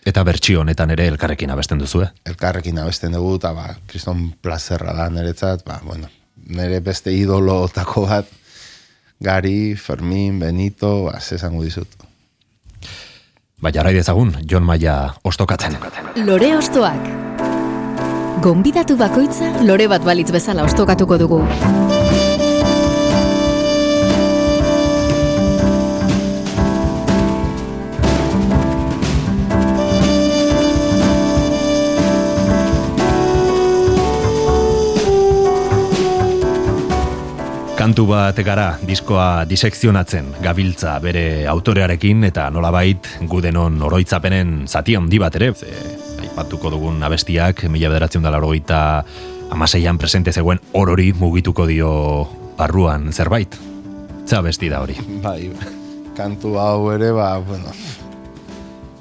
Eta 0.08 0.22
bertsio 0.24 0.62
honetan 0.62 0.90
ere 0.94 1.04
elkarrekin 1.10 1.50
abesten 1.50 1.78
duzue. 1.78 2.06
elkarrekin 2.26 2.78
abesten 2.78 3.12
dugu 3.12 3.36
eta 3.36 3.52
ba, 3.52 3.68
kriston 3.86 4.30
plazerra 4.42 4.94
da 4.96 5.08
niretzat 5.12 5.64
ba, 5.66 5.80
bueno, 5.84 6.08
nire 6.48 6.80
beste 6.80 7.12
idolotako 7.12 8.06
bat 8.06 8.37
Gari, 9.20 9.74
Fermin, 9.74 10.38
Benito, 10.38 11.10
ba, 11.10 11.18
zesango 11.20 11.64
dizut. 11.66 11.88
Ba, 13.58 13.72
jarrai 13.74 13.94
dezagun, 13.96 14.30
Jon 14.46 14.62
Maia 14.62 15.14
ostokatzen. 15.26 15.74
Lore 16.22 16.54
Ostoak. 16.56 17.10
Gonbidatu 18.38 18.94
bakoitza 18.94 19.50
lore 19.66 19.88
bat 19.90 20.04
balitz 20.06 20.30
bezala 20.30 20.62
ostokatuko 20.62 21.18
dugu. 21.18 21.42
Kantu 37.78 38.08
bat 38.10 38.34
gara 38.42 38.72
diskoa 38.82 39.44
disekzionatzen 39.46 40.32
gabiltza 40.42 40.96
bere 40.98 41.44
autorearekin 41.46 42.26
eta 42.26 42.48
nolabait 42.50 43.06
gudenon 43.30 43.76
oroitzapenen 43.86 44.64
zati 44.66 44.96
handi 44.98 45.20
bat 45.22 45.38
ere. 45.38 45.52
Ze, 45.54 45.70
aipatuko 46.24 46.72
dugun 46.74 46.98
abestiak, 47.06 47.62
mila 47.70 47.92
bederatzen 47.92 48.26
da 48.26 48.34
laurogeita 48.34 48.80
amaseian 49.54 50.02
presente 50.02 50.34
zegoen 50.34 50.58
orori 50.74 51.12
mugituko 51.20 51.68
dio 51.70 51.92
barruan 52.58 53.12
zerbait. 53.12 53.54
Ze 54.26 54.40
abesti 54.42 54.74
da 54.74 54.82
hori. 54.82 54.98
Bai, 55.22 55.52
kantu 56.18 56.58
hau 56.58 56.90
ere, 56.96 57.14
ba, 57.14 57.30
bueno, 57.38 57.78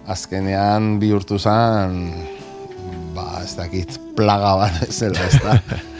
azkenean 0.06 1.00
bihurtu 1.02 1.42
zen, 1.42 2.02
ba, 3.18 3.42
ez 3.42 3.56
dakit, 3.58 3.98
plaga 4.13 4.54
bat 4.62 4.82
ezela, 4.86 5.26
ez 5.26 5.42
da. 5.42 5.62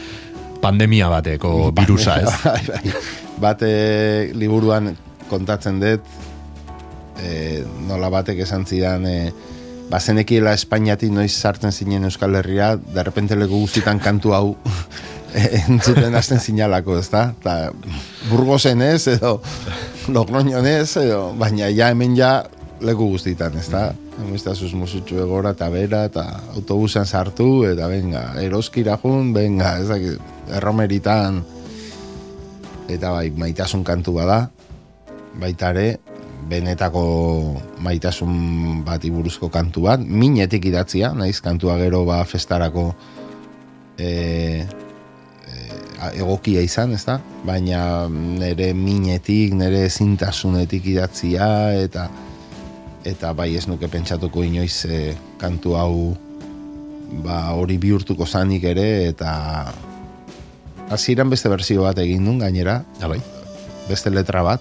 Pandemia 0.68 1.08
bateko 1.08 1.72
virusa, 1.76 2.20
ez? 2.20 2.32
Bai, 2.44 2.62
bai. 2.68 2.96
Bate 3.38 3.68
liburuan 4.34 4.90
kontatzen 5.30 5.78
dut, 5.80 6.04
e, 7.22 7.62
nola 7.86 8.10
batek 8.12 8.42
esan 8.44 8.66
zidan, 8.66 9.06
e, 9.06 9.30
bazenekiela 9.88 10.52
Espainiatik 10.56 11.12
noiz 11.14 11.32
sartzen 11.32 11.72
zinen 11.72 12.04
Euskal 12.08 12.36
Herria, 12.36 12.74
derrepente 12.76 13.38
leku 13.38 13.62
guztitan 13.62 14.02
kantu 14.02 14.34
hau 14.36 14.46
entzuten 15.68 16.14
hasten 16.18 16.40
zinalako, 16.40 16.98
ez 17.00 17.08
da? 17.12 17.28
Ta, 17.44 17.56
Burgosen 18.28 18.82
ez, 18.84 19.06
edo 19.14 19.38
Logroñon 20.08 20.66
ez, 20.68 20.96
edo, 21.00 21.32
baina 21.38 21.68
ja 21.72 21.90
hemen 21.92 22.16
ja 22.16 22.32
leku 22.80 23.08
guztitan, 23.12 23.56
ez 23.58 23.68
da? 23.70 23.92
Sus 24.54 24.72
musutxu 24.74 25.18
egora 25.22 25.52
eta 25.54 25.68
bera, 25.70 26.04
eta 26.08 26.24
autobusean 26.54 27.06
sartu, 27.06 27.64
eta 27.68 27.88
venga, 27.90 28.32
eroskira 28.42 28.98
jun, 29.02 29.32
venga, 29.34 29.76
ez 29.78 29.88
dakit, 29.88 30.34
erromeritan, 30.58 31.42
eta 32.88 33.12
bai, 33.12 33.30
maitasun 33.30 33.84
kantu 33.84 34.18
bada, 34.18 34.48
baita 35.38 35.72
ere, 35.74 35.98
benetako 36.48 37.02
maitasun 37.84 38.82
bati 38.86 39.10
buruzko 39.12 39.50
kantu 39.52 39.84
bat, 39.88 40.00
minetik 40.00 40.70
idatzia, 40.70 41.12
naiz 41.12 41.40
kantua 41.44 41.76
gero 41.80 42.04
ba 42.08 42.22
festarako 42.24 42.92
e, 43.98 44.08
e, 45.44 45.56
egokia 46.14 46.62
izan, 46.64 46.94
ez 46.96 47.04
da? 47.04 47.18
Baina 47.44 48.08
nire 48.08 48.72
minetik, 48.72 49.52
nire 49.58 49.84
ezintasunetik 49.90 50.88
idatzia, 50.94 51.50
eta 51.76 52.08
eta 53.04 53.32
bai 53.32 53.54
ez 53.56 53.66
nuke 53.68 53.88
pentsatuko 53.88 54.42
inoiz 54.42 54.84
e, 54.86 55.14
kantu 55.38 55.76
hau 55.78 56.16
ba, 57.24 57.54
hori 57.54 57.78
bihurtuko 57.78 58.26
zanik 58.26 58.64
ere 58.64 59.08
eta 59.08 59.72
hasieran 60.90 61.30
beste 61.30 61.48
berzio 61.52 61.84
bat 61.84 61.98
egin 61.98 62.24
duen 62.24 62.38
gainera. 62.42 62.82
Abai. 63.00 63.20
beste 63.88 64.10
letra 64.10 64.42
bat 64.44 64.60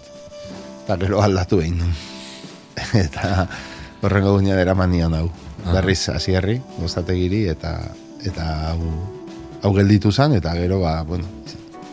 eta 0.86 0.96
gero 1.02 1.20
aldatu 1.20 1.60
egin 1.60 1.82
duen 1.84 1.96
eta 3.06 3.48
horrengo 4.02 4.38
guina 4.38 4.56
dera 4.56 4.76
manian 4.76 5.14
hau. 5.14 5.28
Berriz 5.68 6.08
hasierri 6.14 6.62
gozategiri 6.78 7.48
eta 7.52 7.74
eta 8.24 8.46
hau 8.72 8.92
hau 9.64 9.74
gelditu 9.76 10.12
zen 10.12 10.38
eta 10.38 10.54
gero 10.56 10.80
ba, 10.80 11.02
bueno, 11.04 11.26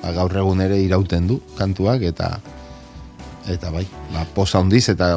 ba, 0.03 0.13
gaur 0.13 0.37
egun 0.37 0.61
ere 0.61 0.79
irauten 0.83 1.27
du 1.27 1.41
kantuak 1.59 2.05
eta 2.07 2.37
eta 3.51 3.71
bai, 3.71 3.87
ba, 4.13 4.25
posa 4.37 4.61
handiz 4.61 4.89
eta 4.93 5.15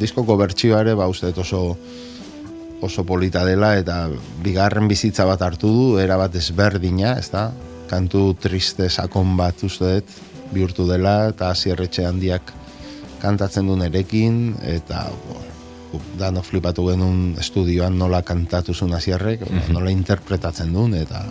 diskoko 0.00 0.36
bertsioa 0.40 0.82
ere 0.84 0.94
ba, 0.98 1.08
uste 1.10 1.32
oso 1.36 1.76
oso 2.84 3.04
polita 3.08 3.44
dela 3.48 3.74
eta 3.80 4.10
bigarren 4.44 4.88
bizitza 4.90 5.24
bat 5.24 5.42
hartu 5.42 5.70
du, 5.72 5.86
era 6.02 6.18
bat 6.20 6.34
ezberdina, 6.36 7.14
ez 7.16 7.30
da? 7.32 7.48
Kantu 7.88 8.34
triste 8.40 8.90
sakon 8.90 9.36
bat 9.38 9.62
uste 9.64 9.96
dut 10.00 10.14
bihurtu 10.52 10.86
dela 10.86 11.30
eta 11.30 11.50
hasierretxe 11.54 12.04
handiak 12.06 12.52
kantatzen 13.22 13.66
duen 13.66 13.82
erekin 13.86 14.54
eta 14.68 15.06
bo, 15.24 15.40
dano 16.18 16.42
flipatu 16.42 16.84
genuen 16.90 17.36
estudioan 17.40 17.96
nola 17.98 18.20
kantatu 18.26 18.74
zuen 18.74 18.94
hasierrek, 18.98 19.46
nola 19.72 19.92
interpretatzen 19.94 20.72
duen 20.74 20.94
eta 20.98 21.24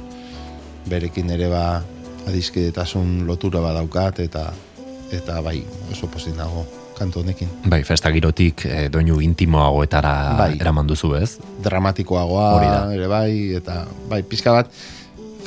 berekin 0.89 1.29
ere 1.35 1.49
ba 1.51 1.65
adiskidetasun 2.27 3.25
lotura 3.27 3.61
badaukat 3.63 4.23
eta 4.23 4.47
eta 5.13 5.41
bai 5.45 5.59
oso 5.91 6.07
pozik 6.07 6.35
nago 6.39 6.65
kantu 6.97 7.23
honekin. 7.23 7.49
Bai, 7.69 7.83
festa 7.87 8.11
girotik 8.13 8.65
e, 8.65 8.87
doinu 8.93 9.19
intimoagoetara 9.23 10.13
Bai. 10.39 10.51
eraman 10.59 10.89
duzu, 10.89 11.13
ez? 11.19 11.37
dramatikoagoa 11.63 12.49
ere 12.93 13.07
bai 13.07 13.31
eta 13.57 13.83
bai 14.09 14.21
pizka 14.27 14.53
bat 14.55 14.71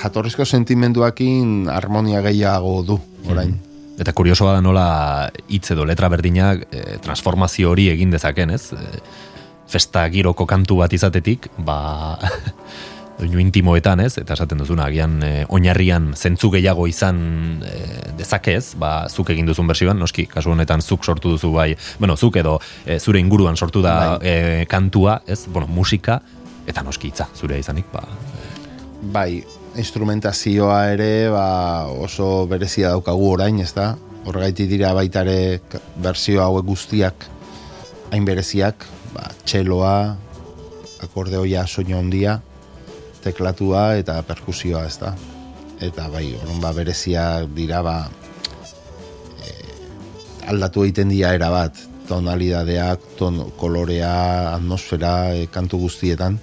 jatorrizko 0.00 0.44
sentimenduakin 0.44 1.70
harmonia 1.72 2.22
gehiago 2.24 2.82
du 2.86 2.98
orain. 3.30 3.54
Eta 3.96 4.12
kuriosoa 4.12 4.58
da 4.58 4.60
nola 4.60 4.88
hitz 5.48 5.70
edo 5.72 5.86
letra 5.88 6.10
berdinak 6.12 6.66
e, 6.68 6.98
transformazio 7.04 7.70
hori 7.72 7.88
egin 7.94 8.12
dezaken, 8.12 8.52
ez? 8.52 8.72
E, 8.76 9.00
festa 9.66 10.04
giroko 10.12 10.46
kantu 10.46 10.82
bat 10.82 10.92
izatetik, 10.92 11.48
ba 11.58 12.18
doinu 13.18 13.38
intimoetan, 13.40 14.00
ez? 14.04 14.18
Eta 14.20 14.34
esaten 14.36 14.58
duzuna, 14.60 14.86
agian 14.90 15.14
e, 15.24 15.30
oinarrian 15.48 16.10
zentzu 16.16 16.50
gehiago 16.52 16.86
izan 16.90 17.62
e, 17.64 17.76
dezakez, 18.18 18.74
ba 18.76 19.06
zuk 19.08 19.30
egin 19.32 19.46
duzun 19.48 19.66
bersioan, 19.70 19.96
noski, 19.98 20.26
kasu 20.28 20.52
honetan 20.52 20.82
zuk 20.84 21.04
sortu 21.04 21.32
duzu 21.32 21.52
bai, 21.54 21.70
bueno, 21.98 22.16
zuk 22.16 22.36
edo 22.36 22.58
e, 22.84 22.98
zure 23.00 23.20
inguruan 23.20 23.56
sortu 23.56 23.80
da 23.82 24.18
e, 24.20 24.66
kantua, 24.68 25.22
ez? 25.26 25.46
Bueno, 25.48 25.66
musika 25.68 26.20
eta 26.66 26.82
noski 26.82 27.08
hitza 27.08 27.28
zure 27.34 27.58
izanik, 27.62 27.86
ba 27.92 28.02
Bai, 29.12 29.42
instrumentazioa 29.78 30.78
ere 30.92 31.28
ba, 31.30 31.86
oso 31.86 32.46
berezia 32.50 32.90
daukagu 32.94 33.28
orain, 33.36 33.60
ez 33.62 33.70
da? 33.76 33.94
Horregaiti 34.26 34.66
dira 34.66 34.90
baita 34.96 35.22
ere 35.22 35.60
k- 35.70 35.78
berzio 36.02 36.40
hauek 36.42 36.64
guztiak 36.66 37.26
hain 38.10 38.24
bereziak, 38.26 38.84
ba, 39.14 39.28
txeloa, 39.44 40.16
akordeoia 41.04 41.64
soinu 41.66 41.96
handia, 41.98 42.40
teklatua 43.26 43.96
eta 44.00 44.20
perkusioa, 44.26 44.86
ez 44.86 44.96
da? 45.02 45.12
Eta 45.82 46.06
bai, 46.12 46.30
orduan 46.38 46.62
ba, 46.62 46.72
berezia 46.76 47.26
dira 47.58 47.82
ba, 47.84 47.96
eh, 49.44 50.48
aldatu 50.52 50.86
egiten 50.86 51.12
dira 51.12 51.34
era 51.36 51.50
bat, 51.52 51.76
tonalidadeak, 52.08 53.12
ton, 53.18 53.42
kolorea, 53.58 54.54
atmosfera, 54.54 55.34
eh, 55.34 55.48
kantu 55.52 55.82
guztietan, 55.86 56.38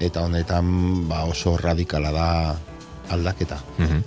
eta 0.00 0.24
honetan 0.24 1.08
ba, 1.10 1.24
oso 1.28 1.56
radikala 1.60 2.14
da 2.14 2.30
aldaketa. 3.10 3.58
Mhm. 3.78 4.02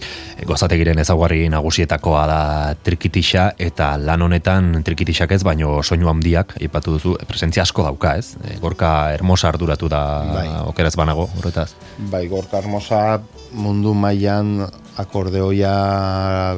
Gozategiren 0.47 0.99
ezaugarri 0.99 1.47
nagusietakoa 1.49 2.24
da 2.28 2.41
trikitixa 2.84 3.51
eta 3.58 3.93
lan 3.97 4.22
honetan 4.22 4.84
trikitixak 4.84 5.32
ez, 5.32 5.43
baino 5.43 5.82
soinu 5.84 6.10
handiak 6.10 6.56
aipatu 6.62 6.97
duzu, 6.97 7.16
presentzia 7.28 7.64
asko 7.64 7.84
dauka, 7.84 8.16
ez? 8.18 8.36
E, 8.43 8.58
Gorka 8.64 9.12
hermosa 9.14 9.49
arduratu 9.49 9.89
da 9.89 10.04
Bai. 10.34 10.47
okeraz 10.74 10.95
banago, 10.95 11.30
horretaz. 11.38 11.74
Bai, 12.12 12.28
gorka 12.28 12.58
hermosa 12.58 13.22
mundu 13.54 13.93
mailan 13.93 14.66
akordeoia 14.97 15.74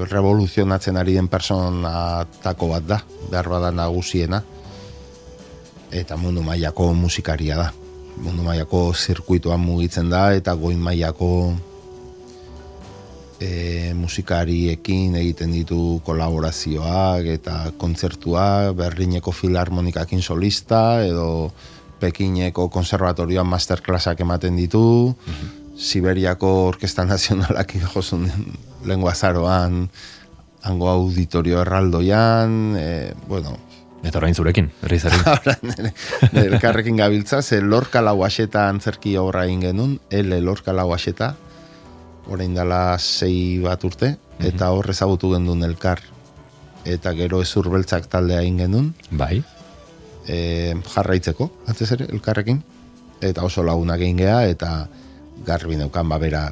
revoluzionatzen 0.10 0.98
ari 0.98 1.16
den 1.16 1.28
personatako 1.32 2.70
bat 2.74 2.88
da, 2.88 3.00
behar 3.32 3.50
bada 3.50 3.72
nagusiena. 3.72 4.42
Eta 5.92 6.18
mundu 6.20 6.44
mailako 6.44 6.92
musikaria 6.94 7.58
da. 7.58 7.70
Mundu 8.20 8.44
mailako 8.44 8.94
zirkuituan 8.94 9.60
mugitzen 9.60 10.10
da 10.10 10.34
eta 10.36 10.54
goin 10.60 10.80
mailako 10.80 11.54
e, 13.40 13.94
musikariekin 13.96 15.16
egiten 15.20 15.54
ditu 15.56 16.00
kolaborazioak 16.06 17.28
eta 17.36 17.56
kontzertuak, 17.78 18.76
Berlineko 18.78 19.32
filarmonikakin 19.36 20.22
solista 20.22 21.04
edo 21.06 21.52
Pekineko 22.00 22.68
konservatorioan 22.70 23.48
masterclassak 23.48 24.20
ematen 24.26 24.58
ditu, 24.60 25.16
Siberiako 25.76 26.52
Orkesta 26.72 27.06
Nazionalak 27.06 27.76
jozun 27.94 28.28
lengua 28.86 29.16
zaroan, 29.16 29.88
hango 30.64 30.90
auditorio 30.90 31.62
erraldoian, 31.62 32.76
e, 32.80 33.14
bueno, 33.28 33.58
Eta 34.06 34.20
orain 34.20 34.36
zurekin, 34.38 34.68
herri 34.86 35.00
nire 35.66 35.92
elkarrekin 36.44 37.00
gabiltza, 37.00 37.42
ze 37.42 37.58
lorka 37.62 38.04
lau 38.06 38.20
aseta 38.24 38.68
antzerki 38.70 39.16
horra 39.18 39.48
egin 39.48 39.64
genuen, 39.66 39.96
ele 40.12 40.38
lorka 40.46 40.76
lau 40.78 40.92
aseta, 40.94 41.32
orain 42.32 42.54
dela 42.56 42.98
sei 43.00 43.60
bat 43.64 43.84
urte, 43.84 44.16
eta 44.40 44.72
hor 44.74 44.90
ezagutu 44.90 45.32
genuen 45.34 45.64
elkar. 45.68 46.02
Eta 46.86 47.14
gero 47.18 47.42
ezur 47.42 47.70
beltzak 47.74 48.08
taldea 48.12 48.42
egin 48.44 48.64
genuen, 48.66 48.94
bai. 49.12 49.44
e, 50.28 50.74
jarraitzeko, 50.90 51.50
antzez 51.70 51.92
ere, 51.94 52.08
elkarrekin, 52.10 52.62
eta 53.22 53.44
oso 53.46 53.64
lagunak 53.64 54.02
egin 54.02 54.18
gea, 54.18 54.40
eta 54.50 54.88
garbi 55.46 55.78
neukan, 55.78 56.10
ba, 56.10 56.18
bera, 56.18 56.48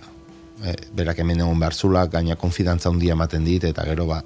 e, 0.61 0.75
berak 0.93 1.23
hemen 1.23 1.41
egon 1.41 1.59
behar 1.59 1.73
zula, 1.73 2.05
gaina 2.07 2.37
konfidantza 2.37 2.91
handia 2.91 3.17
ematen 3.17 3.45
dit, 3.45 3.63
eta 3.65 3.85
gero, 3.89 4.05
ba, 4.09 4.21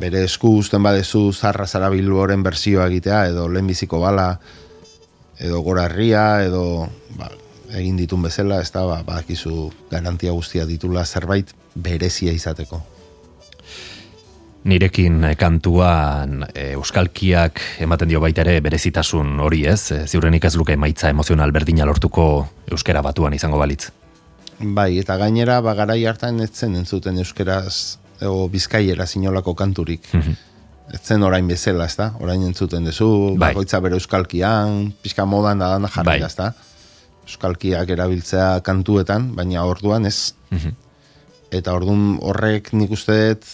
bere 0.00 0.24
esku 0.24 0.54
uzten 0.60 0.82
badezu 0.82 1.26
zarra 1.32 1.66
zara 1.66 1.90
bilboren 1.92 2.42
berzioa 2.46 2.86
egitea, 2.88 3.26
edo 3.34 3.48
lehenbiziko 3.48 4.00
bala, 4.00 4.32
edo 5.40 5.60
gora 5.66 5.86
herria, 5.88 6.44
edo 6.44 6.88
ba, 7.18 7.30
egin 7.76 7.98
ditun 7.98 8.22
bezala, 8.22 8.60
ez 8.60 8.70
da, 8.72 8.84
ba, 8.86 9.02
badakizu 9.06 9.70
garantia 9.90 10.32
guztia 10.32 10.66
ditula 10.66 11.04
zerbait 11.04 11.52
berezia 11.74 12.32
izateko. 12.32 12.80
Nirekin 14.68 15.22
eh, 15.24 15.36
kantuan 15.40 16.42
e, 16.52 16.74
euskalkiak 16.74 17.62
ematen 17.80 18.10
dio 18.10 18.20
baita 18.20 18.42
ere 18.44 18.58
berezitasun 18.60 19.38
hori 19.40 19.62
ez, 19.64 19.80
e, 19.96 20.02
ziurrenik 20.04 20.44
ez 20.44 20.52
luke 20.60 20.76
emaitza 20.76 21.08
emozional 21.08 21.52
berdina 21.56 21.86
lortuko 21.88 22.26
euskera 22.68 23.00
batuan 23.00 23.32
izango 23.32 23.60
balitz. 23.60 23.88
Bai, 24.60 24.98
eta 25.00 25.16
gainera, 25.16 25.62
ba, 25.64 25.72
garai 25.78 26.02
hartan 26.04 26.42
ez 26.44 26.50
zen 26.52 26.76
entzuten 26.76 27.16
euskeraz, 27.22 27.96
o 28.28 28.48
bizkaiera 28.52 29.06
zinolako 29.06 29.54
kanturik. 29.56 30.10
ez 30.92 31.00
zen 31.00 31.22
orain 31.22 31.46
bezala, 31.48 31.86
ez 31.86 31.96
da? 31.96 32.10
Orain 32.20 32.42
entzuten 32.42 32.84
duzu, 32.84 33.36
Bai. 33.38 33.54
bakoitza 33.54 33.80
bere 33.80 33.96
euskalkian, 33.96 34.92
pixka 35.02 35.24
modan 35.24 35.58
da 35.58 35.70
dana 35.70 35.88
jarri, 35.88 36.18
Bai. 36.18 36.22
ez 36.26 36.36
da? 36.36 36.52
Euskalkiak 37.30 37.90
erabiltzea 37.94 38.60
kantuetan, 38.66 39.30
baina 39.38 39.62
orduan 39.68 40.08
ez. 40.10 40.34
Eta 41.50 41.74
orduan 41.74 42.16
horrek 42.26 42.72
nik 42.74 42.90
uste 42.94 43.18
dut 43.34 43.46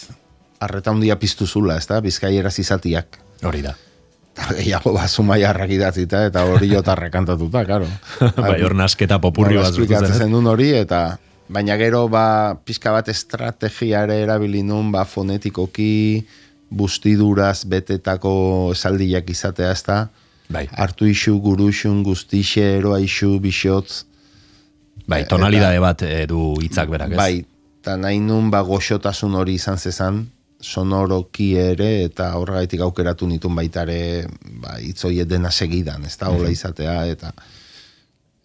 arreta 0.59 0.91
handia 0.91 1.17
piztu 1.21 1.45
zula, 1.45 1.77
ez 1.77 1.85
da? 1.89 1.99
Bizkaieraz 2.01 2.55
izatiak. 2.59 3.19
Hori 3.45 3.61
da. 3.61 3.75
Eta 4.37 4.53
gehiago 4.57 4.93
ba, 4.93 5.07
zumaiarrak 5.07 5.71
idatzita, 5.73 6.25
eta 6.29 6.43
hori 6.49 6.69
jotarrak 6.71 7.13
kantatuta, 7.13 7.63
karo. 7.69 7.87
bai, 8.37 8.59
hor 8.65 8.75
nasketa 8.77 9.19
popurri 9.21 9.57
bat 9.57 9.73
zen 9.73 10.33
duen 10.33 10.49
hori, 10.49 10.71
eta 10.77 11.17
baina 11.49 11.77
gero 11.79 12.05
ba, 12.11 12.57
pixka 12.65 12.93
bat 12.93 13.09
estrategia 13.09 14.03
ere 14.05 14.19
erabili 14.25 14.63
nun, 14.65 14.91
ba, 14.93 15.05
fonetikoki 15.05 16.25
bustiduraz 16.69 17.63
betetako 17.69 18.33
esaldiak 18.75 19.29
izatea, 19.33 19.71
ez 19.71 19.83
da? 19.87 19.99
Bai, 20.49 20.67
Hartu 20.71 21.07
isu, 21.09 21.37
guruxun, 21.43 22.03
guztixe, 22.07 22.63
eroa 22.77 23.01
isu, 23.03 23.33
bixotz, 23.43 24.05
bai, 25.05 25.25
tonalidade 25.27 25.79
bat 25.83 26.03
eh, 26.07 26.23
du 26.29 26.53
hitzak 26.63 26.91
berak, 26.93 27.15
ez? 27.15 27.19
bai, 27.19 27.33
eta 27.81 27.97
nahi 27.99 28.21
nun 28.23 28.51
ba, 28.53 28.61
goxotasun 28.67 29.35
hori 29.35 29.57
izan 29.59 29.77
zezan, 29.77 30.23
sonoroki 30.63 31.51
ere, 31.59 31.89
eta 32.07 32.31
horregaitik 32.39 32.81
aukeratu 32.81 33.27
nitun 33.29 33.55
baita 33.59 33.83
ere, 33.85 34.27
ba, 34.63 34.77
itzoiet 34.81 35.27
dena 35.29 35.51
segidan, 35.51 36.07
ez 36.07 36.15
da, 36.17 36.31
hola 36.31 36.49
izatea, 36.53 37.01
eta 37.11 37.33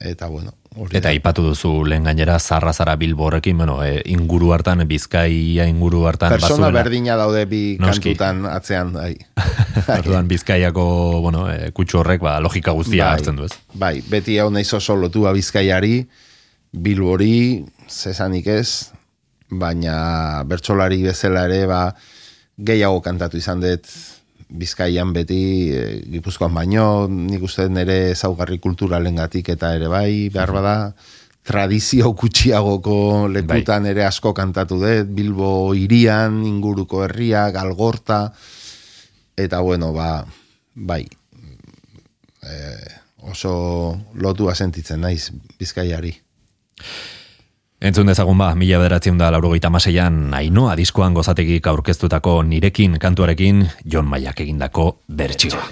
eta 0.03 0.27
bueno, 0.27 0.53
hori 0.77 0.97
Eta 0.97 1.09
da. 1.09 1.13
ipatu 1.15 1.43
duzu 1.43 1.85
lehen 1.85 2.05
gainera 2.05 2.39
zarra 2.39 2.73
zara 2.73 2.97
bilbo 2.97 3.27
horrekin, 3.27 3.57
bueno, 3.59 3.83
e, 3.85 4.03
inguru 4.07 4.53
hartan, 4.55 4.83
bizkaia 4.89 5.67
inguru 5.69 6.05
hartan 6.09 6.31
Persona 6.33 6.69
bazuela. 6.69 6.83
berdina 6.83 7.17
daude 7.17 7.45
bi 7.47 7.77
Noski. 7.81 8.15
kantutan 8.15 8.47
atzean. 8.47 8.93
Bai. 8.93 9.17
Orduan 9.99 10.29
bizkaiako, 10.29 11.21
bueno, 11.21 11.47
e, 11.53 11.71
kutsu 11.73 11.99
horrek, 12.01 12.21
ba, 12.23 12.39
logika 12.41 12.73
guztia 12.73 13.05
Bai, 13.05 13.13
hartzen 13.19 13.37
du 13.37 13.45
ez. 13.45 13.53
Bai, 13.75 14.03
beti 14.09 14.39
hau 14.39 14.51
naiz 14.51 14.73
oso 14.75 14.97
lotua 14.97 15.33
bizkaiari, 15.33 16.07
bilbori, 16.73 17.65
zesanik 17.89 18.47
ez, 18.47 18.91
baina 19.51 20.43
bertsolari 20.49 21.03
bezala 21.05 21.45
ere, 21.51 21.67
ba, 21.67 21.95
gehiago 22.59 23.01
kantatu 23.05 23.37
izan 23.37 23.61
dut 23.61 23.89
bizkaian 24.59 25.13
beti, 25.17 25.43
e, 25.73 25.85
gipuzkoan 26.13 26.55
baino, 26.55 27.07
nik 27.09 27.43
uste 27.43 27.69
nire 27.73 28.13
ezaugarri 28.13 28.59
kulturalengatik 28.63 29.53
eta 29.55 29.73
ere 29.79 29.89
bai, 29.93 30.29
behar 30.35 30.53
bada, 30.55 30.77
tradizio 31.43 32.13
kutsiagoko 32.15 33.27
lekutan 33.33 33.89
ere 33.91 34.05
asko 34.07 34.35
kantatu 34.37 34.79
dut, 34.83 35.09
Bilbo 35.17 35.73
irian, 35.75 36.43
inguruko 36.47 37.03
herria, 37.07 37.49
galgorta, 37.55 38.29
eta 39.41 39.61
bueno, 39.65 39.91
ba, 39.97 40.23
bai, 40.75 41.03
oso 43.23 43.99
lotua 44.15 44.55
sentitzen 44.55 45.03
naiz 45.03 45.31
bizkaiari. 45.59 46.13
Entzun 47.83 48.07
dezagun 48.07 48.39
ba, 48.39 48.53
mila 48.55 48.79
bederatzen 48.79 49.17
da 49.19 49.27
laurogeita 49.35 49.67
maseian, 49.75 50.29
ainoa 50.39 50.77
diskoan 50.79 51.17
gozategik 51.17 51.67
aurkeztutako 51.67 52.37
nirekin 52.47 52.95
kantuarekin, 53.03 53.65
Jon 53.83 54.07
Maiak 54.07 54.39
egindako 54.45 54.85
bertsioa. 55.11 55.65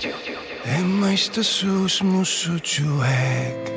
Emaizta 0.74 1.44
zuz 1.44 2.02
musutxuek 2.02 3.70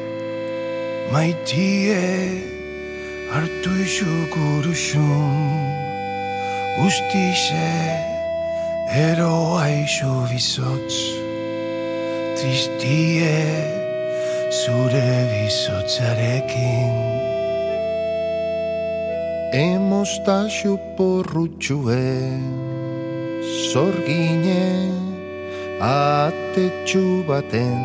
Maitie 1.14 2.02
hartu 3.32 3.78
isu 3.86 4.10
guruxun 4.34 5.38
Guztize 6.80 7.70
eroa 8.98 9.70
isu 9.78 10.12
bizotz 10.34 10.98
Tristie 12.42 13.40
zure 14.66 15.08
bizotzarekin 15.32 17.13
Emostaxu 19.54 20.80
porrutxue, 20.98 22.10
zorgine, 23.70 24.90
atetxu 25.78 27.22
baten, 27.28 27.78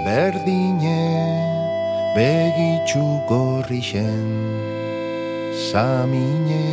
berdine, 0.00 1.04
begitxu 2.16 3.04
gorrixen, 3.28 4.24
samine, 5.68 6.72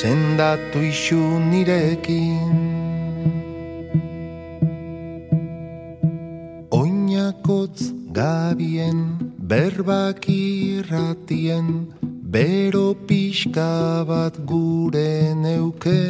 sendatu 0.00 0.80
isu 0.80 1.20
nirekin. 1.44 2.56
Oinakotz 6.72 7.92
gabien, 8.16 9.20
berbak 9.36 10.24
irratien, 10.24 11.99
bero 12.30 12.94
pixka 13.08 14.04
bat 14.06 14.34
gure 14.46 15.34
neuke. 15.34 16.02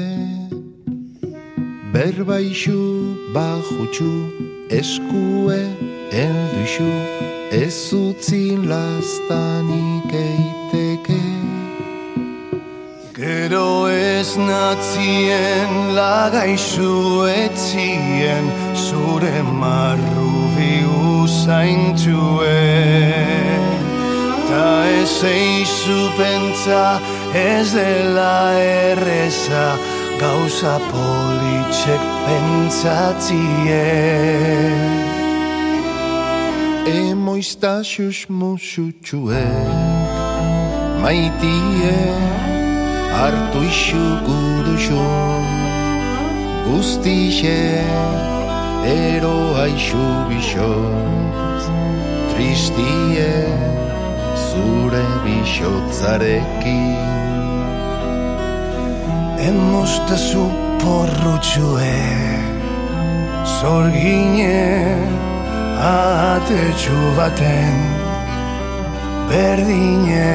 Berbaixu 1.92 2.80
bajutxu, 3.34 4.12
eskue 4.80 5.60
elduxu, 6.24 6.90
ez 7.62 7.78
utzi 8.04 8.44
lastanik 8.70 10.12
eiteke. 10.24 11.24
Gero 13.20 13.70
ez 13.88 14.36
natzien 14.36 15.72
lagaizu 15.96 16.96
etzien 17.44 18.44
zure 18.86 19.38
marrubi 19.60 20.74
usaintuen. 21.24 23.09
Ta 24.60 24.84
ez 24.84 25.24
eizu 25.24 26.00
pentsa 26.18 27.00
ez 27.32 27.72
dela 27.72 28.52
erreza 28.60 29.66
gauza 30.20 30.76
politxek 30.92 32.02
pentsatzien. 32.26 33.48
Emoiztaxus 36.92 38.18
musutxue, 38.28 39.48
maitie, 41.02 42.00
hartu 43.16 43.60
isu 43.70 44.06
guruxun, 44.28 45.44
guztixe, 46.66 47.60
eroa 48.84 49.64
isu 49.72 50.06
bixotz, 50.28 51.64
tristie, 52.30 53.69
zure 54.60 55.04
bixotzarekin. 55.24 56.96
Emostazu 59.48 60.44
porrutxue 60.80 61.98
Zorgine 63.56 64.60
atetxu 65.92 67.00
baten 67.16 67.78
Berdine 69.30 70.34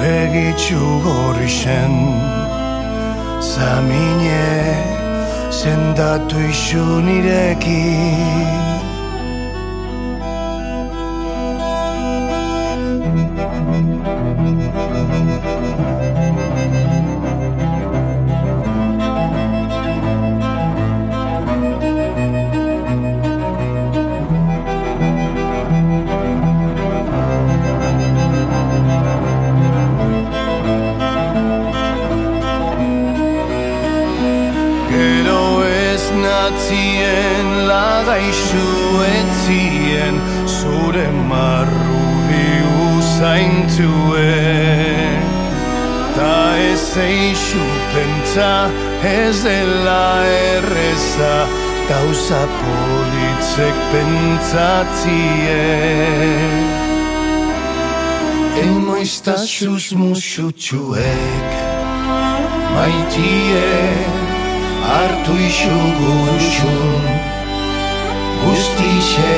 begitxu 0.00 0.82
gorrixen 1.06 1.94
Zamine 3.52 4.50
zendatu 5.60 6.38
isu 6.50 6.86
nirekin 7.06 8.63
ez 49.04 49.42
dela 49.42 50.24
erreza 50.24 51.46
gauza 51.88 52.42
politzek 52.60 53.76
pentsatzien 53.92 55.34
Emoiztaxuz 58.62 59.86
musutxuek 60.00 61.50
maitie 62.74 63.72
hartu 64.88 65.34
isu 65.48 65.78
guruxun 65.98 67.04
Guztixe 68.44 69.36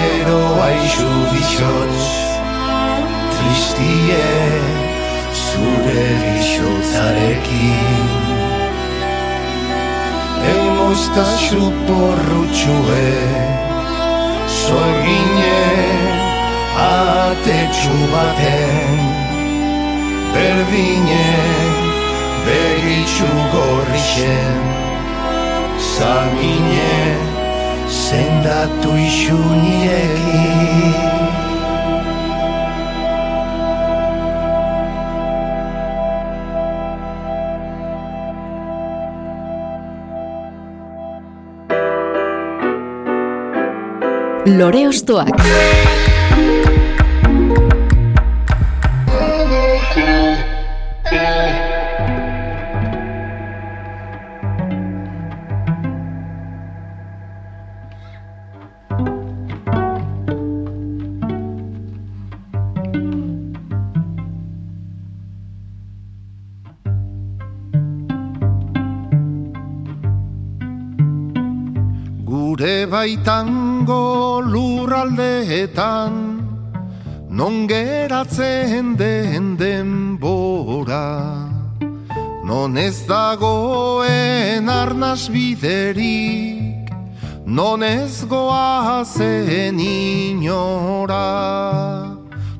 eroa 0.00 0.68
isu 0.86 1.10
bixotz 1.30 2.04
Tristie 3.34 4.93
zure 5.64 6.06
bixotzarekin. 6.22 8.06
Emoztaxu 10.54 11.64
porrutxue 11.86 13.10
Zorgine 14.60 15.62
atetxu 16.88 17.96
baten. 18.12 18.98
Berdine 20.34 21.30
begitxu 22.46 23.30
gorrixen 23.54 24.56
Zamine 25.94 26.96
zendatu 28.04 28.90
isu 29.08 29.38
nirekin 29.62 31.23
Lore 44.56 44.86
Ostoak. 44.86 45.34
Gure 72.24 72.86
baitango 72.86 73.63
lurraldeetan 75.04 76.40
Non 77.28 77.66
geratzen 77.66 78.96
den 78.96 79.56
denbora. 79.56 81.50
Non 82.44 82.76
ez 82.76 83.06
dagoen 83.06 84.68
arnaz 84.68 85.28
biderik 85.28 86.90
Non 87.46 87.82
ez 87.82 88.24
goazen 88.28 89.78
inora. 89.78 91.24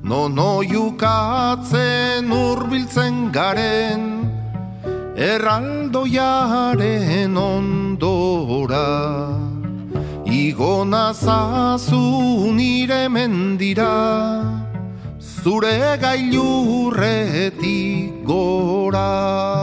Non 0.03 0.39
oiukatzen 0.39 2.33
urbiltzen 2.33 3.33
garen 3.33 4.25
Erraldoiaren 5.17 7.37
ondora 7.37 9.44
Igo 10.27 10.85
nazazu 10.85 12.53
nire 12.53 13.09
mendira 13.09 14.43
Zure 15.21 15.97
gailurretik 16.01 18.25
gora 18.25 19.55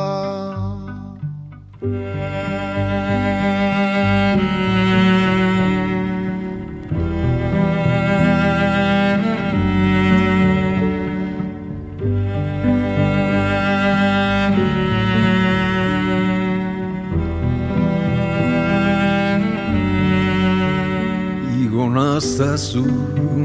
nazazu 22.22 22.86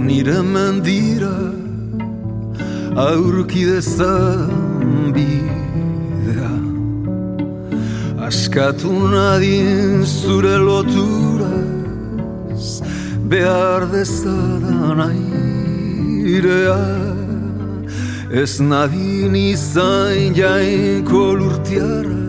nire 0.06 0.40
mendira 0.42 1.36
Aurki 2.96 3.64
dezan 3.64 4.50
bidea 5.14 6.54
Askatu 8.26 8.92
nadien 9.14 10.04
zure 10.04 10.56
loturaz 10.68 12.66
Behar 13.30 13.82
dezadan 13.92 15.00
airea. 15.08 16.82
Ez 18.42 18.60
nadin 18.60 19.34
izan 19.34 20.34
jainko 20.40 21.24
lurtiara 21.40 22.22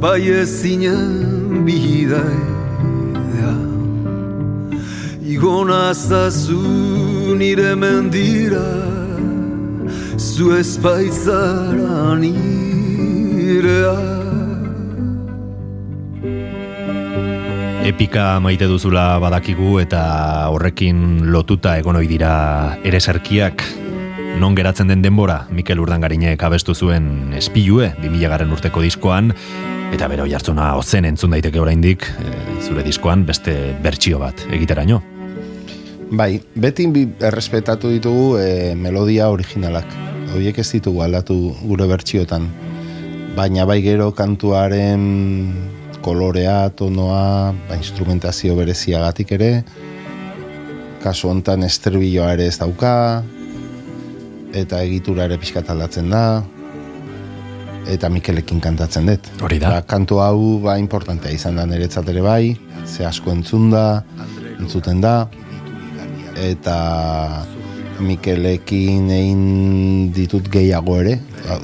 Bai 0.00 0.24
ezinen 0.40 1.64
bidaidea 1.66 2.55
Igo 5.36 5.66
nazazu 5.68 7.36
nire 7.36 7.74
mendira 7.76 8.64
Zu 10.16 10.54
ezpaitzara 10.56 12.16
nirea 12.16 13.92
Epika 17.84 18.40
maite 18.40 18.64
duzula 18.64 19.18
badakigu 19.20 19.76
eta 19.82 20.00
horrekin 20.48 21.28
lotuta 21.28 21.74
egon 21.82 22.00
ohi 22.00 22.08
dira 22.08 22.78
ere 22.80 22.96
sarkiak 22.96 23.60
non 24.40 24.56
geratzen 24.56 24.88
den 24.88 25.04
denbora 25.04 25.42
Mikel 25.50 25.84
Urdangarinek 25.84 26.40
abestu 26.48 26.72
zuen 26.72 27.34
espilue 27.36 27.90
2000 28.00 28.32
garen 28.32 28.56
urteko 28.56 28.80
diskoan 28.80 29.34
eta 29.92 30.08
bero 30.08 30.24
jartzuna 30.32 30.72
ozen 30.80 31.04
entzun 31.12 31.36
daiteke 31.36 31.60
oraindik 31.60 32.08
e, 32.08 32.32
zure 32.64 32.86
diskoan 32.88 33.28
beste 33.28 33.76
bertsio 33.84 34.18
bat 34.24 34.40
egiteraino. 34.48 35.02
Bai, 36.10 36.38
beti 36.54 36.86
bi- 36.86 37.08
errespetatu 37.18 37.90
ditugu 37.90 38.38
e, 38.38 38.74
melodia 38.78 39.26
originalak. 39.30 39.86
Horiek 40.34 40.58
ez 40.62 40.68
ditugu 40.70 41.02
aldatu 41.02 41.34
gure 41.66 41.86
bertsiotan. 41.90 42.46
Baina 43.36 43.66
bai 43.66 43.80
gero 43.82 44.12
kantuaren 44.14 45.02
kolorea, 46.02 46.70
tonoa, 46.70 47.52
ba, 47.68 47.76
instrumentazio 47.76 48.54
bereziagatik 48.56 49.32
ere, 49.34 49.50
kasu 51.02 51.28
hontan 51.32 51.66
esterbiloa 51.66 52.32
ere 52.36 52.46
ez 52.46 52.56
dauka, 52.60 53.24
eta 54.54 54.82
egitura 54.86 55.26
ere 55.26 55.38
pixkat 55.42 55.68
aldatzen 55.74 56.08
da, 56.14 56.44
eta 57.90 58.08
Mikelekin 58.10 58.62
kantatzen 58.62 59.10
dut. 59.10 59.26
Hori 59.42 59.58
da. 59.58 59.74
Ba, 59.74 59.82
kantu 59.82 60.20
hau 60.22 60.60
ba 60.62 60.78
importantea 60.78 61.34
izan 61.34 61.58
da 61.58 61.66
niretzat 61.66 62.08
ere 62.14 62.22
bai, 62.22 62.54
ze 62.86 63.04
asko 63.06 63.34
entzun 63.34 63.68
da, 63.74 64.04
entzuten 64.60 65.02
da, 65.02 65.26
eta 66.36 67.46
Mikelekin 68.00 69.08
egin 69.10 69.42
ditut 70.12 70.48
gehiago 70.52 70.98
ere, 71.00 71.18
Ba, 71.46 71.56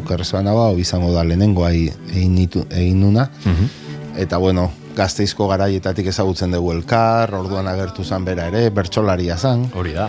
okerrez 0.00 0.30
bana 0.34 0.50
hau 0.56 0.78
izango 0.80 1.12
da 1.14 1.22
lehenengoa 1.24 1.70
egin, 1.72 2.34
ditu- 2.36 2.64
egin 2.70 3.00
nuna, 3.04 3.28
eta 4.18 4.38
bueno, 4.42 4.70
gazteizko 4.96 5.46
garaietatik 5.48 6.06
ezagutzen 6.10 6.50
dugu 6.50 6.72
elkar, 6.72 7.30
orduan 7.34 7.68
agertu 7.70 8.02
zan 8.04 8.24
bera 8.24 8.48
ere, 8.50 8.70
bertsolaria 8.70 9.36
zan, 9.38 9.68
Hori 9.74 9.92
da. 9.94 10.08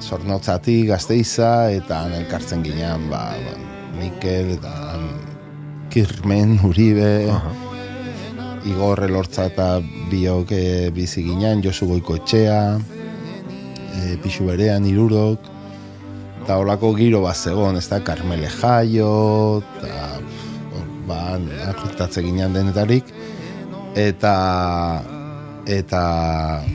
zornotzatik 0.00 0.88
gazteiza, 0.88 1.70
eta 1.70 2.04
han 2.06 2.14
elkartzen 2.14 2.62
ginean, 2.64 3.10
ba, 3.10 3.34
ba, 3.36 3.58
Mikel, 3.98 4.54
eta 4.56 4.72
Kirmen, 5.90 6.58
Uribe, 6.64 7.28
Igor 8.70 9.04
Elortza 9.04 9.46
eta 9.50 9.80
biok 10.10 10.52
bizi 10.94 11.22
ginean, 11.26 11.60
Josu 11.64 11.86
Goiko 11.90 12.16
etxea, 12.16 12.78
e, 14.00 14.16
Pixu 14.22 14.48
berean, 14.48 14.86
Irurok, 14.88 15.46
eta 16.42 16.58
holako 16.58 16.94
giro 16.96 17.22
bat 17.26 17.36
zegoen, 17.36 17.76
ez 17.76 17.86
da, 17.90 18.00
Carmele 18.04 18.48
Jaio, 18.48 19.62
eta, 19.78 20.20
ba, 21.08 21.20
akurtatze 21.70 22.24
ginean 22.24 22.56
denetarik, 22.56 23.12
eta 23.98 24.34
eta 25.70 26.00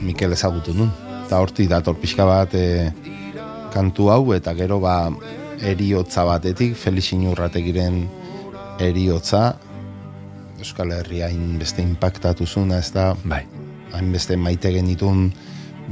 Mikel 0.02 0.32
ezagutu 0.32 0.74
nun. 0.76 0.92
Eta 1.26 1.40
hortik 1.42 1.68
dator 1.68 1.96
pixka 1.98 2.24
bat 2.28 2.54
e, 2.54 2.92
kantu 3.74 4.10
hau, 4.12 4.22
eta 4.36 4.54
gero 4.54 4.78
ba 4.80 5.10
eriotza 5.66 6.24
batetik, 6.28 6.76
Felix 6.78 7.12
Inurrategiren 7.16 8.04
eriotza, 8.80 9.56
Euskal 10.60 10.92
Herria 10.96 11.28
hainbeste 11.28 11.82
impactatu 11.84 12.46
zuna, 12.46 12.78
ez 12.78 12.92
da, 12.94 13.10
Bai. 13.24 13.42
hainbeste 13.96 14.36
maite 14.40 14.72
genitun 14.72 15.30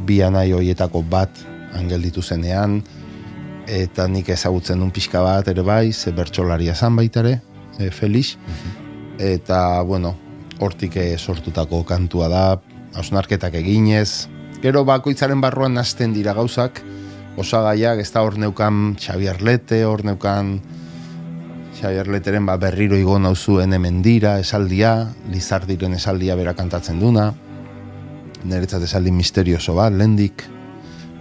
bi 0.07 0.21
anai 0.23 0.51
hoietako 0.53 1.03
bat 1.11 1.31
angelditu 1.75 2.23
zenean, 2.23 2.83
eta 3.67 4.07
nik 4.09 4.29
ezagutzen 4.29 4.79
duen 4.79 4.93
pixka 4.95 5.23
bat 5.25 5.49
ere 5.49 5.63
bai, 5.63 5.93
ze 5.93 6.13
bertsolaria 6.13 6.75
zan 6.75 6.97
baitare, 6.97 7.41
e, 7.79 7.91
Felix, 7.91 8.37
eta, 9.19 9.83
bueno, 9.83 10.15
hortik 10.61 10.99
sortutako 11.19 11.85
kantua 11.85 12.29
da, 12.29 12.45
hausnarketak 12.95 13.55
eginez, 13.59 14.29
gero 14.63 14.85
bakoitzaren 14.85 15.41
barruan 15.41 15.79
hasten 15.79 16.15
dira 16.15 16.35
gauzak, 16.35 16.83
osagaiak, 17.37 17.99
ez 17.99 18.11
da 18.13 18.23
hor 18.23 18.39
neukan 18.39 18.95
Xavier 19.01 19.43
Lete, 19.43 19.85
hor 19.85 20.05
neukan 20.05 20.61
Xavier 21.75 22.09
Leteren 22.09 22.47
ba, 22.47 22.57
berriro 22.57 22.97
igo 22.97 23.19
nauzuen 23.19 23.75
hemen 23.75 24.01
dira, 24.03 24.39
esaldia, 24.41 25.11
Lizardiren 25.33 25.97
esaldia 25.99 26.37
bera 26.39 26.55
kantatzen 26.55 27.01
duna, 27.03 27.33
niretzat 28.45 28.85
esaldi 28.87 29.13
misterioso 29.15 29.75
bat, 29.77 29.93
lendik, 29.93 30.45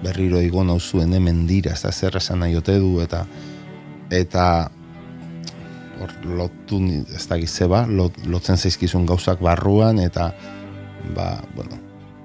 berriro 0.04 0.42
igo 0.44 0.64
nauzuen 0.68 1.14
hemen 1.16 1.46
dira, 1.48 1.74
ez 1.74 1.84
da 1.86 1.92
zer 1.92 2.18
esan 2.20 2.44
nahi 2.44 2.56
ote 2.60 2.76
du, 2.80 2.98
eta 3.04 3.24
eta 4.14 4.48
hor 6.04 6.12
lotu, 6.28 6.82
ez 7.16 7.24
da 7.30 7.38
gizeba, 7.40 7.86
lot, 7.88 8.18
lotzen 8.28 8.60
zaizkizun 8.60 9.08
gauzak 9.08 9.42
barruan, 9.44 10.02
eta 10.04 10.32
ba, 11.16 11.38
bueno, 11.56 11.80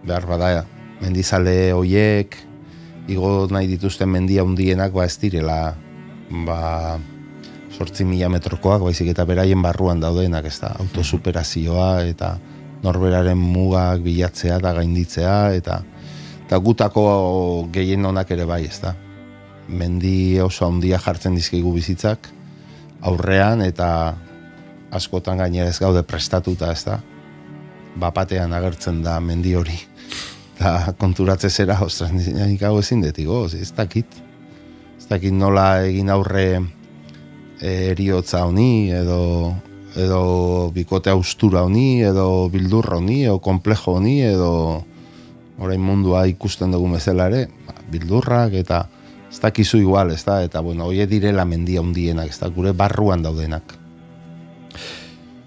behar 0.07 0.26
bada, 0.26 0.64
mendizale 1.03 1.72
hoiek, 1.72 2.34
igo 3.09 3.46
nahi 3.53 3.70
dituzten 3.70 4.11
mendia 4.11 4.44
hundienak, 4.44 4.92
ba 4.92 5.07
ez 5.07 5.16
direla, 5.22 5.76
ba, 6.46 6.99
sortzi 7.78 8.05
mila 8.09 8.30
metrokoak, 8.32 8.82
baizik 8.82 9.12
eta 9.14 9.24
beraien 9.28 9.62
barruan 9.62 10.03
daudenak, 10.03 10.49
ez 10.51 10.59
da, 10.61 10.74
autosuperazioa, 10.82 11.92
eta 12.11 12.34
norberaren 12.83 13.39
mugak 13.39 14.03
bilatzea 14.05 14.59
eta 14.61 14.72
gainditzea, 14.76 15.37
eta 15.59 15.83
eta 16.49 16.57
gutako 16.64 17.03
gehien 17.72 18.07
onak 18.09 18.31
ere 18.33 18.47
bai, 18.49 18.62
ez 18.64 18.79
da. 18.81 18.95
Mendi 19.68 20.41
oso 20.41 20.64
handia 20.64 20.97
jartzen 21.03 21.35
dizkigu 21.37 21.74
bizitzak, 21.74 22.31
aurrean 23.05 23.61
eta 23.66 23.91
askotan 24.97 25.43
gainera 25.43 25.68
ez 25.68 25.76
gaude 25.83 26.03
prestatuta, 26.09 26.72
ez 26.72 26.87
da. 26.87 26.97
Bapatean 27.99 28.55
agertzen 28.57 29.03
da 29.05 29.18
mendi 29.20 29.53
hori. 29.59 29.76
Eta 30.57 30.95
konturatze 30.99 31.51
zera, 31.51 31.76
ostras, 31.85 32.11
nik 32.14 32.62
hau 32.64 32.79
ezin 32.81 33.05
detigo, 33.05 33.45
ez 33.47 33.70
dakit. 33.76 34.16
Ez 34.99 35.07
dakit 35.11 35.37
nola 35.37 35.85
egin 35.85 36.09
aurre 36.11 36.49
eh, 37.61 37.91
eriotza 37.93 38.47
honi, 38.49 38.89
edo, 38.95 39.20
edo 39.99 40.70
bikote 40.74 41.11
austura 41.11 41.64
honi, 41.66 42.03
edo 42.07 42.49
bildurra 42.53 42.99
honi, 43.01 43.24
edo 43.24 43.40
komplejo 43.42 43.96
honi, 43.99 44.20
edo 44.22 44.53
orain 45.59 45.82
mundua 45.82 46.26
ikusten 46.30 46.70
dugu 46.74 46.92
bezala 46.94 47.26
ere, 47.32 47.49
ba, 47.66 47.74
bildurrak 47.90 48.55
eta 48.61 48.84
ez 49.28 49.40
dakizu 49.42 49.82
igual, 49.82 50.12
ez 50.14 50.22
da, 50.24 50.40
eta 50.46 50.62
bueno, 50.64 50.86
hoie 50.88 51.07
direla 51.11 51.44
mendia 51.44 51.82
hundienak, 51.82 52.30
ez 52.30 52.38
da, 52.40 52.49
gure 52.55 52.72
barruan 52.72 53.26
daudenak. 53.26 53.74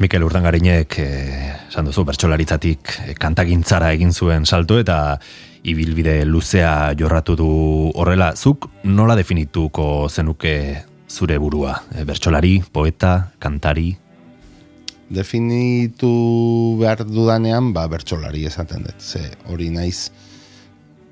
Mikel 0.01 0.23
Urdangarinek 0.25 0.97
eh, 0.97 1.49
esan 1.69 1.85
duzu 1.85 2.03
bertsolaritzatik 2.09 2.93
eh, 3.05 3.15
kantagintzara 3.21 3.91
egin 3.93 4.11
zuen 4.11 4.47
salto 4.49 4.79
eta 4.81 5.19
ibilbide 5.61 6.23
luzea 6.25 6.93
jorratu 6.97 7.35
du 7.37 7.49
horrela. 7.93 8.31
Zuk 8.33 8.67
nola 8.83 9.15
definituko 9.15 10.09
zenuke 10.09 10.55
zure 11.05 11.37
burua? 11.37 11.75
E, 11.93 12.05
bertsolari, 12.07 12.63
poeta, 12.73 13.31
kantari? 13.37 13.91
Definitu 15.11 16.09
behar 16.79 17.03
dudanean, 17.03 17.73
ba, 17.75 17.87
bertsolari 17.91 18.45
esaten 18.47 18.85
dut. 18.87 19.01
Ze, 19.03 19.25
hori 19.51 19.67
naiz, 19.73 20.11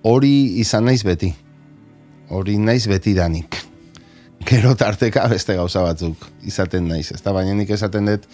hori 0.08 0.60
izan 0.62 0.88
naiz 0.88 1.02
beti. 1.04 1.34
Hori 2.30 2.56
naiz 2.62 2.86
beti 2.88 3.16
danik. 3.18 3.58
Gero 4.48 4.72
tarteka 4.80 5.26
beste 5.28 5.58
gauza 5.58 5.84
batzuk 5.84 6.24
izaten 6.48 6.88
naiz. 6.88 7.10
Ez 7.12 7.20
da, 7.26 7.34
baina 7.36 7.58
nik 7.58 7.74
esaten 7.76 8.08
dut, 8.08 8.30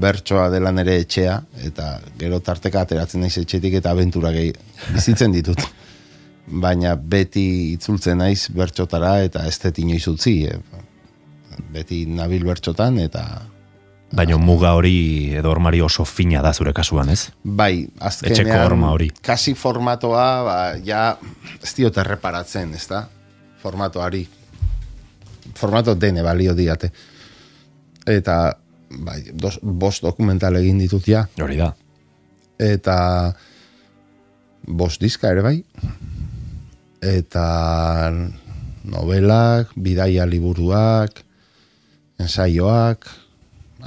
bertsoa 0.00 0.48
dela 0.54 0.72
nere 0.72 0.96
etxea, 1.02 1.36
eta 1.68 1.92
gero 2.18 2.40
tarteka 2.40 2.86
ateratzen 2.86 3.20
naiz 3.20 3.36
etxetik 3.42 3.76
eta 3.82 3.92
abentura 3.92 4.32
gehi 4.32 4.54
bizitzen 4.94 5.36
ditut. 5.36 5.60
Baina 6.64 6.96
beti 6.96 7.74
itzultzen 7.76 8.18
naiz 8.18 8.48
bertxotara 8.56 9.18
eta 9.26 9.44
ez 9.46 9.58
dut 9.62 9.78
inoiz 9.84 10.06
utzi. 10.08 10.36
E, 10.48 10.56
beti 11.76 12.06
nabil 12.08 12.46
bertxotan 12.48 12.98
eta... 13.04 13.26
Baina 14.10 14.36
muga 14.42 14.72
hori 14.74 15.30
edo 15.38 15.52
hormari 15.52 15.80
oso 15.80 16.04
fina 16.04 16.40
da 16.42 16.50
zure 16.52 16.72
kasuan, 16.74 17.12
ez? 17.12 17.30
Bai, 17.44 17.86
azkenean... 17.98 18.32
Etxeko 18.34 18.56
horma 18.66 18.90
hori. 18.90 19.10
Kasi 19.22 19.54
formatoa, 19.54 20.24
ba, 20.46 20.56
ja, 20.82 21.04
ez 21.62 21.70
diot 21.76 22.00
erreparatzen, 22.02 22.74
ez 22.74 22.88
da? 22.90 23.04
Formatoari. 23.62 24.24
Formato 25.54 25.94
dene 25.94 26.24
balio 26.26 26.56
diate. 26.58 26.90
Eta 28.10 28.36
bai, 28.90 29.20
dos, 29.30 29.60
bost 29.62 30.02
dokumental 30.02 30.58
egin 30.58 30.82
ditut 30.82 31.06
ja. 31.06 31.22
Hori 31.38 31.60
da. 31.60 31.70
Eta 32.58 32.98
bost 34.66 35.00
diska 35.00 35.30
ere 35.30 35.46
bai. 35.46 35.56
Eta 37.00 37.46
novelak, 38.90 39.70
bidaia 39.78 40.26
liburuak, 40.26 41.22
ensaioak, 42.20 43.06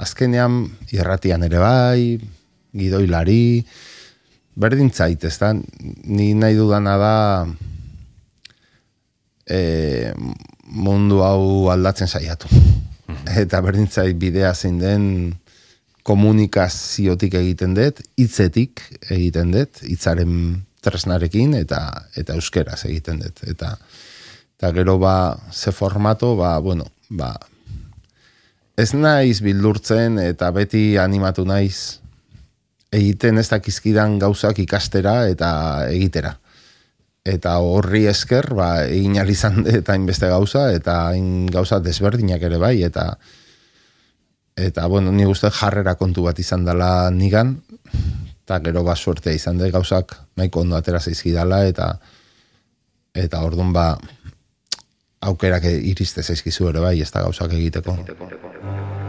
azkenean 0.00 0.64
irratian 0.94 1.42
ere 1.46 1.60
bai, 1.62 2.18
gidoilari, 2.74 3.64
berdin 4.54 4.90
zait, 4.90 5.24
ez 5.24 5.36
da, 5.38 5.52
ni 5.54 6.32
nahi 6.38 6.56
dudana 6.58 6.96
da 6.98 7.14
e, 9.46 10.12
mundu 10.64 11.22
hau 11.22 11.70
aldatzen 11.72 12.10
saiatu. 12.10 12.50
Eta 13.42 13.60
berdintzai 13.64 14.12
bidea 14.18 14.54
zein 14.54 14.78
den 14.80 15.08
komunikaziotik 16.04 17.34
egiten 17.40 17.74
dut, 17.76 18.02
hitzetik 18.20 18.82
egiten 19.08 19.54
dut, 19.54 19.80
hitzaren 19.88 20.64
tresnarekin 20.84 21.54
eta 21.56 21.80
eta 22.20 22.36
euskeraz 22.36 22.82
egiten 22.90 23.22
dut. 23.22 23.40
Eta, 23.48 23.74
eta 24.58 24.72
gero 24.76 24.98
ba, 25.00 25.16
ze 25.52 25.72
formato, 25.72 26.34
ba, 26.36 26.58
bueno, 26.58 26.86
ba, 27.08 27.32
ez 28.76 28.90
naiz 28.94 29.40
bildurtzen 29.44 30.18
eta 30.18 30.50
beti 30.54 30.96
animatu 30.98 31.44
naiz. 31.46 32.00
Egiten 32.94 33.38
ez 33.38 33.48
dakizkidan 33.50 34.18
gauzak 34.22 34.58
ikastera 34.62 35.24
eta 35.30 35.50
egitera. 35.90 36.34
Eta 37.24 37.56
horri 37.64 38.04
esker 38.10 38.50
ba 38.54 38.84
egin 38.84 39.16
izan 39.30 39.64
eta 39.78 39.96
inbeste 39.96 40.28
gauza 40.28 40.70
eta 40.72 41.08
hain 41.08 41.46
gauza 41.46 41.80
desberdinak 41.80 42.42
ere 42.42 42.58
bai 42.58 42.82
eta 42.82 43.14
eta 44.56 44.86
bueno 44.86 45.10
ni 45.10 45.24
gustu 45.24 45.50
jarrera 45.50 45.94
kontu 45.94 46.22
bat 46.22 46.38
izan 46.38 46.64
dela 46.64 47.10
nigan. 47.10 47.62
Eta 48.44 48.60
gero 48.60 48.84
ba 48.84 48.96
suerte 48.96 49.34
izan 49.34 49.58
de 49.58 49.70
gauzak 49.70 50.18
nahiko 50.36 50.60
ondo 50.60 50.76
atera 50.76 51.00
zaizkidala 51.00 51.64
eta 51.66 51.98
eta 53.14 53.40
ordun 53.46 53.72
ba 53.72 53.96
aukerak 55.30 55.64
iriste 55.70 56.22
zaizkizu 56.22 56.68
ere 56.72 56.84
bai 56.84 57.00
ez 57.00 57.10
da 57.10 57.24
gauzak 57.26 57.56
egiteko. 57.60 57.96
egiten 58.00 59.03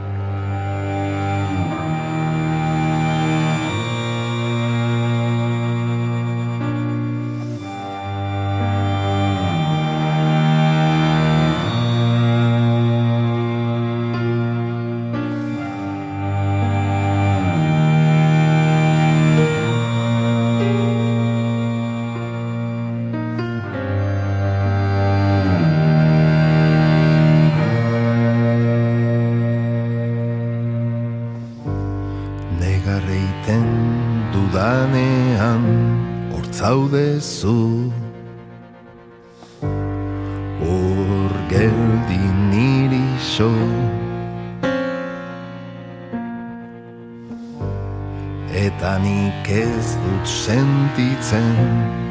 怎 51.21 52.04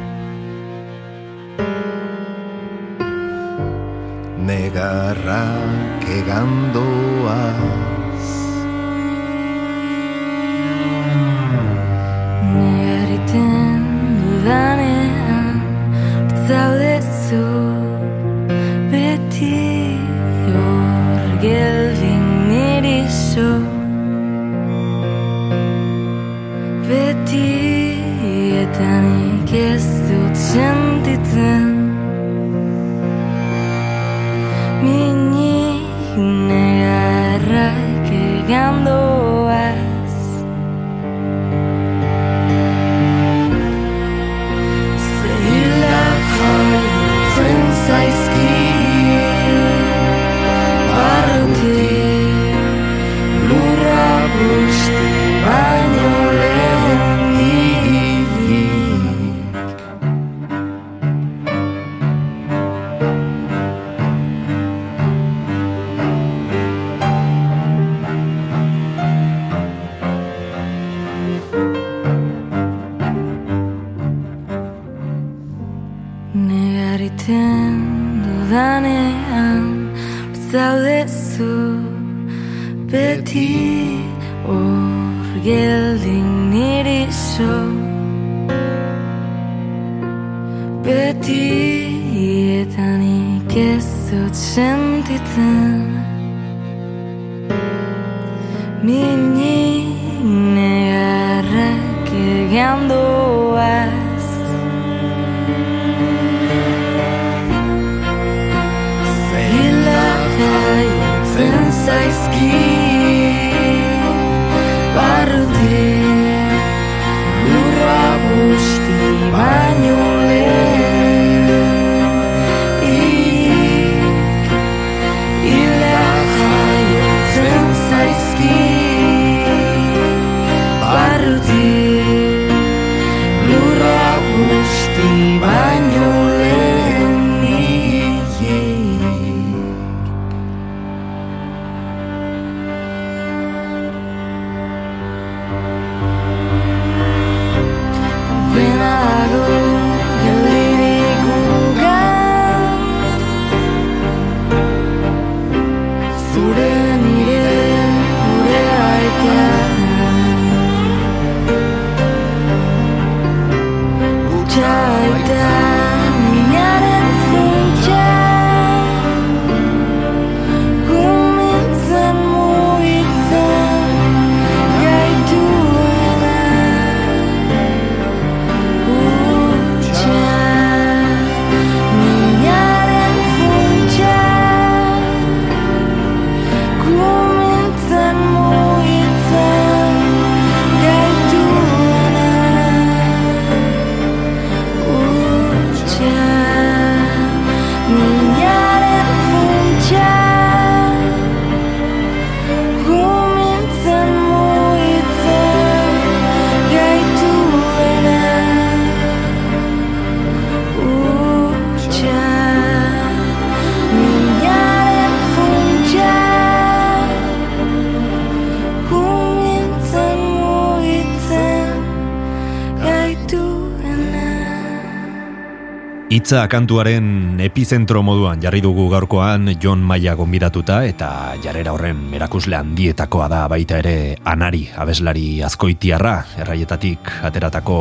Itza 226.05 226.43
kantuaren 226.45 227.39
epizentro 227.41 228.03
moduan 228.05 228.37
jarri 228.37 228.59
dugu 228.61 228.83
gaurkoan 228.91 229.49
John 229.57 229.81
Maia 229.81 230.13
gonbidatuta 230.13 230.83
eta 230.85 231.07
jarrera 231.41 231.71
horren 231.73 231.97
merakusle 232.11 232.53
handietakoa 232.59 233.25
da 233.31 233.39
baita 233.49 233.79
ere 233.81 234.13
anari 234.21 234.67
abeslari 234.77 235.41
azkoitiarra 235.41 236.13
erraietatik 236.43 237.09
ateratako 237.25 237.79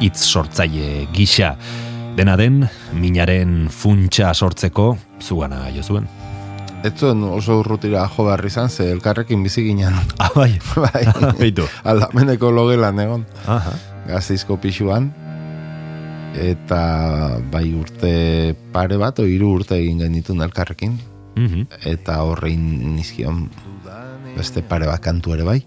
hitz 0.00 0.24
sortzaile 0.24 1.04
gisa. 1.12 1.52
Dena 2.16 2.38
den, 2.40 2.62
minaren 2.96 3.68
funtsa 3.68 4.32
sortzeko 4.32 4.94
zugana 5.20 5.66
jo 5.76 5.84
zuen. 5.84 6.08
Ez 6.80 6.94
zuen 6.96 7.28
oso 7.28 7.58
urrutira 7.60 8.08
jo 8.08 8.24
behar 8.24 8.44
izan, 8.48 8.72
ze 8.72 8.88
elkarrekin 8.88 9.44
bizi 9.44 9.66
ginen. 9.68 10.00
Ah, 10.16 10.32
bai, 10.32 10.56
bai, 10.80 11.52
aldameneko 11.84 12.50
logelan 12.56 13.04
egon, 13.04 13.28
Aha. 13.44 13.76
gazteizko 14.08 14.56
pixuan. 14.56 15.12
Eta 16.36 17.40
bai 17.52 17.70
urte 17.74 18.54
pare 18.72 18.98
bat, 19.00 19.18
o 19.18 19.26
hiru 19.26 19.54
urte 19.60 19.78
egin 19.78 20.02
genitun 20.04 20.42
elkarrekin. 20.44 20.98
Mhm. 21.36 21.66
Eta 21.84 22.20
horrein 22.24 22.96
nizkion 22.96 23.48
beste 24.36 24.62
pare 24.62 24.86
bat 24.88 25.00
kantu 25.00 25.34
ere 25.36 25.44
bai. 25.48 25.60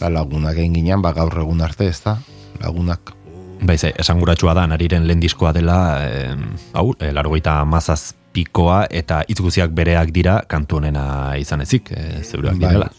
Eta 0.00 0.10
lagunak 0.10 0.58
egin 0.58 0.74
ginen, 0.74 1.02
ba 1.02 1.12
gaur 1.12 1.34
egun 1.42 1.60
arte 1.62 1.86
ez 1.86 2.00
da, 2.02 2.16
lagunak. 2.60 3.14
Baize, 3.60 3.92
esanguratsua 4.00 4.54
da, 4.56 4.64
nariren 4.70 5.04
lehen 5.06 5.20
diskoa 5.20 5.52
dela, 5.52 5.76
eh, 6.06 6.34
hau, 6.72 6.94
eh, 6.98 7.12
largoita 7.12 7.58
mazaz 7.68 8.14
pikoa, 8.32 8.86
eta 8.90 9.20
hitz 9.28 9.40
guztiak 9.42 9.74
bereak 9.76 10.14
dira, 10.16 10.40
kantu 10.48 10.78
honena 10.78 11.36
izan 11.36 11.60
ezik, 11.60 11.90
eh, 11.92 12.22
zeurak 12.24 12.56
Bai. 12.56 12.68
direla. 12.68 12.90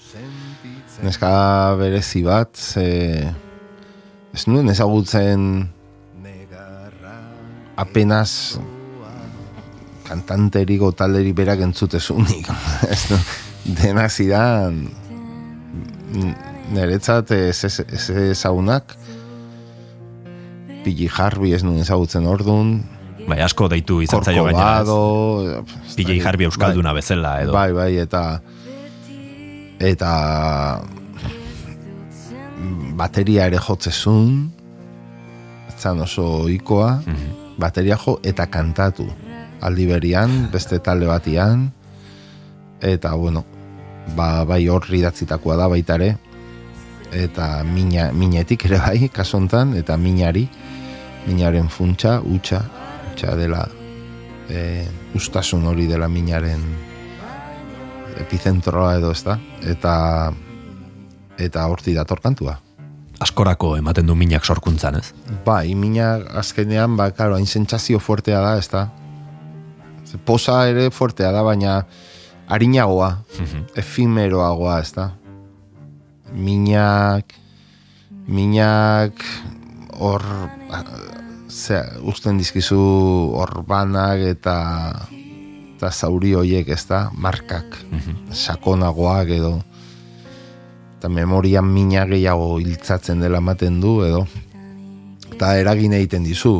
Neska 1.01 1.75
berezi 1.79 2.21
bat, 2.23 2.55
ze... 2.55 3.33
Ez 4.31 4.45
nuen 4.47 4.69
ezagutzen 4.69 5.71
apenas 7.81 8.59
kantanteriko 10.07 10.91
talderi 10.97 11.33
berak 11.33 11.63
entzutezunik. 11.65 12.49
Dena 13.81 14.07
zidan 14.09 14.83
niretzat 16.71 17.31
ez, 17.35 17.63
ez, 17.67 17.75
ez 17.85 18.07
ezagunak 18.31 18.95
Pili 20.81 21.07
Harbi 21.13 21.53
ez 21.53 21.61
nuen 21.63 21.79
ezagutzen 21.83 22.25
ordun 22.27 22.79
Bai, 23.27 23.37
asko 23.45 23.67
deitu 23.69 23.99
izan 24.01 24.23
zaio 24.25 24.47
gainera. 24.47 24.81
PJ 25.93 26.15
Harvey 26.25 26.47
euskalduna 26.49 26.89
bezala 26.97 27.35
edo. 27.43 27.53
Bai, 27.53 27.69
bai, 27.75 27.91
eta 28.01 28.23
eta 29.77 30.09
bateria 32.97 33.45
ere 33.51 33.61
jotzezun 33.61 34.33
etzan 35.69 36.01
oso 36.07 36.25
ohikoa 36.41 36.95
Mhm. 37.05 37.40
Bateria 37.61 37.97
jo 38.01 38.17
eta 38.25 38.49
kantatu. 38.49 39.05
Aldi 39.61 39.85
berian, 39.85 40.49
beste 40.51 40.81
talde 40.81 41.05
batian 41.05 41.69
eta 42.81 43.13
bueno 43.13 43.45
ba, 44.15 44.43
bai 44.43 44.65
horri 44.69 44.99
idatzitakoa 44.99 45.55
da 45.59 45.67
baita 45.69 45.95
ere 45.99 46.15
eta 47.11 47.61
mina, 47.67 48.09
minetik 48.11 48.65
ere 48.65 48.79
bai 48.81 49.09
kasontan 49.13 49.75
eta 49.77 49.97
minari 49.97 50.47
minaren 51.27 51.69
funtsa, 51.69 52.19
utxa 52.25 52.63
utxa 53.11 53.35
dela 53.37 53.67
e, 54.49 54.87
ustasun 55.15 55.67
hori 55.69 55.85
dela 55.87 56.09
minaren 56.09 56.63
epizentroa 58.21 58.95
edo 58.97 59.11
ez 59.11 59.21
da 59.27 59.37
eta 59.61 59.93
eta 61.37 61.67
horti 61.67 61.93
dator 61.93 62.21
kantua 62.23 62.57
Askorako 63.21 63.75
ematen 63.77 64.07
du 64.09 64.15
minak 64.17 64.45
sorkuntzan, 64.45 64.97
ez? 64.97 65.11
Bai, 65.45 65.75
mina 65.77 66.15
azkenean, 66.41 66.95
ba, 66.97 67.11
karo, 67.13 67.35
hain 67.37 67.45
sentsazio 67.45 67.99
fuertea 68.01 68.39
da, 68.41 68.55
ez 68.57 68.67
da? 68.71 68.87
Ze 70.09 70.17
Posa 70.17 70.63
ere 70.71 70.89
fuertea 70.89 71.29
da, 71.31 71.43
baina 71.45 71.83
harinagoa, 72.49 73.11
efimeroagoa, 73.77 74.79
ez 74.81 74.91
da? 74.97 75.11
Minak, 76.33 77.35
minak, 78.25 79.21
hor, 80.01 80.25
ze, 81.51 81.77
usten 82.01 82.41
dizkizu 82.41 82.81
orbanak 83.37 84.25
eta 84.31 84.55
eta 85.75 85.91
zauri 85.91 86.33
hoiek, 86.37 86.73
ez 86.73 86.87
da? 86.89 87.09
Markak, 87.13 87.77
sakonagoak 88.33 89.29
edo 89.37 89.59
eta 91.01 91.09
memorian 91.09 91.65
mina 91.65 92.03
gehiago 92.05 92.59
hiltzatzen 92.61 93.23
dela 93.25 93.39
ematen 93.41 93.79
du 93.81 94.03
edo. 94.05 94.19
Eta 95.33 95.55
eragin 95.57 95.95
egiten 95.97 96.21
dizu. 96.21 96.59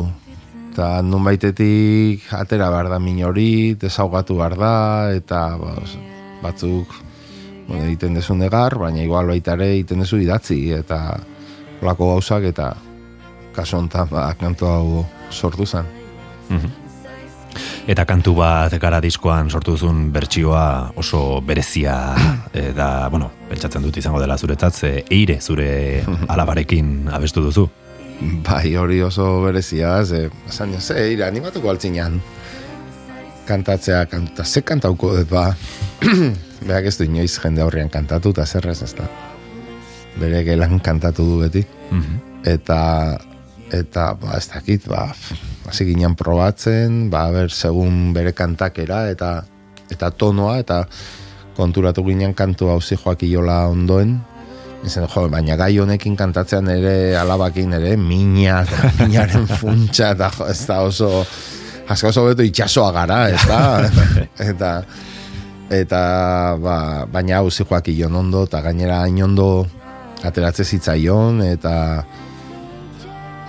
Eta 0.72 0.98
nun 1.06 1.22
baitetik 1.22 2.26
atera 2.34 2.66
behar 2.74 2.88
da 2.90 2.98
min 2.98 3.20
hori, 3.22 3.76
desaugatu 3.78 4.40
behar 4.40 4.56
da, 4.58 4.72
eta 5.14 5.44
ba, 5.60 5.76
os- 5.78 5.94
batzuk 6.42 6.90
bueno, 7.68 7.84
egiten 7.84 8.18
dezu 8.18 8.34
negar, 8.34 8.74
baina 8.82 9.04
igual 9.04 9.30
baita 9.30 9.54
ere 9.54 9.76
egiten 9.76 10.02
dezu 10.02 10.18
idatzi, 10.18 10.72
eta 10.74 11.20
olako 11.80 12.08
gauzak, 12.16 12.42
eta 12.50 12.72
kaso 13.54 13.78
honetan 13.78 14.10
ba, 14.10 14.32
kantu 14.34 14.66
hau 14.66 15.06
sortu 15.30 15.66
zen. 15.66 15.86
Eta 17.90 18.04
kantu 18.06 18.36
bat 18.38 18.74
gara 18.80 19.00
diskoan 19.02 19.50
sortu 19.50 19.74
duzun 19.74 20.04
bertsioa 20.14 20.92
oso 20.96 21.40
berezia 21.44 21.96
e, 22.54 22.70
da, 22.78 23.08
bueno, 23.10 23.30
pentsatzen 23.50 23.82
dut 23.82 23.98
izango 23.98 24.20
dela 24.22 24.38
zuretzat, 24.38 24.74
ze 24.74 24.92
eire 25.10 25.40
zure 25.40 26.02
alabarekin 26.32 27.10
abestu 27.12 27.42
duzu. 27.42 27.68
Bai, 28.46 28.76
hori 28.78 29.00
oso 29.02 29.26
berezia 29.42 29.96
ze, 30.04 30.28
esan 30.48 30.76
jo, 30.76 30.80
ze, 30.80 31.08
ira, 31.12 31.26
animatuko 31.26 31.70
altzinean. 31.72 32.20
Kantatzea, 33.48 34.04
kantuta, 34.06 34.44
ze 34.44 34.62
kantauko 34.62 35.16
dut, 35.16 35.30
ba, 35.32 35.48
berak 36.66 36.86
ez 36.92 36.96
du 37.00 37.08
inoiz 37.08 37.34
jende 37.42 37.64
aurrean 37.64 37.90
kantatu, 37.90 38.30
eta 38.30 38.46
zerrez 38.46 38.78
ez 38.86 38.92
da. 38.94 39.08
Bere 40.20 40.44
gelan 40.46 40.78
kantatu 40.84 41.26
du 41.26 41.40
beti, 41.40 41.64
eta, 42.46 42.78
eta, 43.74 44.12
ba, 44.20 44.36
ez 44.38 44.46
dakit, 44.52 44.86
ba, 44.86 45.08
hasi 45.68 45.86
ginen 45.86 46.16
probatzen, 46.18 47.08
ba, 47.12 47.28
ber, 47.34 47.50
segun 47.50 48.12
bere 48.16 48.34
kantakera, 48.34 49.06
eta, 49.12 49.34
eta 49.92 50.10
tonoa, 50.10 50.58
eta 50.62 50.82
konturatu 51.56 52.04
ginen 52.06 52.34
kantu 52.34 52.72
hau 52.72 52.80
joak 52.80 53.24
iola 53.28 53.66
ondoen, 53.70 54.18
Izen, 54.82 55.06
jo, 55.06 55.28
baina 55.30 55.54
gai 55.54 55.76
honekin 55.78 56.16
kantatzean 56.18 56.66
ere 56.72 57.14
alabakin 57.14 57.76
ere 57.78 57.92
mina, 57.94 58.64
eta 58.64 58.88
minaren 58.98 59.46
funtsa, 59.46 60.10
eta 60.16 60.30
jo, 60.34 60.48
ez 60.50 60.58
da 60.66 60.80
oso, 60.82 61.10
asko 61.86 62.10
oso 62.10 62.24
beto 62.26 62.42
itxasoa 62.42 62.90
gara, 62.96 63.20
ez 63.30 63.44
da? 63.46 63.60
eta, 64.50 64.72
eta, 65.70 66.02
ba, 66.58 66.76
baina 67.06 67.38
hau 67.38 67.52
joak 67.54 67.92
ion 67.94 68.18
ondo, 68.24 68.42
eta 68.50 68.62
gainera 68.66 69.04
hain 69.04 69.22
ondo 69.22 69.48
ateratze 70.26 70.66
zitzaion, 70.66 71.44
eta 71.46 71.76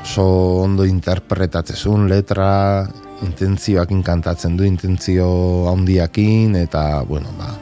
oso 0.04 0.26
ondo 0.62 0.84
interpretatzezun 0.84 2.10
letra, 2.12 2.84
intentzioakin 3.24 4.04
kantatzen 4.04 4.58
du, 4.60 4.68
intentzio 4.68 5.28
handiakin, 5.72 6.58
eta, 6.60 7.04
bueno, 7.08 7.32
ba, 7.39 7.54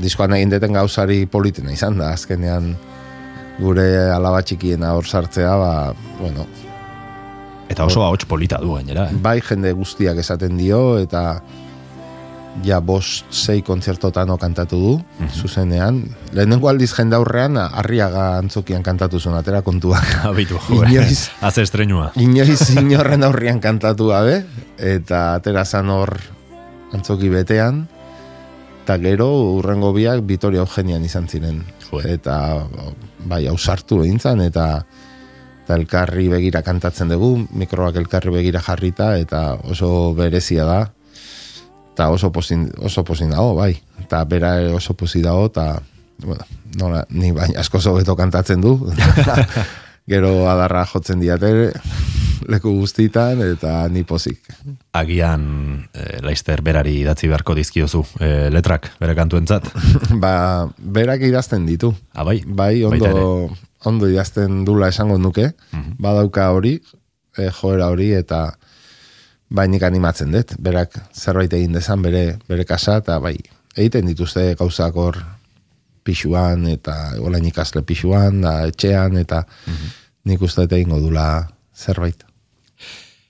diskoan 0.00 0.36
egin 0.36 0.52
deten 0.52 0.76
gauzari 0.76 1.24
politena 1.26 1.72
izan 1.72 1.96
da, 1.98 2.12
azkenean 2.12 2.74
gure 3.60 3.86
alaba 4.12 4.42
txikiena 4.44 4.92
hor 4.96 5.08
sartzea, 5.08 5.54
ba, 5.60 5.72
bueno, 6.20 6.46
Eta 7.70 7.84
oso 7.86 8.02
ahots 8.02 8.24
polita 8.26 8.58
du 8.58 8.72
gainera. 8.74 9.04
Eh? 9.12 9.18
bai 9.22 9.36
jende 9.46 9.70
guztiak 9.78 10.18
esaten 10.18 10.56
dio, 10.58 10.98
eta 10.98 11.38
ja 12.64 12.80
bost 12.84 13.30
sei 13.32 13.62
kontzertotan 13.64 14.30
kantatu 14.40 14.78
du, 14.80 14.92
zuzenean. 15.32 16.02
Lehenengo 16.36 16.68
aldiz 16.68 16.90
jende 16.92 17.16
aurrean, 17.16 17.56
arriaga 17.56 18.36
antzokian 18.38 18.82
kantatu 18.82 19.20
zuen, 19.20 19.36
atera 19.38 19.62
kontuak. 19.62 20.06
Abitu? 20.30 20.58
Inoiz. 20.74 21.30
Haze 21.40 21.62
estrenua. 21.62 22.10
Inoiz 22.20 22.70
inorren 22.80 23.24
aurrian 23.24 23.60
kantatu 23.60 24.10
gabe, 24.10 24.42
eta 24.76 25.36
atera 25.38 25.64
zan 25.64 25.90
hor 25.94 26.16
antzoki 26.92 27.30
betean, 27.32 27.86
eta 28.82 28.98
gero 28.98 29.30
urrengo 29.56 29.92
biak 29.94 30.24
Vitoria 30.26 30.64
Eugenian 30.64 31.04
izan 31.06 31.28
ziren. 31.30 31.62
Jo. 31.88 32.02
Eta 32.02 32.66
bai, 33.30 33.46
ausartu 33.50 34.02
egin 34.04 34.20
zan, 34.20 34.42
eta 34.42 34.82
eta 35.70 35.76
elkarri 35.78 36.24
begira 36.26 36.64
kantatzen 36.66 37.12
dugu, 37.12 37.44
mikroak 37.54 37.94
elkarri 38.00 38.32
begira 38.34 38.58
jarrita, 38.64 39.12
eta 39.22 39.54
oso 39.70 40.10
berezia 40.18 40.64
da, 40.66 40.80
eta 41.92 42.08
oso 42.10 42.30
pozin, 42.32 42.70
oso 42.78 43.04
pozin 43.04 43.30
dago, 43.34 43.54
bai. 43.58 43.74
Eta 44.00 44.22
bera 44.24 44.54
oso 44.74 44.94
pozi 44.94 45.22
dago, 45.22 45.46
eta, 45.50 45.82
bueno, 46.24 46.46
nola, 46.78 47.04
ni 47.10 47.32
bai, 47.36 47.50
asko 47.58 47.80
zobeto 47.80 48.16
kantatzen 48.16 48.60
du. 48.60 48.78
Gero 50.10 50.48
adarra 50.50 50.86
jotzen 50.88 51.20
diate 51.20 51.50
leku 52.50 52.72
guztitan, 52.78 53.42
eta 53.44 53.84
ni 53.92 54.02
pozik. 54.08 54.40
Agian 54.96 55.44
e, 55.92 56.06
Leister 56.24 56.62
berari 56.66 56.96
idatzi 57.02 57.28
beharko 57.30 57.54
dizkiozu 57.54 58.02
e, 58.18 58.30
letrak 58.50 58.90
bere 59.00 59.14
kantuentzat. 59.18 59.68
ba, 60.22 60.32
berak 60.78 61.26
idazten 61.28 61.68
ditu. 61.68 61.92
Ah, 62.14 62.24
bai? 62.26 62.40
Bai, 62.46 62.82
ondo, 62.88 63.50
ondo 63.84 64.08
idazten 64.10 64.64
dula 64.64 64.90
esango 64.90 65.18
nuke, 65.20 65.50
badauka 66.00 66.50
hori, 66.56 66.78
e, 67.36 67.50
joera 67.60 67.90
hori, 67.92 68.12
eta 68.16 68.46
bai 69.50 69.66
nik 69.68 69.82
animatzen 69.82 70.32
dut, 70.32 70.54
berak 70.62 70.94
zerbait 71.12 71.52
egin 71.52 71.74
dezan 71.74 72.02
bere, 72.02 72.38
bere 72.48 72.64
kasa, 72.64 73.00
eta 73.02 73.18
bai, 73.22 73.36
egiten 73.76 74.06
dituzte 74.06 74.54
gauzak 74.58 74.96
hor 74.96 75.18
pixuan, 76.06 76.66
eta 76.70 76.96
olain 77.20 77.44
ikasle 77.50 77.82
pixuan, 77.86 78.40
da 78.46 78.60
etxean, 78.70 79.18
eta 79.20 79.44
nik 80.24 80.42
uste 80.42 80.66
dut 80.66 80.78
egingo 80.78 81.00
dula 81.02 81.48
zerbait. 81.74 82.24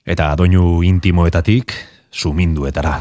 Eta 0.05 0.33
doinu 0.37 0.81
intimoetatik 0.85 1.73
suminduetara. 2.11 2.95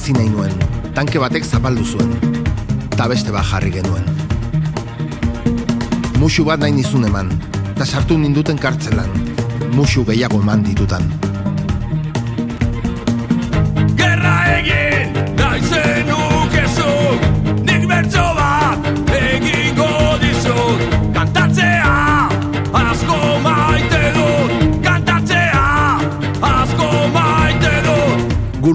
Hasi 0.00 0.14
nahi 0.16 0.30
nuen, 0.32 0.52
tanke 0.96 1.20
batek 1.20 1.44
zapaldu 1.44 1.82
zuen, 1.84 2.14
eta 2.88 3.04
beste 3.10 3.32
bat 3.34 3.44
jarri 3.44 3.68
genuen. 3.74 4.06
Musu 6.16 6.44
bat 6.48 6.62
nahi 6.62 6.72
nizun 6.72 7.04
eman, 7.04 7.28
eta 7.74 7.84
sartu 7.84 8.16
ninduten 8.16 8.56
kartzelan, 8.56 9.12
musu 9.76 10.06
gehiago 10.08 10.40
eman 10.40 10.64
ditutan. 10.64 11.04
Gerra 14.00 14.34
egin, 14.56 15.20
nahi 15.36 15.68
zenukezu 15.68 16.90
Nik 17.68 17.84
bertso 17.92 18.29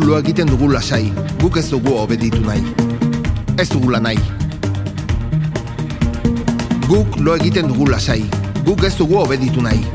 lo 0.04 0.18
egiten 0.20 0.48
dugu 0.48 0.68
lasai, 0.72 1.12
guk 1.40 1.58
ez 1.58 1.70
dugu 1.70 1.94
obeditu 1.98 2.42
nahi. 2.42 2.64
Ez 3.58 3.70
dugula 3.70 4.00
nahi. 4.00 4.18
Guk 6.88 7.20
lo 7.20 7.36
egiten 7.36 7.68
dugu 7.68 7.88
lasai, 7.92 8.26
guk 8.66 8.84
ez 8.84 8.96
dugu 8.98 9.20
obeditu 9.22 9.62
nahi. 9.62 9.86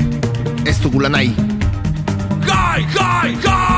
Ez 0.65 0.79
dugula 0.81 1.09
nahi. 1.09 1.35
Gai, 2.47 2.87
gai, 2.95 3.35
gai 3.43 3.70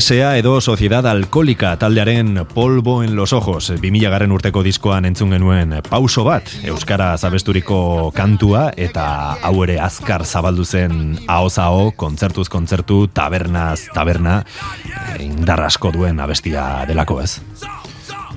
SA 0.00 0.36
edo 0.36 0.60
Sociedad 0.60 1.06
Alkoholika 1.06 1.76
taldearen 1.76 2.46
polvo 2.54 3.02
en 3.02 3.16
los 3.16 3.32
ojos 3.32 3.68
2000 3.68 4.10
garren 4.10 4.32
urteko 4.32 4.62
diskoan 4.62 5.08
entzun 5.08 5.32
genuen 5.34 5.72
pauso 5.88 6.22
bat 6.26 6.50
Euskara 6.62 7.16
zabesturiko 7.18 8.12
kantua 8.14 8.68
eta 8.76 9.06
hau 9.42 9.64
ere 9.64 9.80
azkar 9.82 10.26
zabaldu 10.26 10.64
zen 10.64 11.18
ahoz 11.26 11.58
aho, 11.58 11.90
kontzertuz 11.96 12.46
kontzertu, 12.48 13.08
tabernaz 13.08 13.88
taberna 13.94 14.44
eh, 14.86 15.24
indar 15.24 15.64
asko 15.66 15.90
duen 15.90 16.20
abestia 16.20 16.84
delako 16.86 17.20
ez. 17.24 17.40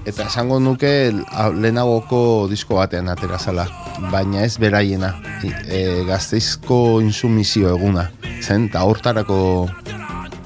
Eta 0.01 0.25
esango 0.25 0.57
nuke 0.59 1.11
lehenagoko 1.11 2.47
disko 2.49 2.79
batean 2.79 3.11
atera 3.13 3.37
zala, 3.37 3.67
baina 4.09 4.47
ez 4.47 4.55
beraiena, 4.57 5.13
e, 5.45 6.01
gazteizko 6.07 7.01
insumizio 7.05 7.69
eguna, 7.75 8.07
zen, 8.41 8.65
eta 8.71 8.81
hortarako 8.81 9.37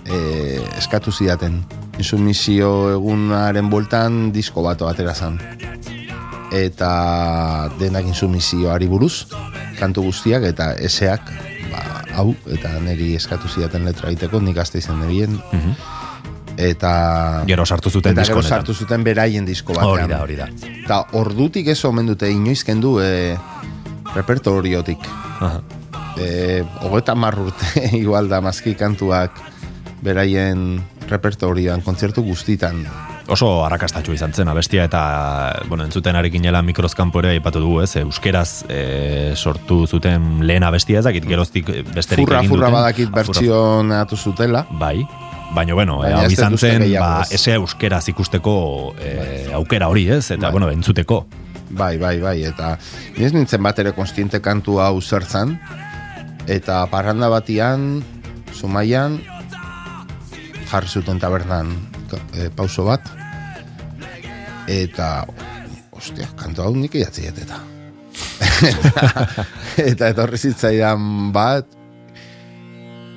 e, 0.06 0.62
eskatu 0.78 1.12
zidaten. 1.12 1.64
Insumizio 1.97 2.91
egunaren 2.93 3.70
bueltan 3.70 4.32
disko 4.36 4.64
bato 4.66 4.89
atera 4.89 5.16
zan. 5.16 5.39
Eta 6.56 7.70
denak 7.80 8.08
insumizioari 8.08 8.88
buruz, 8.88 9.28
kantu 9.80 10.06
guztiak 10.08 10.45
eta 10.47 10.74
eseak 10.78 11.32
ba, 11.72 11.82
hau, 12.16 12.34
eta 12.51 12.78
niri 12.84 13.16
eskatu 13.18 13.49
zidaten 13.49 13.86
letra 13.88 14.12
egiteko, 14.12 14.39
nik 14.43 14.60
azte 14.62 14.80
izan 14.80 15.01
nebien, 15.03 15.39
eta... 16.58 17.43
Gero 17.47 17.66
sartu 17.66 17.89
zuten 17.89 18.14
eta 18.14 18.24
disko 18.24 18.39
gero 18.39 18.56
sartu 18.58 18.76
zuten 18.76 19.03
beraien 19.03 19.45
disko 19.47 19.76
batean. 19.76 20.06
Hori 20.06 20.14
da, 20.14 20.22
hori 20.24 20.38
da. 20.39 20.47
Eta 20.86 21.01
ordutik 21.20 21.68
ez 21.72 21.80
omen 21.88 22.08
dute 22.12 22.30
inoiz 22.32 22.62
kendu 22.68 22.97
e, 23.03 23.36
repertoriotik. 24.14 25.10
Aha. 25.39 25.60
E, 26.16 26.64
Ogeta 26.88 27.16
urte 27.16 27.89
igual 28.03 28.30
da 28.30 28.39
mazki 28.41 28.76
kantuak 28.76 29.55
beraien 30.04 30.82
repertorioan, 31.10 31.82
kontzertu 31.86 32.24
guztitan. 32.26 32.84
Oso 33.32 33.64
arrakastatxu 33.66 34.14
izan 34.14 34.34
zen 34.34 34.48
abestia 34.52 34.84
eta 34.86 35.62
bueno, 35.70 35.84
entzuten 35.88 36.16
ari 36.16 36.30
ginela 36.34 36.62
mikrozkampo 36.62 37.20
ere 37.24 37.32
aipatu 37.36 37.60
dugu, 37.64 37.80
ez? 37.82 37.96
Euskeraz 37.98 38.66
e, 38.70 39.34
sortu 39.36 39.86
zuten 39.88 40.43
lehen 40.46 40.64
abestia 40.64 41.00
ezakit 41.02 41.26
geroztik 41.26 41.70
eh, 41.70 41.82
besterik 41.96 42.26
Furra, 42.28 42.39
egin 42.43 42.50
furra 42.52 42.68
duten. 42.70 42.78
badakit 42.80 43.08
Ah, 43.08 43.24
furra- 43.24 43.24
bertsionatu 43.34 44.18
zutela. 44.18 44.66
Bai, 44.70 45.08
baina 45.56 45.74
bueno, 45.74 46.00
Baina 46.04 46.20
hau 46.20 46.26
ez 46.28 46.34
izan 46.38 46.58
zen, 46.58 46.86
ba, 47.00 47.22
ez. 47.24 47.32
ese 47.39 47.54
euskeraz 47.58 48.04
ikusteko 48.14 48.93
e, 49.02 49.50
aukera 49.54 49.88
hori, 49.89 50.08
ez? 50.10 50.30
Eta, 50.32 50.41
Bai. 50.48 50.52
bueno, 50.52 50.70
entzuteko. 50.70 51.26
Bai, 51.70 51.98
bai, 51.98 52.20
bai, 52.22 52.43
eta 52.46 52.76
nire 53.18 53.32
nintzen 53.34 53.64
bat 53.64 53.80
ere 53.82 53.91
konstiente 53.98 54.39
kantu 54.41 54.78
hau 54.80 55.02
zertzan, 55.02 55.58
eta 56.48 56.86
parranda 56.93 57.28
batian, 57.30 58.04
Zumaian, 58.54 59.18
jarri 60.72 60.89
zuten 60.89 61.20
tabernan 61.22 61.72
e, 62.34 62.49
pauso 62.55 62.86
bat, 62.88 63.05
eta, 64.72 65.26
ostia, 65.95 66.28
kantu 66.39 66.66
hau 66.66 66.74
nik 66.76 66.95
idatziet 66.97 67.39
eta. 67.45 67.61
eta, 69.84 70.11
etorri 70.11 70.39
zitzaidan 70.39 71.32
bat, 71.36 71.68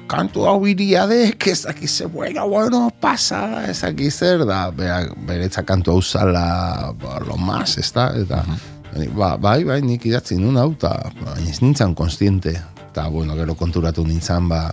kantu 0.09 0.47
hau 0.49 0.65
iriadek, 0.67 1.47
ez 1.53 1.63
dakize, 1.67 2.09
bueno, 2.13 2.49
bueno, 2.49 2.89
pasa, 3.01 3.65
ez 3.69 3.81
dakizer, 3.83 4.45
da, 4.49 4.69
beretza 4.73 5.65
kantu 5.69 5.93
hau 5.97 6.03
zala, 6.03 6.93
ba, 6.99 7.21
lo 7.27 7.37
más, 7.37 7.77
ez 7.79 7.91
da, 7.93 8.09
eta, 8.17 8.43
ba, 9.17 9.37
bai, 9.37 9.63
bai, 9.69 9.81
nik 9.85 10.07
idatzi 10.09 10.41
nun 10.41 10.57
hau, 10.61 10.73
eta, 10.77 10.95
baina 11.21 11.51
ez 11.51 11.61
nintzen 11.63 11.95
konstiente, 11.95 12.57
eta, 12.89 13.09
bueno, 13.13 13.37
gero 13.39 13.55
konturatu 13.59 14.07
nintzen, 14.09 14.49
ba, 14.51 14.69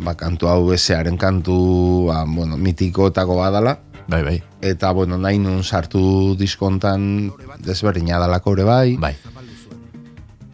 ba, 0.00 0.16
kantu 0.16 0.48
hau 0.48 0.72
esearen 0.72 1.16
kantu, 1.20 2.08
ba, 2.08 2.24
bueno, 2.24 2.56
mitikoetako 2.56 3.36
badala, 3.40 3.78
Bai, 4.10 4.22
bai. 4.26 4.38
eta, 4.60 4.90
bueno, 4.96 5.18
nahi 5.20 5.38
nun 5.38 5.62
sartu 5.62 6.34
diskontan 6.34 7.30
desberdina 7.62 8.18
dalako 8.18 8.56
ere 8.56 8.64
bai, 8.66 8.96
Bai. 8.98 9.14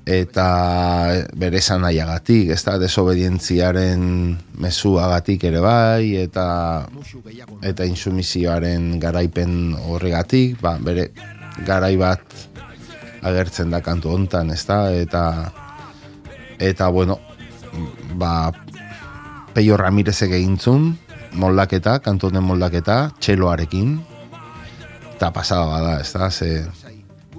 eta 0.07 0.49
bere 1.34 1.59
esan 1.59 1.82
nahiagatik, 1.82 2.51
ez 2.55 2.61
da, 2.66 2.76
desobedientziaren 2.78 4.36
mezuagatik 4.62 5.47
ere 5.49 5.62
bai, 5.64 6.14
eta 6.20 6.86
eta 7.66 7.86
insumizioaren 7.88 8.99
garaipen 9.03 9.74
horregatik, 9.86 10.61
ba, 10.62 10.76
bere 10.78 11.09
garai 11.66 11.97
bat 11.97 12.22
agertzen 13.26 13.72
da 13.72 13.80
kantu 13.82 14.12
hontan, 14.14 14.53
ez 14.55 14.62
da, 14.68 14.92
eta 14.94 15.24
eta 16.62 16.88
bueno, 16.94 17.18
ba, 18.14 18.53
Peio 19.57 19.79
Ramirezek 19.81 20.35
egintzun, 20.37 20.91
moldaketa, 21.41 21.95
kantu 22.05 22.29
honen 22.29 22.45
moldaketa, 22.45 22.97
txeloarekin, 23.25 23.95
eta 25.15 25.31
pasada 25.33 25.65
bada, 25.71 25.95
ez 26.03 26.11
da, 26.13 26.27
ze 26.29 26.51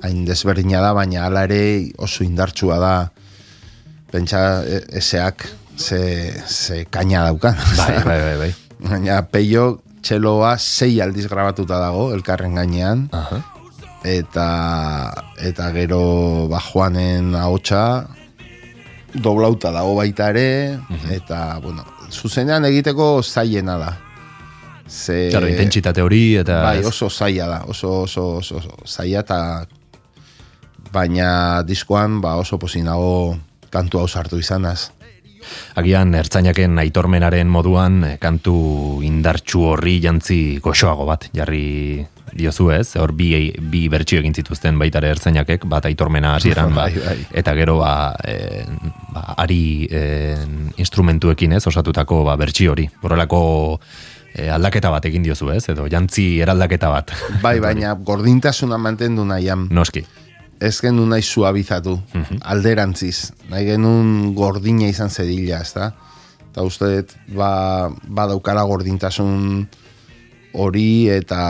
hain 0.01 0.23
desberdina 0.25 0.81
da, 0.81 0.95
baina 0.97 1.27
hala 1.27 1.43
ere 1.45 1.59
oso 2.01 2.25
indartsua 2.25 2.79
da, 2.81 2.93
pentsa 4.09 4.63
e- 4.65 4.81
eseak 4.97 5.45
ze, 5.77 5.99
ze 6.49 6.85
kaina 6.89 7.27
daukan. 7.27 7.53
Bai, 7.77 7.99
bai, 8.01 8.17
bai, 8.23 8.37
bai. 8.41 8.51
Baina 8.81 9.19
Peio 9.29 9.67
txeloa 10.01 10.55
sei 10.57 10.97
aldiz 11.05 11.27
grabatuta 11.29 11.77
dago, 11.83 12.07
elkarren 12.17 12.57
gainean, 12.57 13.05
Aha. 13.13 13.43
eta 14.09 14.47
eta 15.37 15.69
gero 15.77 16.47
ba 16.49 16.63
Juanen 16.65 17.35
ahotsa 17.35 18.07
doblauta 19.13 19.69
dago 19.71 19.93
baita 19.97 20.31
ere 20.33 20.79
eta 21.13 21.59
bueno 21.61 21.85
zuzenean 22.11 22.65
egiteko 22.65 23.21
zailena 23.23 23.77
da. 23.77 23.93
Ze 24.87 25.27
Claro, 25.31 25.47
intentsitate 25.51 26.01
hori 26.01 26.37
eta 26.39 26.61
bai 26.63 26.83
oso 26.85 27.09
zaila 27.09 27.47
da 27.47 27.63
oso 27.67 28.03
oso 28.03 28.27
oso, 28.37 28.57
oso 28.57 28.77
zaila 28.85 29.19
eta 29.19 29.39
baina 30.91 31.63
diskoan 31.67 32.21
ba 32.21 32.37
oso 32.39 32.57
posinago 32.57 33.37
kantu 33.69 33.99
hau 33.99 34.07
sartu 34.07 34.39
izanaz 34.39 34.91
Agian 35.77 36.13
ertzainaken 36.15 36.77
aitormenaren 36.79 37.47
moduan 37.47 38.03
eh, 38.03 38.17
kantu 38.21 39.01
indartsu 39.05 39.63
horri 39.73 39.99
jantzi 40.03 40.59
goxoago 40.63 41.05
bat 41.05 41.29
jarri 41.35 42.05
diozu 42.37 42.67
ez, 42.75 42.95
hor 42.99 43.13
bi, 43.17 43.29
bi 43.71 43.87
bertsio 43.89 44.19
egin 44.19 44.33
zituzten 44.35 44.77
baita 44.77 44.99
ertzainakek, 44.99 45.63
bat 45.65 45.85
aitormena 45.89 46.35
hasieran 46.35 46.73
ba, 46.77 46.85
Bai, 46.89 46.99
bai. 47.05 47.17
eta 47.39 47.53
gero 47.57 47.77
ba, 47.79 48.13
e, 48.23 48.65
ba 49.13 49.23
ari 49.41 49.87
e, 49.89 50.35
instrumentuekin 50.77 51.53
ez, 51.57 51.63
osatutako 51.67 52.23
ba, 52.27 52.35
bertsio 52.37 52.75
hori, 52.75 52.85
horrelako 53.01 53.41
e, 54.35 54.49
aldaketa 54.53 54.91
bat 54.93 55.05
egin 55.09 55.23
diozu 55.25 55.49
ez, 55.55 55.63
edo 55.71 55.87
jantzi 55.89 56.39
eraldaketa 56.43 56.89
bat. 56.93 57.15
bai 57.41 57.59
baina 57.63 57.95
gordintasuna 57.95 58.77
mantendu 58.77 59.25
nahian 59.25 59.67
Noski. 59.71 60.03
Ez 60.59 60.75
genuen 60.81 61.11
nahi 61.13 61.21
suabizatu, 61.21 61.97
alderantziz. 62.41 63.31
Nahi 63.51 63.65
genuen 63.69 64.33
gordina 64.37 64.89
izan 64.89 65.09
zedila, 65.09 65.61
ez 65.61 65.73
da? 65.75 65.91
Eta 66.51 66.65
uste 66.65 66.89
dut, 66.89 67.17
ba, 67.37 67.49
badaukala 68.01 68.63
gordintasun 68.65 69.67
hori 70.57 71.09
eta 71.13 71.41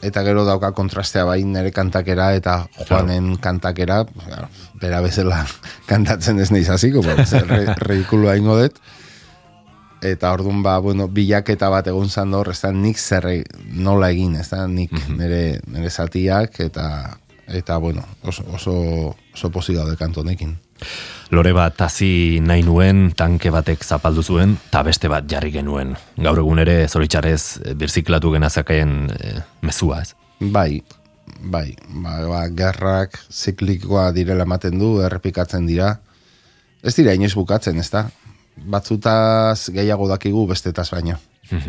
eta 0.00 0.22
gero 0.24 0.46
dauka 0.48 0.72
kontrastea 0.72 1.26
bai 1.28 1.42
nere 1.44 1.70
kantakera 1.76 2.30
eta 2.34 2.64
Juanen 2.88 3.34
kantakera, 3.36 4.04
claro, 4.08 4.48
bera 4.80 5.02
bezala 5.04 5.44
kantatzen 5.90 6.40
ez 6.40 6.50
nahi 6.50 6.64
zaziko, 6.64 7.04
ba, 7.04 7.26
ze 7.26 7.44
re, 7.44 7.66
ridikulua 7.86 8.36
ingo 8.40 8.58
dut. 8.58 8.80
Eta 10.00 10.30
orduan 10.32 10.62
ba, 10.64 10.78
bueno, 10.80 11.10
bilaketa 11.12 11.68
bat 11.68 11.86
egun 11.92 12.08
zan 12.08 12.32
hor, 12.32 12.48
ez 12.54 12.60
da, 12.62 12.72
nik 12.72 12.96
zer 12.96 13.26
e- 13.28 13.44
nola 13.76 14.08
egin, 14.08 14.38
ez 14.40 14.48
da, 14.48 14.64
nik 14.66 14.94
nire, 15.12 15.60
nire 15.68 15.90
zatiak, 15.92 16.56
eta, 16.64 16.86
eta 17.50 17.76
bueno, 17.78 18.02
oso, 18.22 18.44
oso, 18.54 19.16
oso 19.34 19.50
posi 19.50 19.74
gaude 19.74 19.96
kantu 19.96 20.20
honekin. 20.22 20.56
Lore 21.30 21.52
bat 21.54 21.80
hasi 21.84 22.40
nahi 22.42 22.62
nuen, 22.66 23.10
tanke 23.16 23.52
batek 23.54 23.84
zapaldu 23.84 24.22
zuen, 24.22 24.56
eta 24.70 24.82
beste 24.86 25.10
bat 25.10 25.26
jarri 25.30 25.52
genuen. 25.54 25.94
Gaur 26.18 26.40
egun 26.42 26.62
ere, 26.62 26.88
zoritxarrez, 26.88 27.42
eh, 27.64 27.74
birziklatu 27.78 28.32
genazakeen 28.34 28.94
e, 29.14 29.34
mezua 29.62 30.00
ez. 30.02 30.14
Bai, 30.40 30.82
bai, 31.38 31.76
ba, 32.02 32.16
ba, 32.26 32.42
gerrak 32.48 33.18
ziklikoa 33.30 34.10
direla 34.16 34.46
ematen 34.48 34.78
du, 34.80 34.96
errepikatzen 35.06 35.68
dira. 35.70 35.98
Ez 36.82 36.96
dira 36.96 37.14
inoiz 37.14 37.34
bukatzen, 37.36 37.78
ez 37.78 37.90
da? 37.92 38.08
Batzutaz 38.56 39.70
gehiago 39.74 40.08
dakigu 40.10 40.46
bestetaz 40.50 40.88
baino. 40.90 41.20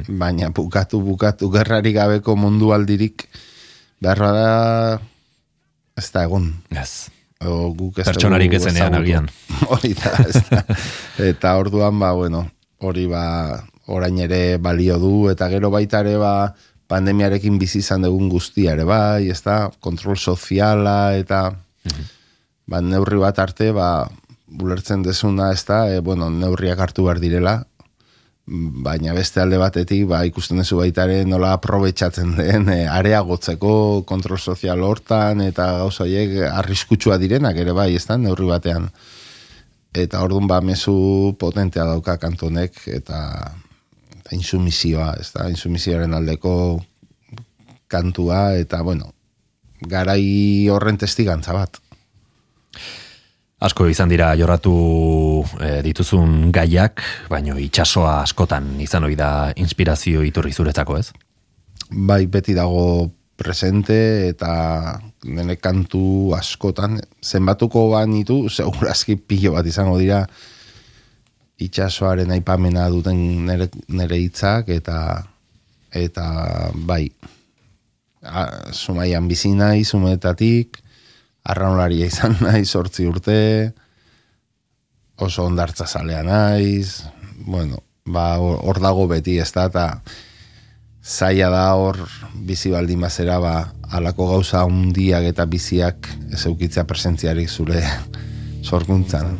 Baina 0.07 0.49
bukatu, 0.55 1.01
bukatu, 1.01 1.49
gerrari 1.53 1.93
gabeko 1.93 2.35
mundu 2.37 2.73
aldirik 2.73 3.27
behar 4.01 4.19
da 4.25 4.99
ez 5.97 6.07
da 6.13 6.23
egon. 6.27 6.51
Ez. 6.69 7.09
O, 7.41 7.71
guk 7.73 7.99
ez 8.01 8.05
Pertsonarik 8.05 8.53
ezenean 8.53 8.95
agian. 8.99 9.29
Hori 9.71 9.95
da, 9.97 10.13
ez 10.27 10.41
da. 10.49 10.61
Eta 11.25 11.55
orduan, 11.57 11.97
ba, 11.99 12.11
bueno, 12.17 12.45
hori 12.85 13.07
ba, 13.09 13.23
orain 13.89 14.19
ere 14.21 14.57
balio 14.61 14.97
du, 15.01 15.13
eta 15.31 15.49
gero 15.49 15.71
baita 15.73 16.03
ere, 16.05 16.17
ba, 16.21 16.53
pandemiarekin 16.91 17.57
bizi 17.61 17.79
izan 17.81 18.05
dugun 18.05 18.29
guztia 18.29 18.75
ere, 18.75 18.85
bai, 18.85 19.29
ez 19.33 19.39
da, 19.45 19.63
kontrol 19.79 20.17
soziala, 20.17 21.15
eta, 21.17 21.43
ba, 22.69 22.81
neurri 22.85 23.21
bat 23.21 23.41
arte, 23.41 23.71
ba, 23.75 23.91
bulertzen 24.51 25.05
desuna, 25.05 25.51
ez 25.55 25.63
da, 25.65 25.85
e, 25.89 26.01
bueno, 26.05 26.29
neurriak 26.29 26.81
hartu 26.83 27.07
behar 27.07 27.21
direla, 27.23 27.61
baina 28.47 29.13
beste 29.13 29.41
alde 29.41 29.57
batetik, 29.61 30.05
ba, 30.09 30.23
ikusten 30.25 30.59
duzu 30.59 30.79
baita 30.81 31.05
ere 31.05 31.25
nola 31.29 31.53
aprobetxatzen 31.55 32.33
den 32.39 32.69
e, 32.73 32.79
areagotzeko 32.89 34.03
kontrol 34.09 34.39
sozial 34.39 34.81
hortan 34.83 35.43
eta 35.45 35.67
gauza 35.83 36.03
horiek 36.03 36.37
arriskutsua 36.49 37.19
direnak 37.21 37.57
ere 37.61 37.75
bai, 37.77 37.93
ez 37.95 38.05
da, 38.09 38.17
neurri 38.17 38.49
batean. 38.49 38.89
Eta 39.93 40.21
orduan 40.23 40.47
ba 40.47 40.61
mezu 40.63 41.35
potentea 41.39 41.85
dauka 41.85 42.17
kantonek 42.17 42.79
eta, 42.87 43.21
eta 44.19 44.35
insumizioa, 44.35 45.13
ez 45.19 45.29
da, 45.35 45.49
insumizioaren 45.51 46.13
aldeko 46.17 46.53
kantua 47.91 48.55
eta, 48.57 48.81
bueno, 48.87 49.11
garai 49.81 50.67
horren 50.71 50.97
testigantza 50.97 51.53
bat. 51.53 51.81
Asko 53.61 53.85
izan 53.87 54.09
dira 54.09 54.31
jorratu 54.33 54.75
e, 55.61 55.81
dituzun 55.85 56.49
gaiak, 56.51 57.03
baino 57.29 57.59
itsasoa 57.61 58.21
askotan 58.23 58.79
izan 58.81 59.05
ohi 59.05 59.15
da 59.15 59.51
inspirazio 59.55 60.23
iturri 60.25 60.53
zuretzako 60.53 60.97
ez? 60.97 61.11
bai 61.91 62.25
beti 62.27 62.55
dago 62.55 63.11
presente 63.35 64.29
eta 64.29 64.99
nire 65.25 65.57
kantu 65.59 66.31
askotan 66.37 66.99
zenbatuko 67.23 67.89
banitu 67.91 68.47
segurazki 68.49 69.17
pilo 69.17 69.55
bat 69.57 69.67
izango 69.67 69.97
dira 69.99 70.23
itxasoaren 71.61 72.31
aipamena 72.31 72.87
duten 72.89 73.17
nire, 73.45 73.67
nire 73.89 74.17
hitzak 74.17 74.69
eta 74.69 75.25
eta 75.91 76.25
bai 76.87 77.09
a, 78.23 78.71
sumaian 78.71 79.27
bizi 79.27 79.51
nahi 79.57 79.83
sumetatik 79.83 80.79
arraunlaria 81.43 82.07
izan 82.07 82.37
nahi 82.45 82.65
sortzi 82.65 83.07
urte 83.09 83.37
oso 85.21 85.45
ondartza 85.45 85.85
zalea 85.85 86.23
naiz 86.23 87.03
bueno, 87.45 87.81
ba 88.05 88.37
hor 88.37 88.79
dago 88.81 89.07
beti 89.07 89.37
ez 89.39 89.51
da 89.53 89.65
eta 89.69 89.85
zaila 91.01 91.49
da 91.49 91.65
hor 91.73 91.97
bizi 92.47 92.71
baldin 92.71 93.01
bazera 93.01 93.39
ba 93.39 93.55
halako 93.89 94.27
gauza 94.35 94.63
hundiak 94.65 95.25
eta 95.33 95.45
biziak 95.45 96.09
ez 96.31 96.45
eukitzea 96.45 96.85
presentziarik 96.87 97.49
zure 97.49 97.81
sorkuntzan. 98.69 99.39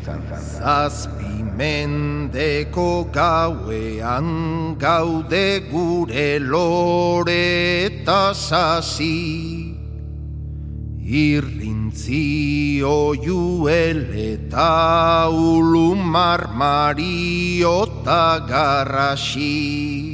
Zazpi 0.58 1.44
mendeko 1.56 3.06
gauean 3.14 4.74
gaude 4.78 5.62
gure 5.70 6.38
lore 6.40 7.86
eta 7.86 8.34
sasi 8.34 9.71
Irrintzi 11.02 12.80
oiuel 12.86 14.06
eta 14.14 15.28
ulumar 15.28 16.54
mariota 16.54 18.38
garrasi 18.46 20.12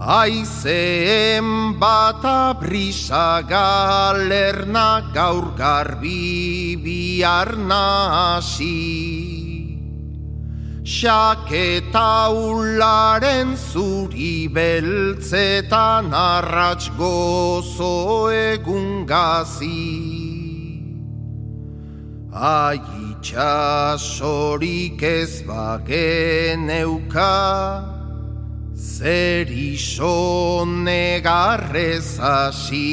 Aizeen 0.00 1.78
bata 1.78 2.56
brisa 2.58 3.42
galerna 3.44 5.12
gaur 5.12 5.52
garbi 5.56 6.74
bihar 6.76 7.56
nasi. 7.56 9.39
Xaketa 10.82 12.32
ularen 12.32 13.54
zuri 13.54 14.48
beltzetan 14.48 16.12
arrats 16.14 16.88
gozo 16.96 18.30
egun 18.32 19.04
gazi. 19.06 20.00
Aitxasorik 22.32 23.02
ez 25.02 25.42
bagen 25.42 26.70
euka, 26.70 27.84
Zer 28.74 29.50
iso 29.50 30.64
negarrez 30.64 32.18
hasi. 32.18 32.90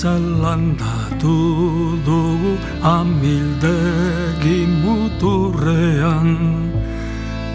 Zua 0.00 0.16
izan 0.16 0.40
landatu 0.40 1.98
dugu 2.04 2.56
amildegi 2.82 4.66
muturrean 4.82 6.30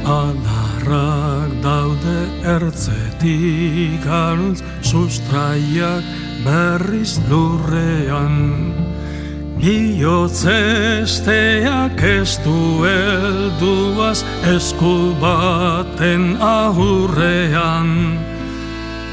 Adarrak 0.06 1.52
daude 1.64 2.20
ertzetik 2.46 4.06
aruntz 4.06 4.62
sustraiak 4.82 6.04
berriz 6.46 7.20
lurrean 7.30 8.74
Biotzesteak 9.58 10.78
ez 12.04 12.38
du 12.46 12.86
helduaz 12.86 14.24
esku 14.54 15.16
baten 15.18 16.38
ahurrean 16.38 18.25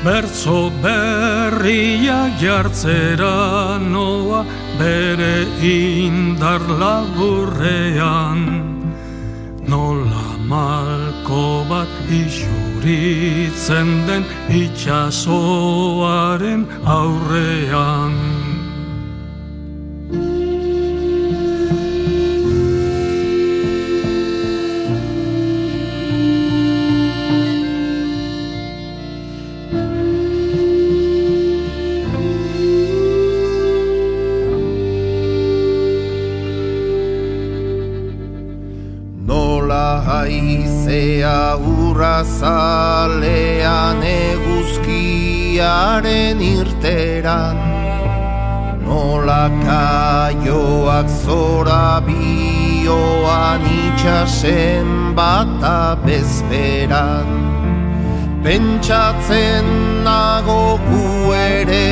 Bertzo 0.02 0.70
berriak 0.82 2.34
jartzera 2.42 3.78
noa 3.78 4.42
bere 4.78 5.46
indar 5.62 6.58
laburrean. 6.82 8.40
Nola 9.62 10.26
malko 10.50 11.62
bat 11.70 11.92
isuritzen 12.10 13.88
den 14.08 14.24
itxasoaren 14.50 15.22
aurrean 16.82 18.31
kaioak 49.64 51.08
zora 51.24 52.00
bioan 52.06 53.62
itxasen 53.82 55.14
bata 55.16 55.96
bezperan. 56.04 57.28
Pentsatzen 58.44 59.66
nago 60.04 60.78
gu 60.88 61.32
ere 61.32 61.90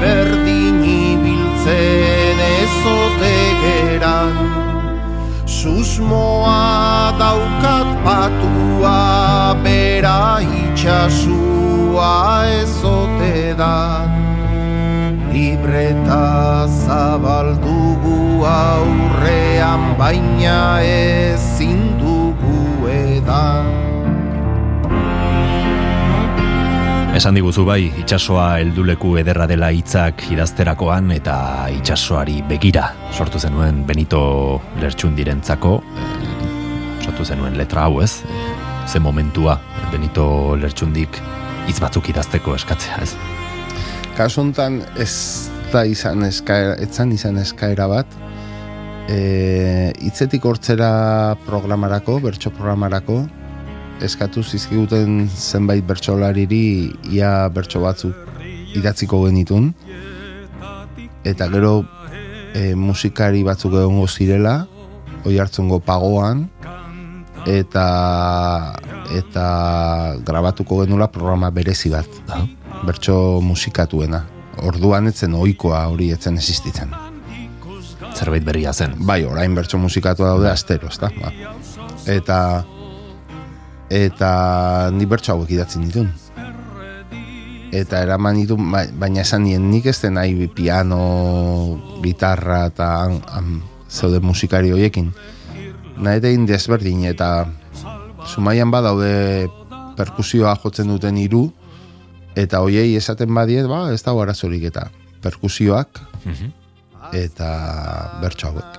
berdin 0.00 0.80
ibiltzen 0.84 2.38
ezote 2.60 3.38
geran. 3.62 4.36
Susmoa 5.44 7.12
daukat 7.20 7.88
patua 8.04 9.02
bera 9.64 10.40
itxasua 10.40 12.14
ezote 12.62 13.36
da 13.60 14.19
Libreta 15.70 16.66
zabaldugu 16.66 18.42
aurrean 18.42 19.84
baina 19.94 20.82
ezin 20.82 21.84
dugu 22.00 22.88
edan 22.90 23.68
Esan 27.14 27.38
diguzu 27.38 27.62
bai, 27.68 27.84
itsasoa 28.02 28.48
helduleku 28.58 29.12
ederra 29.22 29.46
dela 29.46 29.68
hitzak 29.70 30.24
idazterakoan 30.34 31.14
eta 31.14 31.36
itsasoari 31.76 32.40
begira 32.50 32.88
sortu 33.14 33.38
zenuen 33.38 33.84
Benito 33.86 34.24
Lertxundirentzako 34.82 35.76
eh, 35.86 36.10
sortu 37.06 37.22
zenuen 37.22 37.54
letra 37.54 37.86
hau 37.86 38.02
ez, 38.02 38.24
ze 38.90 38.98
momentua 38.98 39.60
Benito 39.94 40.26
Lertxundik 40.58 41.22
hitz 41.70 41.78
batzuk 41.78 42.10
idazteko 42.10 42.58
eskatzea 42.58 43.00
ez. 43.06 43.14
Kasu 44.18 44.42
honetan 44.42 44.82
ez 44.98 45.14
da 45.70 45.84
izan 45.86 46.24
eskaera, 46.26 46.74
etzan 46.82 47.12
izan 47.14 47.38
eskaera 47.38 47.86
bat, 47.90 48.14
e, 49.10 49.92
hitzetik 50.02 50.44
hortzera 50.46 51.36
programarako, 51.46 52.18
bertso 52.24 52.50
programarako, 52.54 53.20
eskatu 54.02 54.42
zizkiguten 54.42 55.28
zenbait 55.28 55.84
bertsolariri 55.86 56.90
ia 57.12 57.48
bertso 57.54 57.82
batzuk 57.84 58.16
idatziko 58.74 59.22
genitun, 59.26 59.70
eta 61.24 61.46
gero 61.54 61.84
e, 62.54 62.74
musikari 62.74 63.44
batzuk 63.46 63.78
egongo 63.78 64.08
zirela, 64.08 64.64
oi 65.28 65.36
hartzungo 65.38 65.78
pagoan, 65.84 66.48
eta 67.46 67.86
eta 69.14 69.46
grabatuko 70.26 70.82
genula 70.82 71.10
programa 71.14 71.50
berezi 71.54 71.94
bat, 71.94 72.20
bertso 72.86 73.40
musikatuena. 73.44 74.39
Orduan 74.66 75.08
etzen 75.08 75.34
ohikoa 75.34 75.86
hori 75.92 76.10
etzen 76.12 76.36
existitzen. 76.36 76.92
Zerbait 78.14 78.44
berria 78.44 78.72
zen. 78.72 78.94
Bai, 79.06 79.22
orain 79.24 79.54
bertso 79.54 79.78
musikatu 79.78 80.26
daude 80.26 80.50
astero, 80.50 80.88
ezta? 80.88 81.10
Ba. 81.20 81.32
Eta 82.06 82.64
eta 83.90 84.30
ni 84.94 85.06
bertso 85.06 85.34
hauek 85.34 85.50
idatzen 85.56 85.86
ditun. 85.88 86.10
Eta 87.70 88.00
eraman 88.02 88.40
ditu, 88.40 88.56
ba- 88.58 88.88
baina 88.98 89.22
esan 89.22 89.44
nien 89.46 89.70
nik 89.70 89.86
ez 89.86 90.00
den 90.02 90.14
nahi 90.18 90.48
piano, 90.48 91.00
gitarra 92.02 92.66
eta 92.66 92.88
han, 93.04 93.20
han, 93.30 93.62
zeuden 93.88 94.24
musikari 94.26 94.70
hoiekin. 94.74 95.12
Nahetein 95.98 96.46
desberdin 96.46 97.04
eta 97.04 97.46
Zumaian 98.26 98.70
badaude 98.70 99.48
perkusioa 99.96 100.54
jotzen 100.62 100.88
duten 100.88 101.16
hiru 101.16 101.50
eta 102.36 102.60
hoiei 102.60 102.94
esaten 102.96 103.32
badiet, 103.34 103.66
ba, 103.70 103.88
ez 103.92 104.02
dago 104.02 104.22
arazorik 104.22 104.68
eta 104.70 104.88
perkusioak 105.22 106.00
eta 107.16 107.50
bertso 108.22 108.50
hauek. 108.50 108.78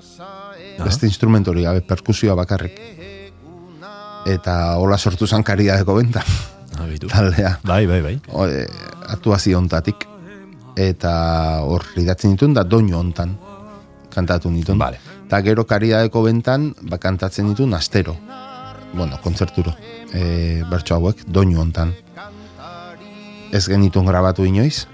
Beste 0.81 1.05
instrumentori 1.05 1.65
gabe 1.67 1.81
perkusioa 1.85 2.35
bakarrik. 2.37 2.79
Eta 4.29 4.77
hola 4.77 4.97
sortu 4.97 5.27
zan 5.27 5.43
karidadeko 5.43 5.95
benta. 5.97 6.23
Abitu. 6.79 7.09
Taldea. 7.11 7.57
Bai, 7.67 7.85
bai, 7.89 8.01
bai. 8.01 8.15
O, 8.31 8.45
e, 8.47 8.65
aktuazio 9.11 9.57
ontatik. 9.59 10.07
Eta 10.79 11.13
hor 11.67 11.83
idatzen 11.99 12.37
ditun 12.37 12.53
da 12.55 12.63
doinu 12.63 12.97
hontan 12.99 13.35
kantatu 14.11 14.51
nituen. 14.51 14.79
Vale. 14.79 14.99
Eta 15.25 15.41
gero 15.45 15.65
karidadeko 15.67 16.23
bentan, 16.27 16.71
ba, 16.89 16.99
kantatzen 17.01 17.49
ditun 17.51 17.73
astero. 17.73 18.15
Bueno, 18.93 19.19
kontzerturo. 19.23 19.73
E, 20.13 20.63
bertso 20.69 20.97
hauek, 20.97 21.25
doinu 21.27 21.61
hontan. 21.63 21.93
Ez 23.51 23.65
genituen 23.67 24.07
grabatu 24.07 24.45
inoiz. 24.47 24.85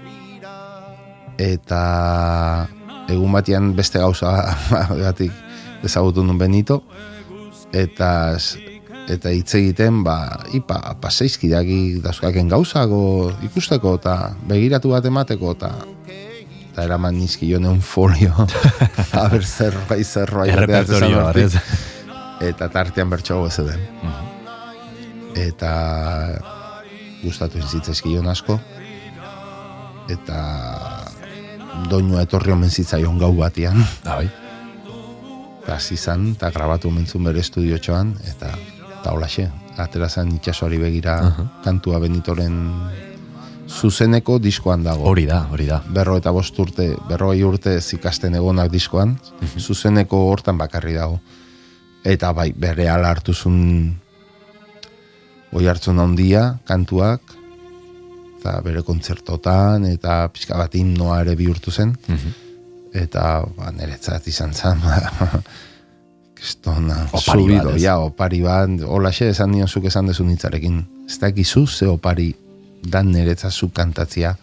Eta 1.38 1.82
egun 3.08 3.32
batean 3.32 3.74
beste 3.78 4.02
gauza 4.02 4.32
gatik 5.04 5.32
ezagutu 5.86 6.24
nun 6.26 6.38
Benito. 6.38 6.82
Eta 7.72 8.10
eta 9.08 9.32
hitz 9.32 9.54
egiten 9.56 10.02
ba 10.04 10.44
ipa 10.56 10.78
paseizkidaki 11.00 12.00
dauzkaken 12.04 12.50
gauzago 12.52 13.30
ikusteko 13.46 13.94
eta 13.96 14.16
begiratu 14.50 14.92
bat 14.92 15.08
emateko 15.08 15.54
eta 15.56 15.70
eta 16.08 16.84
eraman 16.84 17.16
nizkion 17.16 17.64
un 17.70 17.80
folio 17.80 18.34
a 19.20 19.24
ber 19.32 19.44
zerbait 19.44 20.06
zerbait 20.06 21.40
ez? 21.40 21.54
eta 22.50 22.68
tartean 22.68 23.10
bertso 23.10 23.40
hau 23.40 23.48
den 23.48 23.80
eta 25.48 25.72
gustatu 27.22 27.58
zitzaizkion 27.62 28.26
asko 28.28 28.58
eta 30.08 30.38
doinua 31.90 32.22
etorri 32.26 32.52
omen 32.52 32.70
zitzaion 32.70 33.18
gau 33.20 33.32
batian 33.36 33.76
Ah, 34.04 34.16
bai. 34.22 34.28
eta 35.62 35.74
hasi 35.76 35.96
zan, 35.96 36.30
eta 36.32 36.50
grabatu 36.50 36.90
mentzun 36.90 37.24
bere 37.24 37.40
estudiotxoan, 37.44 38.14
eta 38.24 38.54
eta 38.98 39.12
holaxe, 39.12 39.50
atera 39.78 40.08
zen 40.08 40.32
itxasoari 40.38 40.78
begira 40.80 41.18
kantua 41.64 42.00
Benitoren 42.02 42.56
zuzeneko 43.68 44.38
diskoan 44.40 44.82
dago. 44.82 45.04
Hori 45.04 45.26
da, 45.28 45.42
hori 45.52 45.66
da. 45.68 45.82
Berro 45.92 46.16
eta 46.16 46.30
bost 46.32 46.56
urte, 46.58 46.88
berroi 47.08 47.42
urte 47.44 47.80
zikasten 47.80 48.34
egonak 48.34 48.72
diskoan, 48.72 49.18
zuzeneko 49.58 50.24
hortan 50.30 50.58
bakarri 50.58 50.94
dago. 50.96 51.20
Eta 52.02 52.32
bai, 52.32 52.52
bere 52.56 52.88
ala 52.88 53.10
hartu 53.12 53.34
zun 55.50 55.58
oi 55.58 55.66
hartzun 55.66 55.98
handia, 55.98 56.58
kantuak, 56.64 57.20
eta 58.38 58.60
bere 58.62 58.82
kontzertotan, 58.82 59.84
eta 59.84 60.28
pixka 60.32 60.56
bat 60.56 60.74
himnoa 60.74 61.22
ere 61.22 61.34
bihurtu 61.36 61.70
zen 61.70 61.96
eta 62.94 63.44
ba, 63.56 63.72
niretzat 63.72 64.28
izan 64.28 64.54
zen 64.54 64.80
ba, 64.80 64.98
Kristona, 66.38 67.08
subido, 67.18 67.74
ja, 67.76 67.98
opari 67.98 68.40
bat, 68.44 68.70
hola 68.86 69.10
xe, 69.10 69.32
esan 69.32 69.50
nion 69.50 69.66
zuk 69.66 69.88
esan 69.90 70.06
dezu 70.06 70.22
nitzarekin. 70.22 70.84
Ez 71.10 71.18
dakizu 71.18 71.66
ze 71.66 71.88
opari 71.90 72.30
dan 72.86 73.10
niretzat 73.10 73.50
zuk 73.50 73.72
kantatzia 73.74 74.36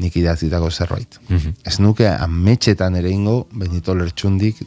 nik 0.00 0.16
idatzitako 0.16 0.70
zerbait. 0.70 1.18
Ez 1.66 1.76
nuke 1.78 2.08
ametxetan 2.08 2.96
ere 2.96 3.10
ingo, 3.12 3.46
Benito 3.52 3.92
Lertxundik 3.94 4.62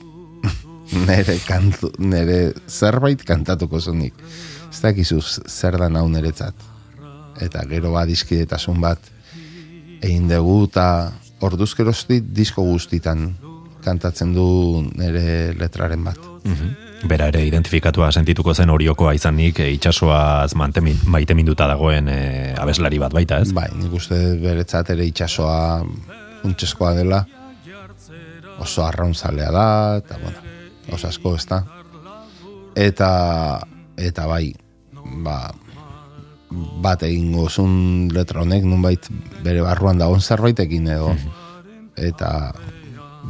nere, 1.08 1.40
kantu, 1.48 1.90
nere 1.98 2.54
zerbait 2.70 3.26
kantatuko 3.26 3.82
zunik. 3.82 4.14
Ez 4.74 4.82
dakizu 4.82 5.22
zer 5.22 5.78
da 5.78 5.90
hau 6.02 6.08
niretzat. 6.10 6.56
Eta 7.42 7.62
gero 7.70 7.94
ba 7.94 8.08
dizkidetasun 8.10 8.82
bat 8.82 9.00
egin 10.02 10.28
dugu 10.28 10.64
eta 10.68 10.88
orduzkeroztik 11.46 12.26
disko 12.34 12.66
guztitan 12.66 13.34
kantatzen 13.84 14.34
du 14.34 14.46
nere 14.96 15.54
letraren 15.60 16.04
bat. 16.04 16.18
Bera 17.04 17.28
ere 17.32 17.42
identifikatua 17.44 18.10
sentituko 18.16 18.54
zen 18.56 18.72
oriokoa 18.72 19.12
izanik 19.18 19.60
e, 19.60 19.68
itxasoaz 19.76 20.56
mantemin, 20.56 21.02
maiteminduta 21.12 21.68
dagoen 21.68 22.08
e, 22.08 22.20
abeslari 22.60 23.00
bat 23.02 23.12
baita, 23.16 23.42
ez? 23.44 23.52
Bai, 23.56 23.68
nik 23.76 23.92
uste 24.00 24.20
beretzat 24.40 24.94
ere 24.96 25.08
itxasoa 25.10 25.58
funtseskoa 26.42 26.94
dela, 26.96 27.20
oso 28.64 28.86
arraunzalea 28.88 29.52
da, 29.52 29.68
eta 30.00 30.20
bueno, 30.24 30.56
oso 30.96 31.12
asko 31.12 31.36
ez 31.36 31.44
da. 31.52 31.60
Eta, 32.88 33.12
eta 34.00 34.28
bai, 34.32 34.54
ba, 35.24 35.54
bat 36.84 37.04
egingo 37.04 37.48
zun 37.50 38.10
letra 38.14 38.44
honek, 38.44 38.66
nunbait 38.66 39.10
bere 39.44 39.64
barruan 39.66 39.98
dagoen 40.02 40.22
zerbaitekin 40.22 40.88
edo, 40.96 41.14
eta 41.98 42.54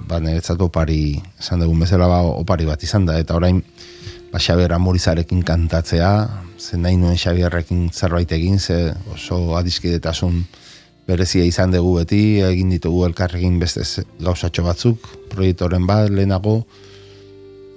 ba, 0.07 0.19
niretzat 0.19 0.61
opari, 0.61 1.19
esan 1.39 1.63
dugun 1.63 1.83
bezala 1.85 2.09
ba, 2.11 2.21
opari 2.25 2.67
bat 2.67 2.83
izan 2.83 3.07
da, 3.07 3.17
eta 3.21 3.37
orain, 3.37 3.61
ba, 4.31 4.41
Xabier 4.41 4.73
Amurizarekin 4.75 5.43
kantatzea, 5.47 6.13
ze 6.59 6.77
nahi 6.77 6.97
nuen 6.97 7.17
Xabierrekin 7.19 7.89
zerbait 7.93 8.31
egin, 8.31 8.59
ze 8.59 8.93
oso 9.13 9.55
adiskidetasun 9.57 10.43
berezia 11.07 11.43
izan 11.43 11.73
dugu 11.75 11.97
beti, 11.99 12.39
egin 12.43 12.71
ditugu 12.71 13.03
elkarrekin 13.09 13.59
beste 13.59 13.83
gauzatxo 14.23 14.63
batzuk, 14.63 15.09
proiektoren 15.33 15.87
bat, 15.87 16.09
lehenago, 16.09 16.61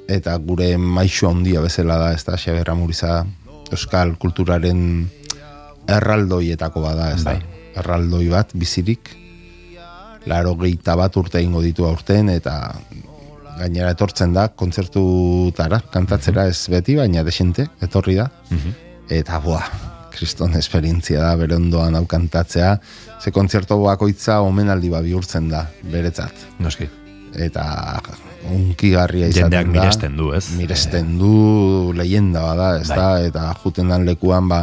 eta 0.07 0.37
gure 0.39 0.77
maixu 0.79 1.27
handia 1.29 1.61
bezala 1.65 1.99
da, 1.99 2.13
ez 2.15 2.23
da, 2.25 2.39
Xabier 2.39 2.71
Amuriza, 2.71 3.25
euskal 3.73 4.15
kulturaren 4.21 4.81
erraldoietako 5.87 6.83
bada, 6.83 7.13
ez 7.15 7.23
da, 7.25 7.37
Bai. 7.37 7.63
erraldoi 7.79 8.27
bat, 8.33 8.53
bizirik, 8.55 9.13
laro 10.27 10.57
geita 10.59 10.97
bat 10.99 11.17
urte 11.17 11.43
ingo 11.43 11.63
ditu 11.63 11.87
aurten, 11.87 12.31
eta 12.35 12.75
gainera 13.57 13.93
etortzen 13.95 14.35
da, 14.37 14.49
kontzertutara, 14.49 15.81
kantatzera 15.93 16.47
ez 16.51 16.59
beti, 16.73 16.97
baina 16.99 17.25
desente, 17.25 17.69
etorri 17.83 18.19
da, 18.19 18.29
eta 19.09 19.41
boa, 19.41 19.63
kriston 20.17 20.57
esperientzia 20.59 21.23
da, 21.23 21.35
bere 21.37 21.57
ondoan 21.57 21.95
hau 21.95 22.05
kantatzea, 22.11 22.77
ze 23.21 23.33
kontzertu 23.33 23.83
bakoitza 23.85 24.41
omenaldi 24.45 24.93
ba 24.93 25.03
bihurtzen 25.05 25.51
da, 25.53 25.67
beretzat. 25.93 26.49
Noski. 26.59 27.06
Eta 27.37 28.01
unkigarria 28.49 29.29
izaten 29.29 29.51
Jendeak 29.53 29.67
da. 29.67 29.73
miresten 29.81 30.17
du, 30.17 30.31
ez? 30.33 30.47
Miresten 30.57 31.19
du, 31.19 31.93
leyenda 31.97 32.43
bada, 32.47 32.69
ez 32.81 32.89
da, 32.89 33.09
eta 33.27 33.51
juten 33.63 33.91
dan 33.93 34.07
lekuan, 34.09 34.49
ba, 34.49 34.63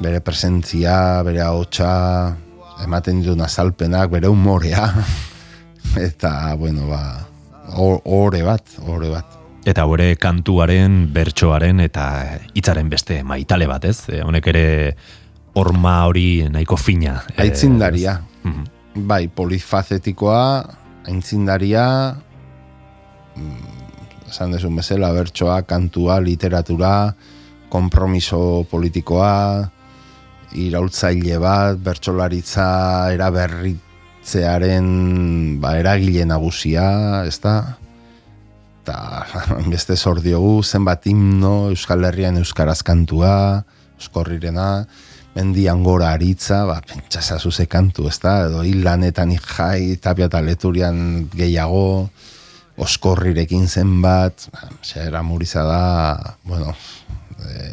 bere 0.00 0.20
presentzia, 0.24 1.22
bere 1.26 1.40
ahotsa, 1.44 2.36
ematen 2.84 3.20
dituen 3.22 3.40
azalpenak, 3.46 4.10
bere 4.12 4.28
humorea, 4.28 4.88
eta, 6.08 6.54
bueno, 6.60 6.88
ba, 6.90 7.02
ore 7.78 8.42
bat, 8.42 8.76
ore 8.86 9.12
bat. 9.12 9.38
Eta 9.68 9.84
hore 9.84 10.14
kantuaren, 10.16 11.04
bertsoaren 11.12 11.80
eta 11.84 12.04
hitzaren 12.56 12.88
beste 12.90 13.22
maitale 13.22 13.68
bat, 13.68 13.84
ez? 13.84 14.08
E, 14.08 14.22
honek 14.24 14.46
ere 14.52 14.66
horma 15.54 15.98
hori 16.08 16.46
nahiko 16.50 16.76
fina. 16.80 17.22
e, 17.36 17.42
Aitzindaria. 17.44 18.20
Mhm. 18.42 18.64
Bai, 19.06 19.28
polifazetikoa, 19.28 20.79
aitzindaria, 21.08 22.16
mm, 23.36 24.28
esan 24.28 24.52
desun 24.54 24.76
bezala, 24.76 25.12
bertsoa, 25.16 25.62
kantua, 25.68 26.20
literatura, 26.20 27.14
kompromiso 27.70 28.64
politikoa, 28.70 29.70
iraultzaile 30.58 31.38
bat, 31.40 31.78
bertsolaritza 31.78 32.66
eraberritzearen 33.14 34.86
ba, 35.62 35.76
eragile 35.78 36.26
nagusia, 36.26 37.24
ez 37.26 37.38
da? 37.42 37.76
Eta 38.82 38.98
beste 39.72 39.96
zor 39.96 40.20
diogu, 40.24 40.62
zenbat 40.64 41.06
himno, 41.06 41.70
Euskal 41.70 42.04
Herrian 42.08 42.40
Euskaraz 42.42 42.82
kantua, 42.86 43.64
Euskorrirena, 44.00 44.86
mendian 45.34 45.84
gora 45.86 46.12
aritza, 46.12 46.64
ba, 46.66 46.80
pentsazazu 46.82 47.52
ze 47.52 47.66
kantu, 47.70 48.08
ez 48.08 48.18
da? 48.22 48.46
Edo 48.48 48.64
hil 48.66 48.82
lanetan 48.84 49.32
jai, 49.36 49.96
tapia 50.02 50.26
eta 50.30 50.42
leturian 50.42 51.28
gehiago, 51.34 52.10
oskorrirekin 52.80 53.68
zenbat, 53.68 54.48
xera 54.82 55.22
muriza 55.22 55.62
da, 55.68 56.36
bueno, 56.48 56.74
e, 57.44 57.70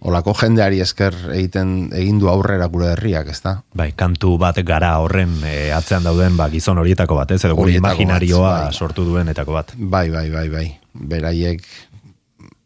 olako 0.00 0.34
jendeari 0.34 0.80
esker 0.82 1.14
egiten 1.36 1.90
egin 1.96 2.18
du 2.18 2.28
aurrera 2.32 2.66
gure 2.72 2.92
herriak, 2.94 3.30
ez 3.30 3.40
da? 3.44 3.60
Bai, 3.76 3.92
kantu 3.96 4.36
bat 4.40 4.58
gara 4.66 4.96
horren 5.00 5.38
e, 5.46 5.70
atzean 5.76 6.04
dauden 6.04 6.36
ba, 6.40 6.50
gizon 6.52 6.80
horietako 6.82 7.20
bat, 7.20 7.36
ez? 7.36 7.44
Edo 7.44 7.54
gure 7.54 7.70
Horietako 7.70 7.86
bat, 7.86 8.00
imaginarioa 8.00 8.56
bai. 8.66 8.72
sortu 8.74 9.06
duenetako 9.08 9.56
bat. 9.56 9.76
Bai, 9.76 10.08
bai, 10.10 10.28
bai, 10.32 10.48
bai. 10.52 10.66
Beraiek 10.92 11.64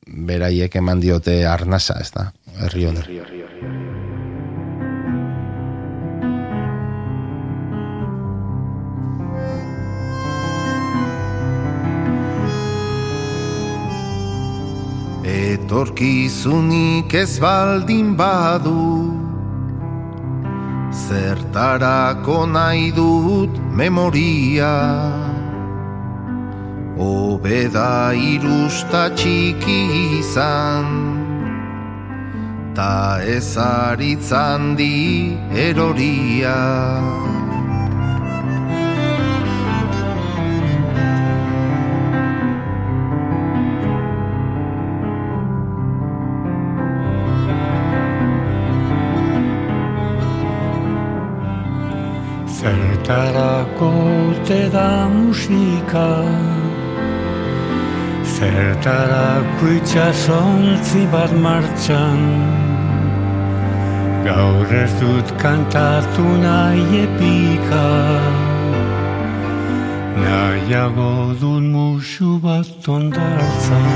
beraiek 0.05 0.75
eman 0.77 1.01
diote 1.01 1.43
arnasa, 1.49 1.99
ez 2.01 2.11
da? 2.15 2.31
Herri 2.61 2.87
honi. 2.87 3.03
Etorkizunik 15.25 17.15
ez 17.15 17.39
baldin 17.41 18.13
badu. 18.17 19.09
Zertarako 20.93 22.45
nahi 22.47 22.93
dut 22.93 23.57
memoria. 23.73 24.75
Obeda 27.01 28.13
irusta 28.13 29.09
txiki 29.17 29.81
izan. 30.21 30.93
Ta 32.77 33.23
ez 33.25 33.57
aritzan 33.57 34.77
di 34.77 35.39
eroria 35.57 36.59
te 54.55 54.69
da 54.77 55.09
musika 55.09 56.09
Zertarako 58.35 59.67
itxasontzi 59.79 61.03
bat 61.13 61.33
martxan. 61.45 62.21
Gaur 64.27 64.71
ez 64.83 64.93
dut 65.01 65.29
kantatu 65.43 66.27
nahi 66.45 66.85
epika. 67.07 67.89
Nahiago 70.25 71.15
dut 71.41 71.67
musu 71.75 72.31
bat 72.47 72.89
ondartzan 72.97 73.89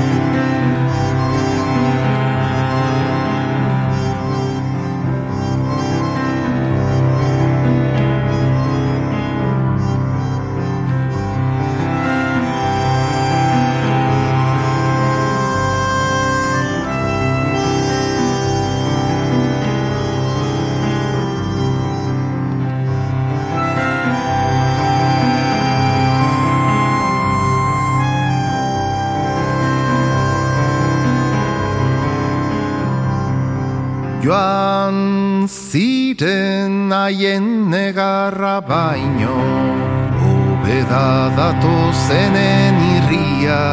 datu 41.59 41.93
zenen 42.07 42.75
irria. 42.95 43.63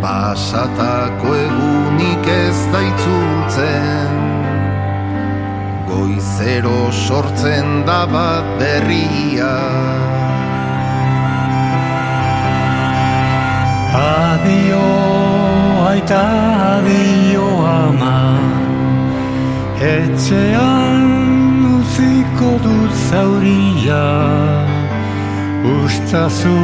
Pasatako 0.00 1.34
egunik 1.34 2.26
ez 2.26 2.58
da 2.72 2.80
itzultzen. 2.80 4.16
Goizero 5.88 6.92
sortzen 6.92 7.84
da 7.86 8.06
bat 8.06 8.44
berria. 8.58 9.56
Adio, 13.98 14.86
aita 15.90 16.24
adio 16.76 17.48
ama. 17.66 18.18
Etxean 19.80 21.04
utziko 21.78 22.50
dut 22.64 22.92
zauria 23.10 24.77
Ustazu 26.08 26.56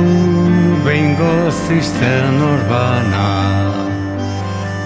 behin 0.85 1.17
gozizten 1.21 2.37
orbana 2.41 3.29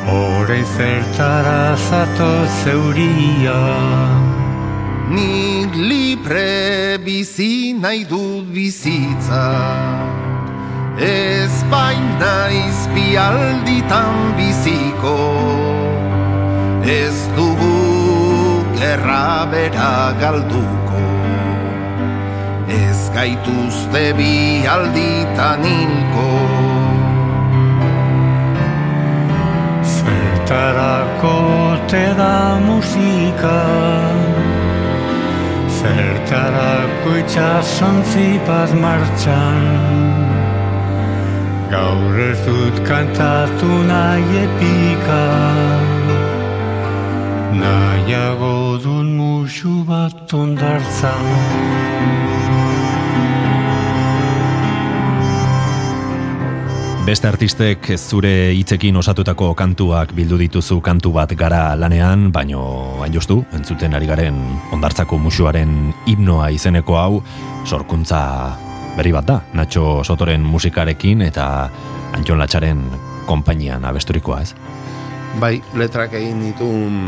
Horein 0.06 0.64
zertara 0.76 1.76
zato 1.76 2.30
zeuria. 2.64 3.60
Nik 5.14 5.78
libre 5.90 6.98
bizi 7.06 7.72
nahi 7.78 8.02
dut 8.10 8.51
bizitza. 8.51 9.47
Ez 10.98 11.62
baina 11.70 12.35
izpialditan 12.51 14.35
biziko. 14.40 15.16
Ez 16.82 17.14
dugu 17.39 17.78
gerra 18.74 19.47
bera 19.55 19.94
galduko 20.18 20.88
gaituzte 23.19 24.03
bi 24.19 24.32
alditan 24.74 25.62
hilko 25.69 26.27
Zertarako 29.95 31.39
te 31.90 32.05
da 32.20 32.36
musika? 32.66 33.57
Zertarako 35.78 37.16
itxasontzi 37.23 38.28
bat 38.47 38.70
martxan? 38.85 39.66
Gaur 41.74 42.20
ez 42.28 42.39
dut 42.47 42.77
kantatu 42.90 43.73
nahi 43.90 44.45
epika. 44.45 45.24
Nahiago 47.65 48.57
dun 48.85 49.09
musu 49.19 49.74
bat 49.90 50.39
ondartzan 50.43 51.27
Beste 57.09 57.24
artistek 57.24 57.86
zure 57.97 58.51
hitzekin 58.52 58.98
osatutako 59.01 59.55
kantuak 59.56 60.10
bildu 60.12 60.36
dituzu 60.43 60.76
kantu 60.85 61.09
bat 61.14 61.30
gara 61.40 61.72
lanean, 61.72 62.26
baino 62.28 62.60
hain 63.01 63.14
justu, 63.14 63.39
entzuten 63.56 63.97
ari 63.97 64.05
garen 64.10 64.36
ondartzako 64.76 65.16
musuaren 65.16 65.70
himnoa 66.05 66.51
izeneko 66.52 66.98
hau, 67.01 67.22
sorkuntza 67.64 68.20
berri 68.98 69.14
bat 69.16 69.24
da, 69.24 69.39
Nacho 69.56 70.02
Sotoren 70.05 70.44
musikarekin 70.44 71.24
eta 71.24 71.47
Antxon 72.12 72.43
Latxaren 72.44 72.85
konpainian 73.24 73.89
abesturikoa 73.89 74.43
ez. 74.44 74.52
Bai, 75.40 75.55
letrak 75.80 76.12
egin 76.20 76.44
ditun 76.44 77.01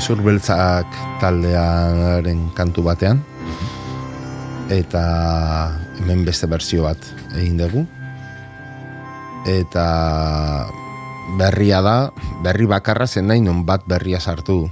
ezur 0.00 0.24
beltzak 0.24 0.88
taldearen 1.20 2.48
kantu 2.56 2.88
batean. 2.88 3.20
Eta 4.72 5.04
hemen 6.00 6.24
beste 6.24 6.48
berzio 6.48 6.88
bat 6.88 7.12
egin 7.36 7.60
dugu 7.60 7.84
eta 9.48 10.68
berria 11.40 11.80
da, 11.84 12.10
berri 12.44 12.68
bakarra 12.68 13.08
zen 13.08 13.28
nahi 13.28 13.40
non 13.40 13.64
bat 13.64 13.84
berria 13.88 14.20
sartu. 14.20 14.68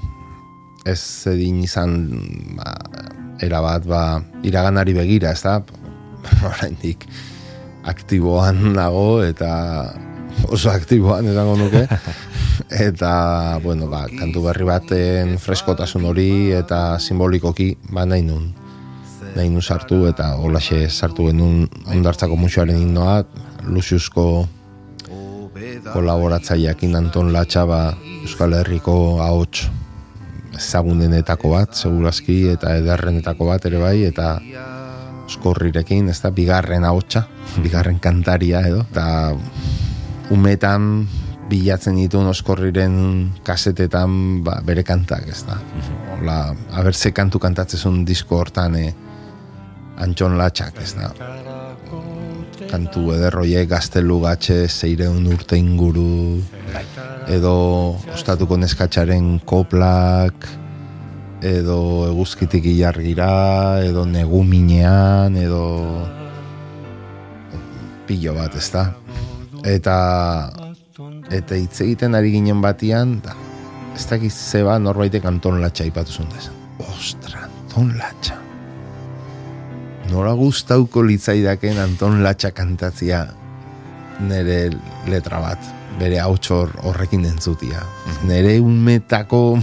Ez 0.86 1.00
zedin 1.00 1.64
izan 1.64 1.96
ba, 2.56 2.76
erabat 3.42 3.88
ba, 3.88 4.20
iraganari 4.46 4.94
begira, 4.96 5.32
ez 5.32 5.42
da 5.42 5.60
oraindik 6.50 7.08
aktiboan 7.86 8.74
nago 8.76 9.22
eta 9.24 9.50
oso 10.52 10.70
aktiboan 10.70 11.32
esango 11.32 11.56
nuke. 11.56 11.86
Eta 12.66 13.60
bueno, 13.62 13.86
ba, 13.86 14.06
kantu 14.08 14.46
berri 14.48 14.64
baten 14.64 15.36
freskotasun 15.38 16.06
hori 16.08 16.50
eta 16.56 16.96
simbolikoki 16.98 17.76
ba 17.92 18.06
nahi 18.08 18.24
nun 18.24 18.48
nahi 19.36 19.52
nun 19.52 19.60
sartu 19.60 20.06
eta 20.08 20.32
holaxe 20.40 20.88
sartu 20.88 21.28
genuen 21.28 21.68
ondartzako 21.84 22.38
musuaren 22.40 22.80
himnoa 22.80 23.20
Luciusko 23.68 24.48
kolaboratzaileakin 25.92 26.96
Anton 26.96 27.32
Latxaba 27.32 27.80
Euskal 28.22 28.56
Herriko 28.58 29.20
ahots 29.22 29.66
ezagunenetako 30.56 31.52
bat, 31.52 31.76
segurazki, 31.76 32.38
eta 32.54 32.76
ederrenetako 32.80 33.50
bat 33.50 33.66
ere 33.68 33.80
bai, 33.82 33.96
eta 34.08 34.36
eskorrirekin, 35.26 36.08
ez 36.12 36.18
da, 36.22 36.32
bigarren 36.34 36.86
ahotsa, 36.88 37.26
bigarren 37.62 37.98
kantaria 38.02 38.62
edo, 38.68 38.84
eta 38.90 39.34
umetan 40.34 41.06
bilatzen 41.50 41.98
dituen 42.00 42.30
oskorriren 42.30 42.96
kasetetan 43.46 44.42
ba, 44.46 44.58
bere 44.66 44.82
kantak, 44.86 45.28
ez 45.30 45.44
da. 45.46 45.60
Hola, 46.16 46.40
abertze 46.74 47.12
kantu 47.14 47.42
kantatzezun 47.42 48.04
disko 48.08 48.40
hortan 48.40 48.80
e, 48.80 48.86
Antxon 50.02 50.38
Latxak, 50.40 50.80
ez 50.82 50.94
da 50.98 51.12
kantu 52.70 53.12
ederroiek 53.14 53.68
gaztelu 53.70 54.20
gatxe 54.24 54.58
zeireun 54.68 55.26
urte 55.32 55.58
inguru 55.58 56.42
edo 57.32 57.54
ostatuko 58.14 58.58
neskatxaren 58.60 59.38
koplak 59.44 60.48
edo 61.46 61.78
eguzkitik 62.10 62.64
ilargira 62.72 63.32
edo 63.86 64.04
neguminean 64.08 65.36
edo 65.40 65.64
pillo 68.06 68.36
bat 68.38 68.54
ez 68.56 68.68
da 68.74 68.86
eta 69.66 69.98
eta 71.30 71.58
hitz 71.58 71.80
egiten 71.82 72.14
ari 72.14 72.32
ginen 72.36 72.62
batian, 72.62 73.18
da, 73.24 73.34
ez 73.96 74.06
dakit 74.08 74.32
zeba 74.32 74.78
norbaitek 74.78 75.26
Anton 75.26 75.60
Latxa 75.62 75.88
ipatu 75.88 76.20
zundez. 76.22 76.48
Ostra, 76.78 77.46
Anton 77.48 77.94
Latxa. 77.98 78.45
Nora 80.10 80.32
gustauko 80.38 81.02
litzaidaken 81.02 81.80
Anton 81.82 82.22
Latxa 82.22 82.52
kantatzia 82.54 83.24
nere 84.26 84.70
letra 85.10 85.40
bat, 85.42 85.62
bere 85.98 86.20
hautsor 86.22 86.72
horrekin 86.86 87.26
entzutia. 87.28 87.82
Nere 88.28 88.56
umetako 88.62 89.58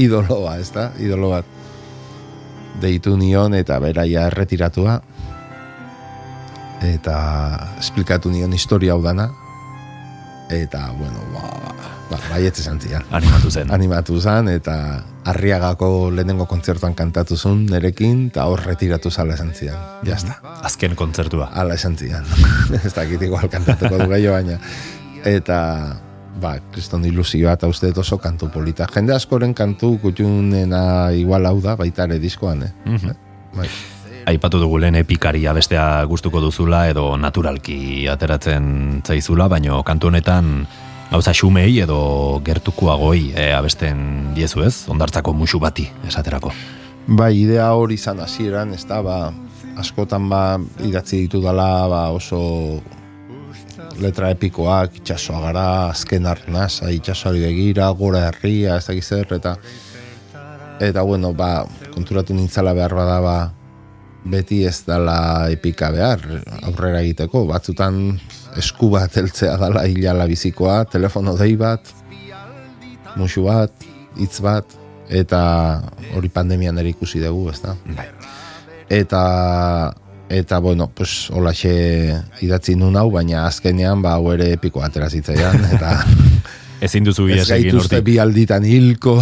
idoloa, 0.00 0.58
ez 0.62 0.70
da? 0.74 0.90
Idolo 1.02 1.32
bat. 1.34 1.50
Deitu 2.82 3.16
nion 3.18 3.54
eta 3.54 3.78
beraia 3.82 4.28
erretiratua. 4.30 4.98
Eta 6.84 7.16
esplikatu 7.80 8.32
nion 8.32 8.52
historia 8.52 8.94
hau 8.94 9.02
dana. 9.02 9.30
Eta, 10.52 10.90
bueno, 10.98 11.22
ba, 11.32 11.74
ba, 12.10 12.18
baietz 12.28 12.58
esan 12.60 12.80
zian. 12.80 13.06
Animatu 13.10 13.50
zen. 13.50 13.70
Animatu 13.72 14.20
zen, 14.20 14.50
eta 14.52 14.76
arriagako 15.24 16.10
lehenengo 16.12 16.46
kontzertuan 16.46 16.94
kantatu 16.94 17.36
zuen 17.36 17.64
nerekin, 17.66 18.26
eta 18.28 18.46
hor 18.50 18.62
retiratu 18.66 19.10
zala 19.10 19.34
esan 19.34 19.52
zian. 19.54 19.76
Ya 20.04 20.16
está. 20.16 20.38
Azken 20.62 20.94
kontzertua. 20.96 21.50
Ala 21.54 21.74
esan 21.74 21.96
zian. 21.96 22.24
ez 22.84 22.92
dakit 22.94 23.22
igual 23.22 23.48
kantatuko 23.48 23.98
du 23.98 24.08
gehiago 24.12 24.36
baina. 24.36 24.58
Eta, 25.24 25.58
ba, 26.40 26.58
kriston 26.72 27.04
ilusioa 27.08 27.56
eta 27.56 27.70
uste 27.70 27.88
dut 27.90 28.02
oso 28.04 28.18
kantu 28.20 28.50
polita. 28.52 28.88
Jende 28.92 29.16
askoren 29.16 29.54
kantu 29.56 29.96
kutxunena 30.02 30.84
igual 31.16 31.48
hau 31.48 31.58
da, 31.64 31.78
baita 31.80 32.08
ere 32.10 32.20
diskoan, 32.20 32.68
eh? 32.68 32.72
Mhm. 32.84 33.20
Bai. 33.56 33.68
Aipatu 34.24 34.56
dugu 34.56 34.78
lehen 34.80 34.96
epikaria 34.96 35.52
bestea 35.52 36.04
gustuko 36.08 36.40
duzula 36.40 36.86
edo 36.88 37.10
naturalki 37.20 38.08
ateratzen 38.08 39.02
zaizula, 39.04 39.50
baino 39.52 39.82
kantu 39.84 40.08
honetan 40.08 40.64
gauza 41.14 41.30
xumei 41.30 41.78
edo 41.78 42.40
gertukoagoi 42.42 43.28
e, 43.38 43.52
abesten 43.54 43.98
diezu 44.34 44.64
ez, 44.66 44.88
ondartzako 44.90 45.30
musu 45.36 45.60
bati 45.62 45.86
esaterako. 46.08 46.50
Bai, 47.06 47.30
idea 47.38 47.68
hori 47.78 47.94
izan 47.94 48.18
hasieran, 48.24 48.72
ez 48.74 48.82
da, 48.88 48.98
ba, 49.04 49.18
askotan 49.78 50.26
ba, 50.32 50.58
idatzi 50.82 51.20
ditu 51.22 51.38
dala, 51.44 51.68
ba, 51.92 52.00
oso 52.10 52.40
letra 54.02 54.32
epikoak, 54.34 54.98
itxasoa 54.98 55.44
gara, 55.44 55.66
azken 55.92 56.26
arnaz, 56.26 56.80
itxasoari 56.90 57.44
begira, 57.44 57.86
gora 57.94 58.24
herria, 58.32 58.80
ez 58.80 58.88
dakiz 58.88 59.06
zer, 59.06 59.36
eta 59.38 59.54
eta 60.82 61.06
bueno, 61.06 61.30
ba, 61.38 61.60
konturatu 61.94 62.34
nintzala 62.34 62.74
behar 62.74 62.96
bada, 62.98 63.20
ba, 63.22 63.36
beti 64.24 64.62
ez 64.64 64.78
dala 64.86 65.48
epika 65.52 65.90
behar, 65.92 66.22
aurrera 66.64 67.02
egiteko, 67.04 67.44
batzutan 67.48 68.18
esku 68.60 68.88
bat 68.94 69.16
heltzea 69.20 69.56
dala 69.60 69.84
hilala 69.88 70.26
bizikoa, 70.30 70.84
telefono 70.90 71.36
dei 71.36 71.56
bat, 71.60 71.90
musu 73.20 73.44
bat, 73.46 73.72
hitz 74.18 74.40
bat, 74.44 74.76
eta 75.08 75.40
hori 76.16 76.30
pandemian 76.32 76.78
ere 76.80 76.94
ikusi 76.94 77.20
dugu, 77.22 77.50
ez 77.52 77.60
da? 77.62 77.76
Eta, 78.88 79.24
eta 80.32 80.60
bueno, 80.64 80.88
pues, 80.94 81.28
holaxe 81.34 81.74
idatzi 82.44 82.78
nun 82.80 82.96
hau, 82.96 83.10
baina 83.12 83.44
azkenean, 83.48 84.02
ba, 84.04 84.16
hau 84.16 84.32
ere 84.32 84.54
epiko 84.56 84.84
atera 84.84 85.10
zitzaidan, 85.12 85.68
eta 85.76 85.98
Ezin 86.84 87.06
duzu 87.06 87.26
ez 87.32 87.38
ies 87.40 87.50
egin 87.56 88.04
bi 88.04 88.18
alditan 88.20 88.64
hilko, 88.68 89.16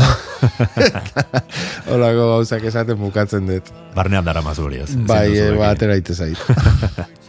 holako 1.92 2.28
gauzak 2.34 2.64
esaten 2.72 2.98
bukatzen 2.98 3.46
dut. 3.46 3.70
Barnean 3.94 4.26
dara 4.26 4.42
mazu 4.42 4.66
hori 4.66 4.82
ez. 4.82 4.90
Bai, 5.06 5.28
e, 5.38 5.50
ba, 5.54 5.70
atera 5.76 5.98
zait. 6.16 6.40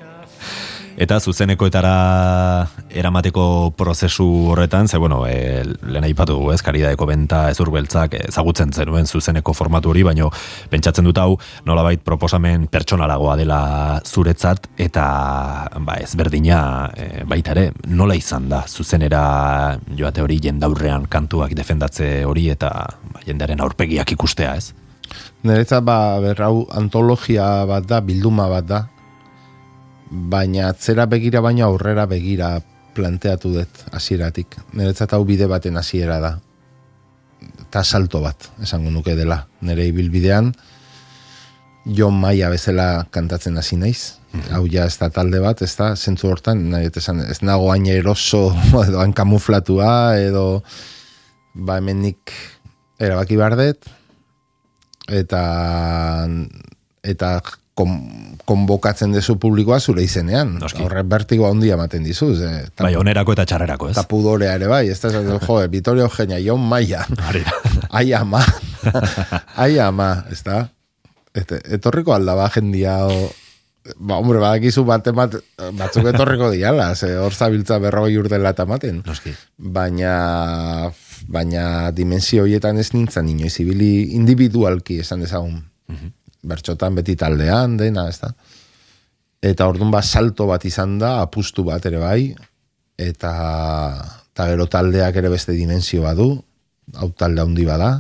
Eta 0.94 1.18
zuzenekoetara 1.18 2.68
eramateko 2.94 3.74
prozesu 3.74 4.28
horretan, 4.53 4.88
ze 4.88 4.99
bueno, 5.02 5.24
e, 5.26 5.64
lehen 5.90 6.06
aipatu 6.06 6.52
ez, 6.53 6.60
karidadeko 6.61 7.07
benta 7.10 7.48
ezurbeltzak 7.49 8.14
ezagutzen 8.20 8.70
zenuen 8.74 9.10
zuzeneko 9.10 9.56
formatu 9.57 9.90
hori, 9.90 10.03
baino 10.06 10.30
pentsatzen 10.70 11.10
dut 11.10 11.18
hau 11.18 11.40
nolabait 11.65 12.03
proposamen 12.06 12.68
pertsonalagoa 12.70 13.36
dela 13.41 13.60
zuretzat, 14.06 14.70
eta 14.78 15.07
ba, 15.82 15.98
ezberdina 15.98 16.61
e, 16.94 17.10
baita 17.26 17.57
ere, 17.57 17.65
nola 17.90 18.14
izan 18.20 18.48
da 18.53 18.61
zuzenera 18.68 19.26
joate 19.98 20.22
hori 20.22 20.38
jendaurrean 20.45 21.10
kantuak 21.10 21.57
defendatze 21.57 22.20
hori 22.30 22.52
eta 22.53 22.70
ba, 23.10 23.26
jendearen 23.26 23.65
aurpegiak 23.65 24.14
ikustea 24.14 24.56
ez? 24.61 24.76
Niretzat, 25.44 25.82
ba, 25.84 26.20
berrau 26.22 26.68
antologia 26.72 27.65
bat 27.65 27.90
da, 27.90 27.98
bilduma 28.06 28.45
bat 28.52 28.70
da, 28.70 28.86
baina 30.14 30.69
atzera 30.69 31.07
begira 31.10 31.41
baina 31.41 31.65
aurrera 31.65 32.06
begira 32.06 32.60
planteatu 32.94 33.53
dut 33.56 33.85
hasieratik. 33.91 34.60
Niretzat 34.77 35.14
hau 35.14 35.23
bide 35.26 35.48
baten 35.49 35.77
hasiera 35.77 36.19
da. 36.22 36.35
Eta 37.65 37.84
salto 37.84 38.22
bat, 38.22 38.52
esango 38.61 38.91
nuke 38.94 39.15
dela. 39.18 39.41
Nire 39.65 39.88
ibilbidean, 39.90 40.53
Jon 41.84 42.15
Maia 42.15 42.48
bezala 42.53 43.06
kantatzen 43.11 43.57
hasi 43.60 43.76
naiz. 43.76 44.19
Hau 44.53 44.64
ja 44.72 44.85
ez 44.88 44.95
da 44.98 45.10
talde 45.14 45.41
bat, 45.44 45.61
ez 45.61 45.73
da, 45.77 45.91
zentzu 45.95 46.30
hortan, 46.31 46.64
nahi 46.72 46.90
esan, 46.90 47.19
ez 47.27 47.41
nago 47.44 47.69
hain 47.73 47.85
eroso, 47.91 48.48
edo 48.88 49.02
hain 49.02 49.14
kamuflatua, 49.14 50.18
edo 50.22 50.64
ba 51.53 51.77
hemen 51.81 52.02
nik 52.02 52.34
erabaki 53.02 53.38
behar 53.38 53.57
dut, 53.60 53.90
eta 55.11 55.44
eta 57.03 57.35
kon, 57.78 57.94
konbokatzen 58.45 59.14
dezu 59.16 59.38
publikoa 59.41 59.80
zure 59.80 60.04
izenean. 60.06 60.56
Horre 60.84 61.04
bertigo 61.08 61.48
handia 61.50 61.78
ematen 61.78 62.06
dizu. 62.06 62.34
Ze, 62.38 62.52
ta, 62.74 62.86
Bai, 62.86 62.95
onerako 63.00 63.36
eta 63.36 63.45
txarrerako 63.50 63.90
ez? 63.90 63.95
eta 63.98 64.06
pudorea 64.10 64.56
ere 64.60 64.70
bai, 64.72 64.86
ez 64.91 65.00
da, 65.02 65.12
jo, 65.48 65.60
Vitorio 65.72 66.08
Eugenia, 66.08 66.41
Jon 66.44 66.64
Maia, 66.70 67.06
ai 68.00 68.10
ama, 68.18 68.44
ai 69.66 69.78
ama, 69.80 70.12
ez 70.32 70.44
da? 70.45 70.66
Et, 71.34 71.50
etorriko 71.80 72.14
aldaba 72.14 72.50
jendia, 72.54 73.00
o, 73.10 73.32
ba, 73.98 74.20
hombre, 74.20 74.41
badakizu 74.44 74.84
bate 74.86 75.16
bat, 75.18 75.40
batzuk 75.80 76.12
etorriko 76.12 76.52
diala, 76.54 76.91
ze 76.95 77.16
hor 77.18 77.34
zabiltza 77.34 77.80
berrogei 77.82 78.20
urtela 78.22 78.54
eta 78.54 78.68
maten. 78.70 79.02
Noski. 79.08 79.34
Baina, 79.58 80.91
baina 81.26 81.66
dimensio 81.95 82.44
horietan 82.45 82.78
ez 82.78 82.91
nintzen 82.94 83.32
inoiz, 83.34 83.56
ibili 83.64 84.12
individualki 84.20 85.00
esan 85.02 85.26
dezagun. 85.26 85.64
Bertxotan 86.44 86.95
beti 86.99 87.15
taldean, 87.20 87.78
dena, 87.80 88.07
ez 88.11 88.20
da? 88.20 88.34
Eta 89.44 89.68
orduan 89.68 89.91
ba, 89.91 90.02
salto 90.03 90.48
bat 90.48 90.64
izan 90.65 90.98
da, 90.99 91.18
apustu 91.24 91.65
bat 91.68 91.86
ere 91.90 91.99
bai, 91.99 92.34
eta, 92.99 93.34
eta 94.34 94.48
gero 94.52 94.68
taldeak 94.72 95.20
ere 95.20 95.32
beste 95.32 95.56
dimensio 95.56 96.03
badu, 96.06 96.30
hau 96.95 97.10
talde 97.18 97.44
handi 97.44 97.68
bada, 97.68 97.91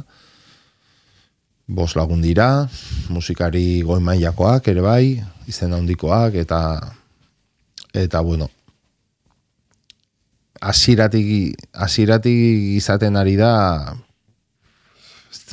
bos 1.67 1.93
lagun 1.95 2.23
dira, 2.23 2.67
musikari 3.09 3.81
goi 3.83 3.99
mailakoak 4.03 4.67
ere 4.71 4.83
bai, 4.83 5.05
izen 5.47 5.75
handikoak, 5.75 6.35
eta, 6.43 6.59
eta 7.95 8.21
bueno, 8.23 8.49
hasiratik 10.63 11.59
hasiratik 11.75 12.39
izaten 12.79 13.19
ari 13.19 13.35
da 13.35 13.51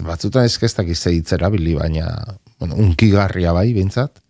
batzutan 0.07 0.47
eskeztak 0.49 0.89
itzera 0.89 1.51
bili, 1.53 1.75
baina 1.77 2.07
bueno, 2.61 2.77
unkigarria 2.77 3.55
bai, 3.57 3.73
bintzat, 3.73 4.21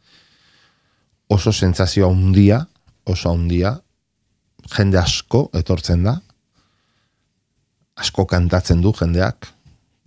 oso 1.31 1.52
sentsazio 1.52 2.09
handia, 2.09 2.62
oso 3.05 3.32
handia, 3.35 3.74
jende 4.70 5.01
asko 5.01 5.48
etortzen 5.59 6.05
da, 6.07 6.15
asko 8.01 8.24
kantatzen 8.31 8.81
du 8.81 8.93
jendeak, 8.97 9.48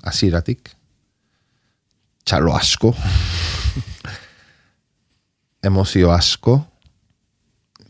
hasieratik, 0.08 0.72
txalo 2.24 2.56
asko, 2.56 2.94
emozio 5.70 6.14
asko, 6.16 6.58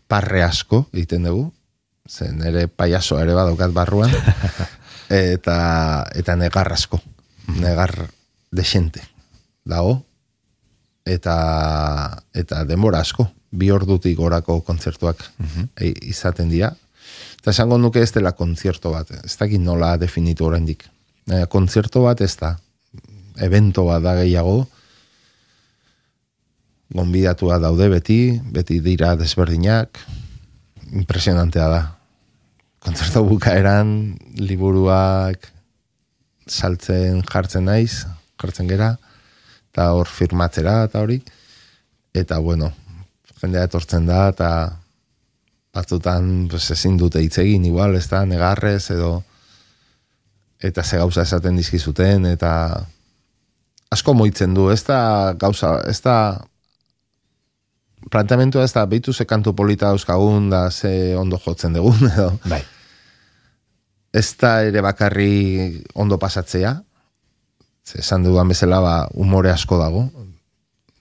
parre 0.10 0.44
asko 0.46 0.88
egiten 0.94 1.30
dugu, 1.30 1.46
zen 2.10 2.42
ere 2.46 2.66
paiaso 2.68 3.20
ere 3.22 3.38
badaukat 3.38 3.74
barruan, 3.74 4.12
eta, 5.14 5.60
eta 6.18 6.36
negar 6.42 6.74
asko, 6.74 7.00
negar 7.62 7.96
desente 8.52 9.06
dago, 9.66 10.02
eta, 11.06 11.36
eta 12.34 12.64
denbora 12.68 13.02
asko, 13.04 13.28
bi 13.52 13.70
ordutik 13.72 14.18
gorako 14.18 14.62
kontzertuak 14.66 15.22
e, 15.78 15.92
izaten 16.10 16.50
dira, 16.50 16.72
eta 17.40 17.52
esango 17.52 17.78
nuke 17.78 18.02
ez 18.02 18.12
dela 18.16 18.34
kontzerto 18.38 18.94
bat, 18.94 19.12
ez 19.24 19.36
dakit 19.38 19.62
nola 19.62 19.96
definitu 20.02 20.48
oraindik. 20.48 20.86
E, 21.30 21.44
kontzerto 21.52 22.06
bat 22.08 22.22
ez 22.22 22.34
da, 22.40 22.56
evento 23.44 23.86
bat 23.90 24.04
da 24.04 24.16
gehiago, 24.22 24.64
gonbidatua 26.94 27.58
daude 27.60 27.90
beti, 27.90 28.40
beti 28.54 28.80
dira 28.86 29.16
desberdinak, 29.18 30.00
impresionantea 30.94 31.68
da. 31.72 31.82
Kontzertu 32.84 33.24
bukaeran, 33.26 34.14
liburuak 34.38 35.48
saltzen 36.48 37.24
jartzen 37.24 37.66
naiz, 37.70 38.04
jartzen 38.42 38.68
gera, 38.70 38.98
eta 39.74 39.90
hor 39.98 40.06
firmatzera 40.06 40.84
eta 40.86 41.02
hori, 41.02 41.18
eta 42.14 42.38
bueno, 42.38 42.70
jendea 43.42 43.66
etortzen 43.66 44.06
da, 44.06 44.28
eta 44.30 44.50
batzutan 45.74 46.48
pues, 46.52 46.68
ezin 46.76 47.00
dute 47.02 47.24
hitz 47.26 47.40
egin 47.42 47.66
igual, 47.66 47.98
ez 47.98 48.06
da, 48.12 48.22
negarrez 48.30 48.92
edo 48.94 49.24
eta 50.64 50.84
ze 50.86 51.02
gauza 51.02 51.26
esaten 51.26 51.58
dizkizuten 51.58 52.30
eta 52.30 52.54
asko 53.92 54.14
moitzen 54.14 54.54
du, 54.54 54.70
ez 54.70 54.84
da 54.86 55.34
gauza, 55.42 55.80
ez 55.90 56.00
da 56.06 56.46
planteamentua 58.14 58.64
ez 58.64 58.74
da 58.78 58.86
behitu 58.86 59.14
ze 59.14 59.26
kantu 59.26 59.56
polita 59.56 59.90
dauzkagun 59.90 60.50
da 60.50 60.70
ze 60.72 61.16
ondo 61.18 61.40
jotzen 61.42 61.74
dugun 61.74 62.10
edo. 62.14 62.32
Bai. 62.46 62.62
ez 64.14 64.36
da 64.38 64.62
ere 64.62 64.82
bakarri 64.82 65.84
ondo 65.94 66.20
pasatzea. 66.20 66.76
ze 66.78 66.93
esan 68.00 68.24
dudan 68.24 68.48
bezala 68.48 68.80
ba, 68.80 68.96
umore 69.14 69.52
asko 69.52 69.78
dago 69.78 70.08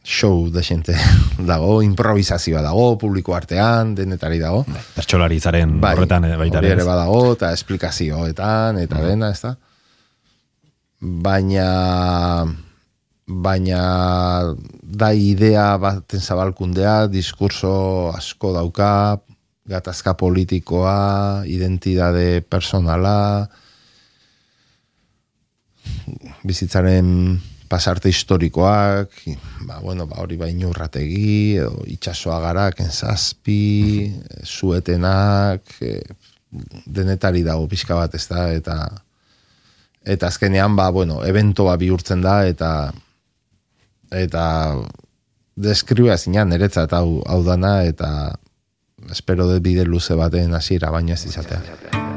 show 0.02 0.50
de 0.50 0.62
xente 0.62 0.94
dago, 1.38 1.80
improvisazioa 1.82 2.62
dago, 2.62 2.98
publiko 2.98 3.34
artean, 3.34 3.94
denetari 3.94 4.40
dago. 4.42 4.64
Pertsolari 4.96 5.38
zaren 5.40 5.78
Bai, 5.80 5.94
horretan 5.96 6.26
baita 6.38 6.62
ere. 6.62 6.84
badago, 6.84 7.32
eta 7.36 7.52
esplikazioetan, 7.54 8.82
eta 8.82 9.02
dena, 9.06 9.30
ez 9.30 9.40
da? 9.40 9.54
Baina, 11.00 12.44
baina 13.26 13.82
da 14.82 15.12
idea 15.14 15.76
baten 15.82 16.20
zabalkundea, 16.20 17.06
diskurso 17.10 18.10
asko 18.14 18.52
dauka, 18.54 19.20
gatazka 19.66 20.14
politikoa, 20.18 21.42
identidade 21.46 22.42
personala, 22.42 23.48
bizitzaren 26.44 27.40
pasarte 27.72 28.10
historikoak, 28.12 29.14
ba, 29.64 29.78
bueno, 29.80 30.06
ba, 30.06 30.20
hori 30.20 30.36
baino 30.36 30.68
urrategi, 30.68 31.56
edo 31.56 31.86
itxasoa 31.88 32.36
gara, 32.42 32.66
kenzazpi, 32.76 34.12
zuetenak, 34.44 35.72
e, 35.80 36.02
denetari 36.84 37.40
dago 37.46 37.64
pixka 37.70 37.96
bat 37.96 38.12
ez 38.18 38.26
da, 38.28 38.50
eta 38.52 38.76
eta 40.04 40.28
azkenean, 40.28 40.76
ba, 40.76 40.90
bueno, 40.92 41.22
eventoa 41.24 41.78
bihurtzen 41.80 42.20
da, 42.20 42.42
eta 42.44 42.92
eta 44.12 44.44
deskribea 45.56 46.18
zinan, 46.18 46.52
niretzat 46.52 46.92
hau, 46.92 47.22
hau 47.24 47.40
dana, 47.46 47.78
eta 47.88 48.34
espero 49.10 49.48
de 49.48 49.60
bide 49.64 49.88
luze 49.88 50.14
baten 50.18 50.54
hasiera 50.54 50.92
baino 50.92 51.16
ez 51.16 51.24
izatea. 51.24 52.11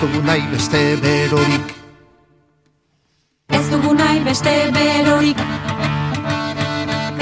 Dugu 0.00 0.20
nahi 0.26 0.42
beste 0.52 0.80
berorik. 1.02 1.74
Ez 3.48 3.66
dugu 3.70 3.92
nahi 3.94 4.20
beste 4.24 4.54
berorik. 4.76 5.38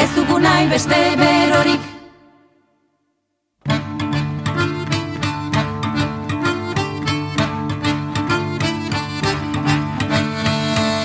Ez 0.05 0.10
dugu 0.16 0.38
nahi 0.38 0.68
beste 0.72 1.01
berorik. 1.22 1.82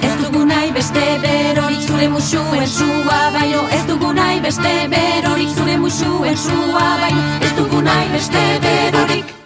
Ez 0.02 0.16
dugu 0.22 0.46
nahi 0.46 0.72
beste 0.78 1.06
berorik. 1.26 1.82
Zure 1.88 2.08
musuen 2.10 2.68
sua 2.68 3.20
baino. 3.34 3.66
Ez 3.80 3.84
dugu 3.88 4.14
nahi 4.14 4.40
beste 4.46 4.78
berorik. 4.96 5.50
Zure 5.58 5.78
musuen 5.78 6.38
sua 6.38 6.88
baino. 7.02 7.28
Ez 7.42 7.52
dugu 7.58 7.82
nahi 7.82 8.08
beste 8.16 8.48
berorik 8.64 9.39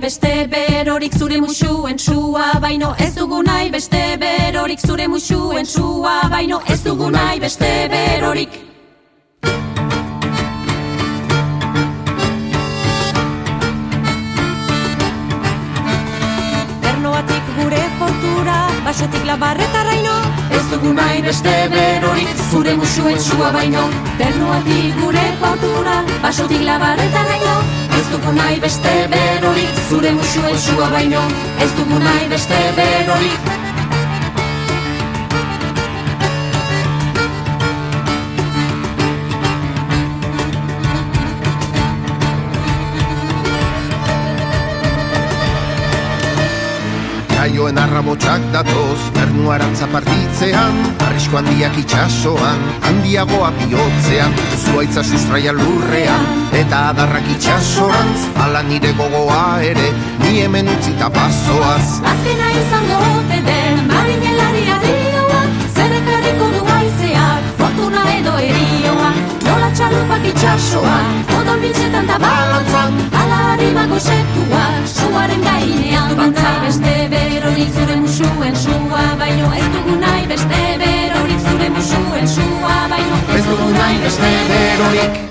beste 0.00 0.48
berorik 0.48 1.12
zure 1.12 1.36
musuen 1.40 1.98
sua 1.98 2.58
baino 2.60 2.94
Ez 2.98 3.14
dugu 3.14 3.42
nahi 3.42 3.70
beste 3.70 4.00
berorik 4.20 4.80
zure 4.80 5.06
musuen 5.08 5.66
sua 5.66 6.28
baino 6.30 6.60
Ez 6.66 6.82
dugu 6.84 7.10
nahi 7.10 7.40
beste 7.40 7.68
berorik. 7.92 8.56
Bernoatik 16.82 17.52
gure 17.58 17.82
portura, 17.98 18.56
basotik 18.84 19.26
labarretaraino 19.26 20.16
Ez 20.56 20.64
dugu 20.72 20.94
nahi 20.94 21.20
beste 21.28 21.54
berorik 21.76 22.42
zure 22.50 22.74
musuen 22.76 23.20
sua 23.20 23.52
baino 23.52 23.84
Bernoatik 24.18 24.98
gure 25.04 25.28
portura, 25.44 26.00
basotik 26.22 26.66
labarretaraino 26.72 27.79
dugu 28.12 28.32
nahi 28.36 28.60
beste 28.60 28.92
berorik 29.12 29.82
zure 29.88 30.12
musuen 30.18 30.58
sua 30.66 30.90
baino. 30.94 31.24
Ez 31.64 31.72
dugu 31.78 31.98
nahi 32.06 32.28
beste 32.34 32.62
berorik 32.78 33.69
Jaioen 47.60 47.76
arrabotsak 47.76 48.44
datoz, 48.54 49.00
bernu 49.12 49.50
arantza 49.52 49.84
partitzean, 49.92 50.78
arrisko 51.04 51.36
handiak 51.42 51.74
itxasoan, 51.82 52.62
handiagoa 52.88 53.50
bihotzean, 53.58 54.32
zuaitza 54.62 55.04
sustraia 55.04 55.52
lurrean, 55.52 56.24
eta 56.56 56.86
adarrak 56.94 57.28
itxasorantz, 57.36 58.30
ala 58.46 58.64
nire 58.64 58.94
gogoa 58.96 59.60
ere, 59.74 59.90
ni 60.24 60.38
hemen 60.40 60.72
utzita 60.72 61.12
pasoaz. 61.12 62.00
Azkena 62.14 62.48
izango 62.62 63.04
ote 63.10 63.44
den 63.50 63.84
marinelari 63.92 64.64
Txalupak 69.90 70.22
itxasoan, 70.30 71.06
odol 71.34 71.56
bitxetan 71.58 72.06
da 72.06 72.14
balantzan 72.22 72.94
Ala 73.20 73.38
harima 73.48 73.88
goxetua, 73.90 74.60
suaren 74.86 75.42
gainean 75.42 76.14
bantzai 76.20 76.52
beste 76.62 76.92
berorik 77.10 77.72
zure 77.74 77.96
musuen 78.04 78.54
sua 78.62 79.02
Baino 79.18 79.48
ez 79.62 79.66
dugu 79.74 79.96
nahi 80.04 80.28
beste 80.30 80.60
berorik 80.84 81.42
zure 81.48 81.72
musuen 81.74 82.30
sua 82.36 82.78
Baino 82.94 83.18
Ez 83.34 83.42
dugu 83.50 83.68
nahi 83.80 83.98
beste 84.06 84.32
berorik. 84.52 85.29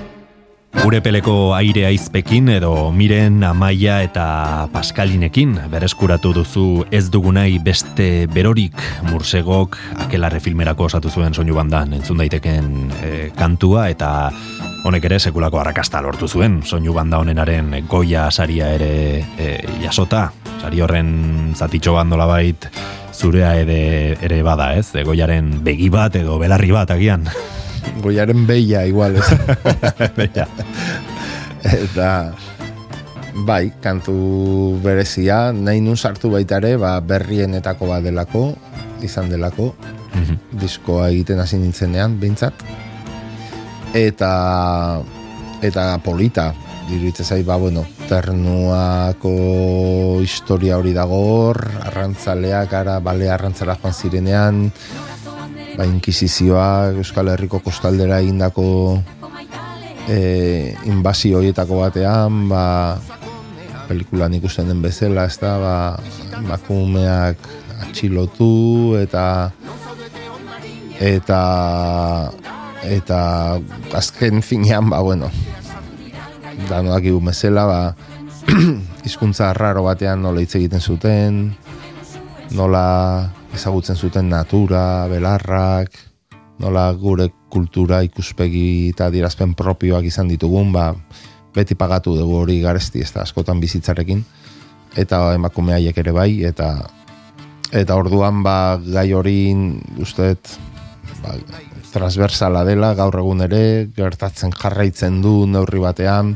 Gure 0.80 1.02
peleko 1.04 1.34
aire 1.58 1.84
aizpekin 1.90 2.48
edo 2.54 2.72
miren 2.96 3.42
amaia 3.44 3.98
eta 4.06 4.24
paskalinekin 4.72 5.58
bereskuratu 5.70 6.32
duzu 6.38 6.64
ez 6.96 7.10
dugu 7.12 7.34
nahi 7.36 7.58
beste 7.60 8.08
berorik 8.32 8.80
mursegok 9.10 9.76
akelarre 10.06 10.40
filmerako 10.40 10.88
osatu 10.88 11.12
zuen 11.12 11.36
soinu 11.36 11.58
bandan 11.58 11.98
entzun 12.00 12.24
daiteken 12.24 12.72
eh, 13.04 13.28
kantua 13.36 13.90
eta 13.92 14.32
honek 14.88 15.10
ere 15.12 15.20
sekulako 15.20 15.60
arrakasta 15.60 16.00
lortu 16.02 16.32
zuen 16.32 16.62
soinu 16.64 16.96
banda 16.96 17.20
honenaren 17.20 17.76
goia 17.92 18.30
saria 18.32 18.72
ere 18.80 18.94
eh, 19.38 19.60
jasota. 19.84 20.30
Sari 20.64 20.80
horren 20.82 21.54
zatitxo 21.56 21.94
bandola 22.00 22.26
bait 22.28 22.72
zurea 23.14 23.54
ere, 23.60 24.16
ere 24.24 24.44
bada 24.48 24.74
ez? 24.80 24.94
Goiaren 24.96 25.58
begi 25.64 25.92
bat 25.92 26.16
edo 26.16 26.40
belarri 26.40 26.72
bat 26.72 26.96
agian 26.96 27.28
Goiaren 28.04 28.46
beia 28.48 28.86
igual, 28.88 29.18
ez? 29.20 29.28
Beia. 30.20 30.48
eta 31.60 32.34
bai, 33.46 33.72
kantu 33.82 34.16
berezia, 34.84 35.52
nahi 35.54 35.82
nun 35.84 35.98
sartu 35.98 36.32
baita 36.32 36.60
ere, 36.60 36.76
ba, 36.80 36.98
berrienetako 37.04 37.90
bat 37.90 38.04
delako, 38.04 38.54
izan 39.06 39.30
delako, 39.32 39.74
diskoa 40.60 41.10
egiten 41.14 41.40
hasi 41.40 41.60
nintzenean, 41.60 42.18
behintzat. 42.20 42.66
Eta, 43.96 44.32
eta 45.66 45.86
polita, 46.04 46.52
diruditzen 46.90 47.26
zait, 47.26 47.46
ba, 47.46 47.58
bueno, 47.62 47.86
ternuako 48.10 49.34
historia 50.26 50.78
hori 50.80 50.94
dago 50.94 51.54
arrantzaleak, 51.54 52.74
ara, 52.74 53.00
bale 53.04 53.30
arrantzala 53.30 53.78
joan 53.80 53.94
zirenean, 53.94 54.64
ba, 55.80 55.88
inkisizioa 55.88 56.92
Euskal 57.00 57.32
Herriko 57.32 57.62
kostaldera 57.64 58.20
egindako 58.20 59.00
e, 60.12 60.76
inbazio 60.92 61.40
horietako 61.40 61.80
batean, 61.80 62.50
ba, 62.52 62.64
pelikulan 63.88 64.36
ikusten 64.36 64.68
den 64.68 64.84
bezala, 64.84 65.24
ez 65.32 65.40
da, 65.40 65.56
ba, 65.64 65.78
emakumeak 66.42 67.48
atxilotu 67.88 69.00
eta 69.00 69.24
eta 71.00 71.42
eta 72.84 73.22
azken 73.96 74.44
finean, 74.44 74.92
ba, 74.92 75.00
bueno, 75.00 75.32
danoak 76.68 77.08
igu 77.08 77.24
bezala, 77.24 77.64
ba, 77.72 77.82
hizkuntza 79.08 79.54
raro 79.56 79.88
batean 79.88 80.28
nola 80.28 80.44
hitz 80.44 80.58
egiten 80.60 80.84
zuten, 80.84 81.44
nola 82.52 83.39
ezagutzen 83.56 83.98
zuten 83.98 84.30
natura, 84.30 85.08
belarrak, 85.10 85.96
nola 86.60 86.90
gure 86.94 87.30
kultura 87.50 88.02
ikuspegi 88.06 88.92
eta 88.92 89.10
dirazpen 89.14 89.56
propioak 89.58 90.06
izan 90.06 90.30
ditugun, 90.30 90.74
ba, 90.76 90.92
beti 91.56 91.76
pagatu 91.76 92.16
dugu 92.18 92.44
hori 92.44 92.60
garesti, 92.62 93.02
ez 93.02 93.12
da, 93.16 93.24
askotan 93.24 93.60
bizitzarekin, 93.64 94.24
eta 95.00 95.22
emakume 95.38 95.76
haiek 95.78 95.98
ere 96.04 96.14
bai, 96.16 96.32
eta 96.46 96.72
eta 97.76 97.96
orduan 97.98 98.42
ba, 98.46 98.80
gai 98.82 99.12
hori 99.14 99.54
usteet 100.02 100.56
ba, 101.22 101.36
transversala 101.94 102.64
dela 102.66 102.94
gaur 102.98 103.20
egun 103.22 103.46
ere, 103.46 103.90
gertatzen 103.96 104.54
jarraitzen 104.56 105.22
du 105.26 105.44
neurri 105.50 105.82
batean, 105.82 106.36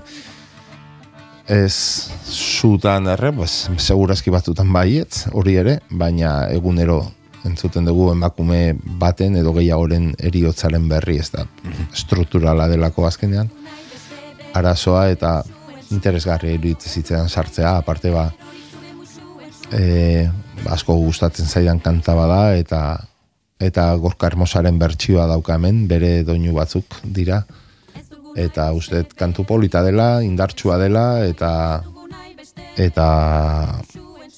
ez 1.48 2.10
zutan 2.24 3.08
erre, 3.12 3.34
pues, 3.36 3.70
segurazki 3.78 4.32
batzutan 4.32 4.72
baietz, 4.74 5.28
hori 5.34 5.58
ere, 5.60 5.80
baina 5.90 6.48
egunero 6.52 7.02
entzuten 7.44 7.86
dugu 7.86 8.12
emakume 8.14 8.76
baten 9.00 9.36
edo 9.36 9.52
gehiagoren 9.58 10.14
eriotzaren 10.20 10.88
berri, 10.88 11.18
ez 11.20 11.30
da, 11.34 11.44
strukturala 11.92 12.70
delako 12.72 13.08
azkenean, 13.08 13.52
arazoa 14.56 15.10
eta 15.12 15.42
interesgarri 15.92 16.56
iruditzen 16.56 17.28
sartzea, 17.28 17.78
aparte 17.82 18.14
ba, 18.14 18.30
e, 19.74 20.30
asko 20.72 20.96
gustatzen 21.02 21.50
zaidan 21.50 21.82
kanta 21.84 22.16
bada 22.16 22.56
eta 22.56 22.84
eta 23.64 23.94
Gorka 23.96 24.28
Hermosaren 24.28 24.80
bertsioa 24.80 25.28
dauka 25.30 25.56
hemen, 25.56 25.86
bere 25.88 26.24
doinu 26.28 26.56
batzuk 26.56 26.98
dira. 27.04 27.44
Eta 28.36 28.72
uste 28.74 29.04
kantu 29.18 29.46
polita 29.46 29.84
dela, 29.86 30.24
indartsua 30.26 30.80
dela 30.82 31.26
eta 31.26 31.84
eta 32.78 33.08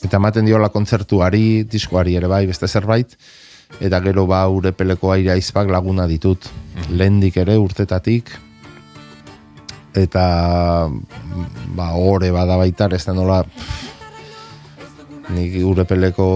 eta 0.03 0.17
ematen 0.19 0.45
diola 0.45 0.69
kontzertuari, 0.69 1.63
diskoari 1.63 2.17
ere 2.19 2.27
bai, 2.27 2.45
beste 2.45 2.67
zerbait. 2.67 3.15
Eta 3.81 3.99
gero 4.03 4.27
ba 4.29 4.45
urepeleko 4.51 5.11
aire 5.15 5.31
aizpak 5.33 5.71
laguna 5.71 6.05
ditut. 6.07 6.45
Lehendik 6.91 7.37
ere 7.41 7.57
urtetatik. 7.57 8.29
Eta 9.95 10.25
ba 11.75 11.89
ore 11.95 12.31
bada 12.35 12.59
baitar 12.59 12.93
ez 12.93 13.03
da 13.05 13.15
nola 13.15 13.41
nik 15.33 15.55
urepeleko 15.65 16.27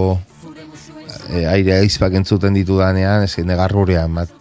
e, 1.29 1.45
aire 1.45 1.77
aizpak 1.79 2.15
entzuten 2.19 2.55
ditu 2.57 2.79
danean, 2.79 3.25
ez 3.27 3.45
negarrurea 3.45 4.05
emat, 4.09 4.31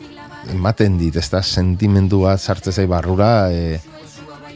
ematen 0.52 0.98
dit, 1.00 1.16
ez 1.16 1.28
da 1.30 1.42
sentimendu 1.42 2.22
bat 2.24 2.40
sartze 2.40 2.72
zai 2.72 2.86
barrura, 2.90 3.50
e, 3.50 3.80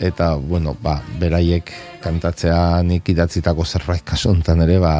eta, 0.03 0.35
bueno, 0.37 0.77
ba, 0.83 0.99
beraiek 1.21 1.73
kantatzea 2.03 2.83
nik 2.87 3.09
idatzitako 3.15 3.65
zerbait 3.65 4.05
kasu 4.05 4.33
honetan 4.33 4.65
ere, 4.67 4.79
ba, 4.83 4.95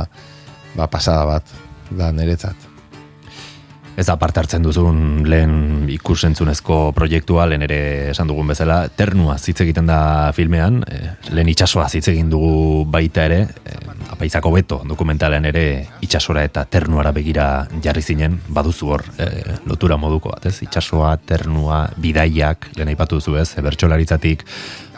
ba 0.77 0.91
pasada 0.91 1.25
bat, 1.29 1.57
da 1.91 2.13
niretzat. 2.15 2.72
Ez 3.93 4.09
aparte 4.09 4.41
hartzen 4.41 4.65
duzun 4.65 5.27
lehen 5.29 5.89
ikusentzunezko 5.93 6.77
proiektua, 6.97 7.45
lehen 7.51 7.67
ere 7.67 7.81
esan 8.13 8.31
dugun 8.31 8.49
bezala, 8.49 8.87
ternua 8.89 9.35
hitz 9.37 9.59
egiten 9.61 9.91
da 9.91 10.33
filmean, 10.33 10.79
e, 10.89 11.01
lehen 11.37 11.51
itxasoa 11.53 11.91
hitz 11.93 12.07
egin 12.09 12.31
dugu 12.33 12.87
baita 12.89 13.27
ere, 13.29 13.43
e, 13.69 13.77
apaizako 14.15 14.53
beto 14.55 14.79
dokumentalean 14.89 15.45
ere 15.51 15.65
itxasora 16.01 16.45
eta 16.49 16.65
ternuara 16.65 17.13
begira 17.13 17.67
jarri 17.85 18.01
zinen, 18.03 18.39
baduzu 18.49 18.95
hor 18.95 19.05
e, 19.21 19.29
lotura 19.69 20.01
moduko 20.01 20.33
bat, 20.33 20.49
ez? 20.49 20.63
Itxasoa, 20.65 21.19
ternua, 21.29 21.85
bidaiak, 22.01 22.71
lehen 22.79 22.95
aipatu 22.95 23.21
duzu 23.21 23.37
ez, 23.43 23.51
bertxolaritzatik, 23.61 24.47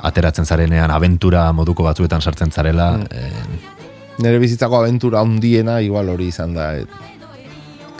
ateratzen 0.06 0.46
zarenean, 0.46 0.94
abentura 0.94 1.48
moduko 1.56 1.82
batzuetan 1.88 2.22
sartzen 2.22 2.54
zarela. 2.54 2.92
E, 3.10 3.26
Nere 4.22 4.38
bizitzako 4.38 4.78
abentura 4.78 5.24
handiena 5.26 5.80
igual 5.82 6.12
hori 6.12 6.28
izan 6.30 6.54
da, 6.54 6.68
et, 6.78 7.13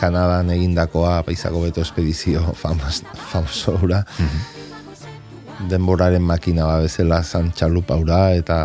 Kanadan 0.04 0.50
egindakoa 0.52 1.22
paisako 1.24 1.62
beto 1.64 1.80
espedizio 1.80 2.42
famas, 2.60 3.00
famoso 3.30 3.78
hura. 3.80 4.02
Denboraren 5.70 6.20
makina 6.20 6.66
ba 6.68 6.82
bezala 6.82 7.22
zan 7.24 7.48
txalupa 7.56 7.96
hura 7.96 8.18
eta 8.36 8.58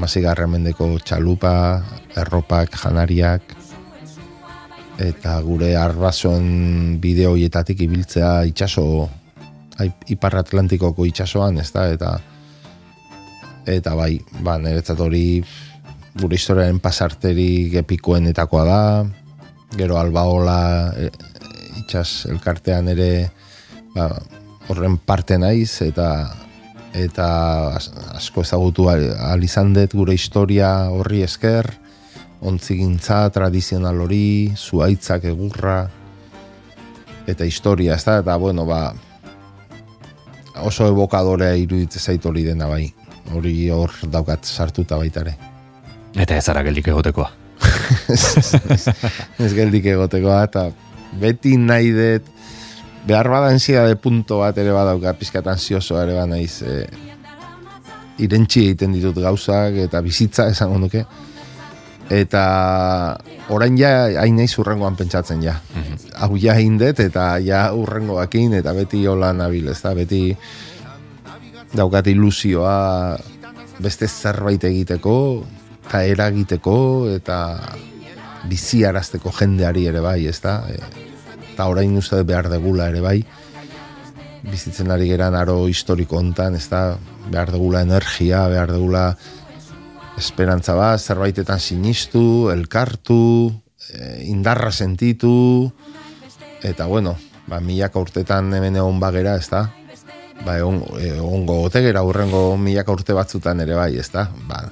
masigarra 0.00 0.46
mendeko 0.48 0.88
txalupa, 1.04 1.52
erropak, 2.16 2.78
janariak 2.80 3.52
eta 4.98 5.36
gure 5.44 5.74
arbasoen 5.76 6.96
bideoietatik 7.04 7.84
ibiltzea 7.84 8.32
itxaso 8.48 9.08
Ipar 10.10 10.40
Atlantikoko 10.40 11.04
itxasoan, 11.06 11.60
ez 11.60 11.68
da, 11.70 11.84
eta 11.92 12.16
eta 13.68 13.92
bai, 13.94 14.16
ba, 14.42 14.56
niretzat 14.58 14.98
hori 15.04 15.44
gure 16.18 16.34
historiaren 16.34 16.80
pasarterik 16.82 17.76
epikoenetakoa 17.84 18.64
da, 18.66 18.82
gero 19.76 19.98
albaola 19.98 20.92
e, 20.96 21.10
itxas 21.80 22.26
elkartean 22.30 22.88
ere 22.88 23.30
ba, 23.94 24.08
horren 24.68 24.96
parte 24.98 25.38
naiz 25.38 25.82
eta 25.82 26.08
eta 26.96 27.28
as- 27.76 27.90
asko 28.16 28.42
ezagutu 28.42 28.88
al 28.88 29.44
izan 29.44 29.74
dut 29.76 29.92
gure 29.94 30.14
historia 30.14 30.88
horri 30.90 31.22
esker. 31.22 31.68
Ontzigintza 32.40 33.28
tradizional 33.34 34.00
hori 34.00 34.54
zuaitzak 34.56 35.24
egurra 35.26 35.90
eta 37.26 37.44
historia 37.44 37.96
ez 37.96 38.04
da, 38.06 38.20
eta 38.22 38.36
bueno 38.36 38.64
ba 38.64 38.94
oso 40.62 40.86
evokadorea 40.86 41.56
iruditzen 41.58 42.00
zait 42.00 42.24
hori 42.26 42.44
dena 42.44 42.66
bai. 42.66 42.94
Hori 43.34 43.68
hor 43.68 43.92
daukat 44.08 44.44
sartuta 44.44 44.96
baitare 44.96 45.36
eta 46.16 46.36
ez 46.36 46.48
ara 46.48 46.62
geldik 46.66 46.88
egotekoa. 46.88 47.28
Ez 49.44 49.52
geldik 49.54 49.86
egoteko 49.94 50.34
eta 50.42 50.68
beti 51.20 51.56
nahi 51.56 51.92
dut 51.96 52.34
behar 53.08 53.28
bada 53.32 53.50
de 53.88 53.96
punto 53.96 54.38
bat 54.38 54.58
ere 54.58 54.72
badauka 54.72 55.14
pizkat 55.14 55.46
ansioso 55.46 56.00
ere 56.02 56.14
ba 56.14 56.26
naiz 56.26 56.62
e, 56.62 56.86
irentxi 58.18 58.66
egiten 58.66 58.92
ditut 58.92 59.16
gauzak 59.16 59.74
eta 59.86 60.02
bizitza 60.02 60.48
esango 60.48 60.78
nuke. 60.78 61.04
Eta 62.10 63.16
orain 63.52 63.76
ja 63.78 64.08
hain 64.20 64.36
naiz 64.36 64.52
urrengoan 64.58 64.96
pentsatzen 64.96 65.42
ja. 65.42 65.56
Hau 66.16 66.36
ja 66.36 66.56
egin 66.56 66.78
dut 66.80 67.00
eta 67.00 67.38
ja 67.44 67.72
urrengoakin 67.72 68.58
eta 68.60 68.74
beti 68.76 69.06
hola 69.06 69.32
nabil 69.32 69.68
ez 69.68 69.80
da 69.80 69.94
beti 69.94 70.36
daukat 71.76 72.06
ilusioa 72.08 73.16
beste 73.78 74.08
zerbait 74.08 74.64
egiteko 74.64 75.44
eta 75.88 76.02
eragiteko 76.04 77.08
eta 77.16 77.38
biziarazteko 78.48 79.32
jendeari 79.32 79.86
ere 79.88 80.02
bai, 80.04 80.26
ez 80.28 80.36
da? 80.44 80.60
E, 80.68 80.76
eta 81.54 81.68
orain 81.72 81.96
uste 81.96 82.20
behar 82.28 82.50
degula 82.52 82.90
ere 82.92 83.00
bai, 83.00 83.22
bizitzen 84.44 84.92
ari 84.92 85.08
geran 85.08 85.34
aro 85.34 85.62
historiko 85.68 86.20
hontan, 86.20 86.58
ez 86.60 86.68
da? 86.68 86.98
Behar 87.32 87.54
degula 87.56 87.80
energia, 87.88 88.44
behar 88.52 88.74
degula 88.74 89.06
esperantza 90.20 90.76
bat, 90.76 91.00
zerbaitetan 91.00 91.58
sinistu, 91.58 92.50
elkartu, 92.52 93.48
e, 93.88 94.28
indarra 94.28 94.70
sentitu, 94.70 95.72
eta 96.68 96.84
bueno, 96.84 97.16
ba, 97.48 97.64
milaka 97.64 98.04
urtetan 98.04 98.52
hemen 98.52 98.76
egon 98.76 99.00
bagera, 99.00 99.38
ez 99.40 99.48
da? 99.48 99.70
Ba, 100.44 100.60
egon, 100.60 100.84
egongo 101.00 101.62
otegera 101.64 102.04
urrengo 102.04 102.58
milaka 102.60 102.92
urte 102.92 103.16
batzutan 103.16 103.64
ere 103.64 103.78
bai, 103.78 103.94
ez 103.96 104.10
da? 104.12 104.28
Ba, 104.44 104.66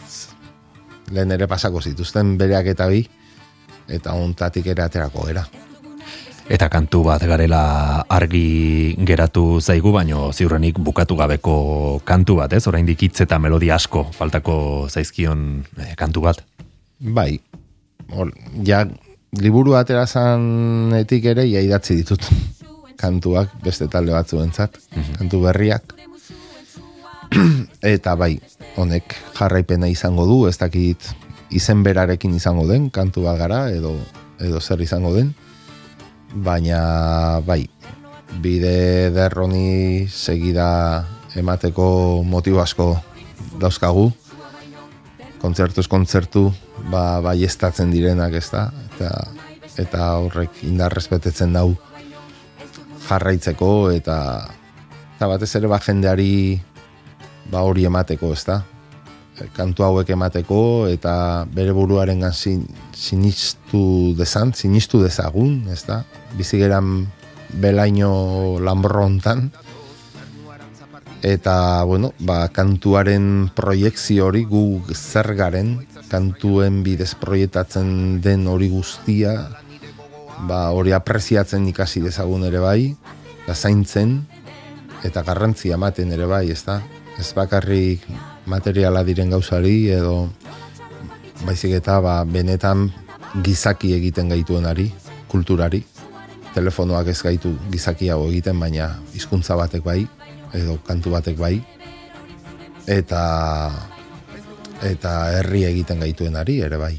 lehen 1.11 1.33
ere 1.33 1.47
pasako 1.47 1.81
zituzten 1.83 2.37
bereak 2.39 2.73
eta 2.75 2.89
bi, 2.91 3.05
eta 3.89 4.15
ontatik 4.19 4.67
ere 4.67 4.87
aterako 4.87 5.27
gera. 5.29 5.47
Eta 6.47 6.69
kantu 6.71 7.01
bat 7.09 7.25
garela 7.27 8.05
argi 8.07 8.95
geratu 9.07 9.59
zaigu, 9.59 9.91
baino 9.91 10.31
ziurrenik 10.31 10.79
bukatu 10.79 11.17
gabeko 11.19 11.57
kantu 12.07 12.37
bat, 12.39 12.53
ez? 12.55 12.63
Oraindik 12.71 13.03
hitz 13.03 13.25
eta 13.25 13.41
melodia 13.43 13.75
asko 13.75 14.05
faltako 14.15 14.87
zaizkion 14.87 15.65
eh, 15.83 15.97
kantu 15.99 16.23
bat. 16.29 16.45
Bai, 17.03 17.33
hor, 18.15 18.31
ja, 18.63 18.85
liburu 19.43 19.75
atera 19.75 20.07
zanetik 20.07 21.27
ere, 21.35 21.49
ja 21.51 21.65
idatzi 21.67 21.99
ditut 21.99 22.23
kantuak 23.03 23.51
beste 23.67 23.91
talde 23.91 24.15
batzuentzat, 24.15 24.79
kantu 25.19 25.43
berriak. 25.49 25.96
Eta 27.97 28.15
bai, 28.19 28.37
honek 28.77 29.15
jarraipena 29.37 29.89
izango 29.89 30.27
du, 30.29 30.45
ez 30.49 30.57
dakit 30.59 31.11
izen 31.51 31.83
berarekin 31.87 32.35
izango 32.37 32.67
den, 32.69 32.91
kantu 32.91 33.27
bat 33.27 33.39
gara, 33.41 33.67
edo, 33.71 33.95
edo 34.43 34.61
zer 34.61 34.83
izango 34.83 35.15
den. 35.15 35.33
Baina, 36.47 37.41
bai, 37.47 37.65
bide 38.43 39.11
derroni 39.15 40.07
segida 40.11 40.69
emateko 41.37 42.23
motibo 42.27 42.61
asko 42.61 42.95
dauzkagu, 43.61 44.11
kontzertuz 45.41 45.87
kontzertu 45.89 46.51
ba, 46.91 47.21
bai 47.23 47.43
estatzen 47.47 47.93
direnak 47.93 48.35
ez 48.39 48.49
da 48.51 48.67
eta, 48.87 49.11
eta 49.79 50.09
horrek 50.25 50.63
indarrezpetetzen 50.67 51.55
dau 51.57 51.69
jarraitzeko 53.07 53.91
eta 53.95 54.19
eta 55.17 55.29
batez 55.31 55.53
ere 55.59 55.71
ba 55.71 55.79
jendeari 55.81 56.59
ba 57.51 57.63
hori 57.63 57.85
emateko 57.87 58.33
ez 58.33 58.45
da 58.45 58.63
kantu 59.53 59.85
hauek 59.85 60.11
emateko 60.17 60.89
eta 60.89 61.45
bere 61.53 61.75
buruaren 61.77 62.25
sin, 62.33 62.65
sinistu 62.97 64.15
dezan, 64.17 64.55
sinistu 64.57 65.03
dezagun, 65.03 65.67
ez 65.69 65.85
da? 65.85 66.05
Bizigeran 66.39 67.07
belaino 67.53 68.59
lanborro 68.61 69.05
hontan 69.05 69.51
eta 71.27 71.83
bueno, 71.85 72.13
ba, 72.21 72.49
kantuaren 72.49 73.51
proiektzio 73.55 74.29
hori 74.29 74.45
gu 74.49 74.83
zer 74.95 75.35
garen 75.35 75.79
kantuen 76.11 76.83
bidez 76.87 77.15
proiektatzen 77.19 78.21
den 78.23 78.47
hori 78.47 78.69
guztia 78.71 79.35
ba, 80.47 80.71
hori 80.71 80.93
apreziatzen 80.93 81.67
ikasi 81.69 82.05
dezagun 82.05 82.45
ere 82.47 82.61
bai 82.63 82.95
da 83.47 83.55
zaintzen 83.55 84.21
eta 85.05 85.23
garrantzia 85.23 85.77
ematen 85.77 86.13
ere 86.13 86.27
bai, 86.27 86.47
ezta? 86.51 86.81
Ez 87.17 87.33
bakarrik 87.33 88.05
materiala 88.45 89.01
diren 89.05 89.33
gauzari 89.33 89.89
edo 89.89 90.29
baizik 91.45 91.73
eta 91.79 91.99
ba, 92.05 92.21
benetan 92.25 92.91
gizaki 93.45 93.95
egiten 93.97 94.29
gaituenari, 94.33 94.91
kulturari. 95.29 95.83
Telefonoak 96.57 97.11
ez 97.13 97.21
gaitu 97.21 97.53
gizakiago 97.73 98.29
egiten, 98.31 98.61
baina 98.61 98.95
hizkuntza 99.13 99.57
batek 99.57 99.85
bai, 99.85 100.07
edo 100.57 100.79
kantu 100.87 101.13
batek 101.17 101.37
bai. 101.41 101.57
Eta 102.87 103.23
eta 104.85 105.13
herri 105.39 105.65
egiten 105.69 106.01
gaituenari 106.05 106.61
ere 106.65 106.81
bai. 106.81 106.95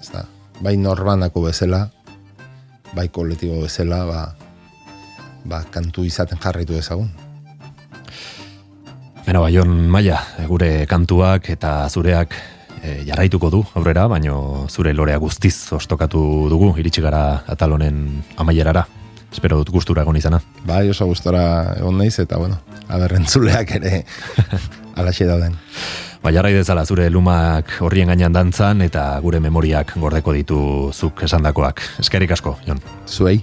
Ez 0.00 0.12
da. 0.12 0.24
Bai 0.62 0.76
norbanako 0.76 1.48
bezala, 1.48 1.86
bai 2.94 3.08
kolektibo 3.08 3.62
bezala, 3.64 4.04
ba, 4.06 4.22
ba, 5.44 5.64
kantu 5.72 6.04
izaten 6.06 6.40
jarraitu 6.40 6.76
ezagun. 6.78 7.10
Bena, 9.22 9.38
Baion 9.38 9.70
Maia, 9.90 10.18
gure 10.50 10.86
kantuak 10.90 11.46
eta 11.52 11.86
zureak 11.88 12.34
e, 12.82 13.02
jarraituko 13.06 13.50
du 13.54 13.60
aurrera, 13.78 14.08
baino 14.10 14.66
zure 14.68 14.92
lorea 14.94 15.20
guztiz 15.22 15.72
ostokatu 15.76 16.48
dugu, 16.50 16.72
iritsi 16.82 17.04
gara 17.04 17.42
atal 17.46 17.76
honen 17.76 18.22
amaierara. 18.36 18.82
Espero 19.32 19.60
dut 19.62 19.70
gustura 19.72 20.02
egon 20.02 20.18
izana. 20.18 20.42
Bai, 20.66 20.88
oso 20.90 21.06
gustora 21.08 21.44
egon 21.78 21.96
naiz 22.02 22.18
eta 22.20 22.36
bueno, 22.42 22.58
aberrentzuleak 22.88 23.76
ere 23.78 24.02
alaxe 25.00 25.28
dauden. 25.30 25.54
Ba, 26.22 26.30
jarrai 26.34 26.52
dezala 26.58 26.84
zure 26.84 27.08
lumak 27.10 27.78
horrien 27.82 28.10
gainean 28.12 28.34
dantzan 28.34 28.82
eta 28.84 29.06
gure 29.22 29.40
memoriak 29.40 29.94
gordeko 30.02 30.34
ditu 30.36 30.58
zuk 30.92 31.24
esandakoak. 31.26 31.80
Eskerik 32.02 32.34
asko, 32.34 32.58
Jon. 32.66 32.82
Zuei. 33.06 33.38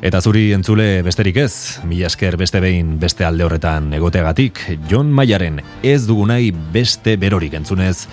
Eta 0.00 0.22
zuri 0.24 0.46
entzule 0.56 1.02
besterik 1.04 1.36
ez, 1.42 1.78
mila 1.84 2.08
esker 2.08 2.38
beste 2.40 2.60
behin 2.64 2.94
beste 3.00 3.26
alde 3.28 3.44
horretan 3.44 3.90
egoteagatik, 3.92 4.62
Jon 4.88 5.10
Maiaren 5.12 5.58
ez 5.84 6.06
dugu 6.08 6.24
nahi 6.30 6.48
beste 6.72 7.18
berorik 7.20 7.52
entzunez, 7.58 8.06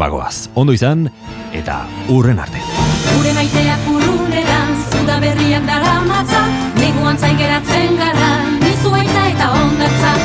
bagoaz. 0.00 0.48
Ondo 0.58 0.74
izan, 0.74 1.06
eta 1.54 1.84
urren 2.10 2.42
arte. 2.42 2.58
Gure 3.12 3.36
maiteak 3.38 3.86
uruneran, 3.94 4.74
zuda 4.90 5.20
berriak 5.22 5.70
dara 5.70 6.00
matza, 6.08 6.42
neguan 6.80 7.22
zaigeratzen 7.22 7.94
gara, 8.02 8.32
nizu 8.58 8.90
eta 8.98 9.52
ondatza, 9.54 10.19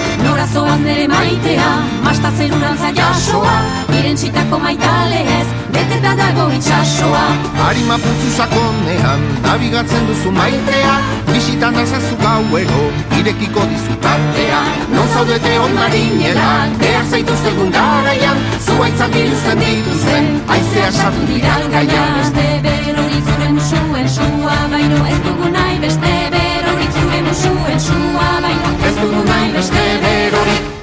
nere 0.95 1.07
maitea 1.07 1.69
Masta 2.03 2.31
zerun 2.37 2.63
altza 2.63 2.89
jasoa. 2.95 3.55
Iren 3.99 4.15
txitako 4.15 4.59
maitale 4.59 5.21
ez 5.37 5.47
Bete 5.73 5.99
da 6.03 6.13
dago 6.15 6.47
itxasoa 6.55 7.23
Harima 7.59 7.97
putzu 8.03 8.31
sakonean 8.37 9.23
Nabigatzen 9.43 10.07
duzu 10.07 10.31
maitea. 10.31 10.93
Bisitan 11.31 11.75
alzazu 11.81 12.15
gauero 12.21 12.83
Irekiko 13.19 13.65
dizutatea 13.71 14.61
Non 14.93 15.09
zaudete 15.13 15.57
hon 15.57 15.75
marinela 15.79 16.51
Dea 16.79 17.03
zaituzte 17.09 17.51
gundaraian 17.57 18.39
Zuaitzak 18.67 19.15
iruzten 19.23 19.63
dituzten 19.63 20.31
Aizea 20.57 20.91
sartu 20.91 21.27
dira 21.31 21.57
gaia 21.73 22.05
Beste 22.19 22.47
bero 22.67 23.09
itzuren 23.17 23.59
suen 23.71 24.09
sua 24.19 24.55
Baino 24.71 25.03
ez 25.11 25.19
dugu 25.27 25.51
nahi 25.57 25.81
beste 25.83 26.15
bero 26.37 26.79
itzuren 26.87 27.29
suen 27.43 27.83
sua 27.89 28.31
Baino 28.47 28.73
ez 28.87 28.95
dugu 29.01 29.27
nahi 29.27 29.51
beste 29.59 29.85
berorik 30.07 30.74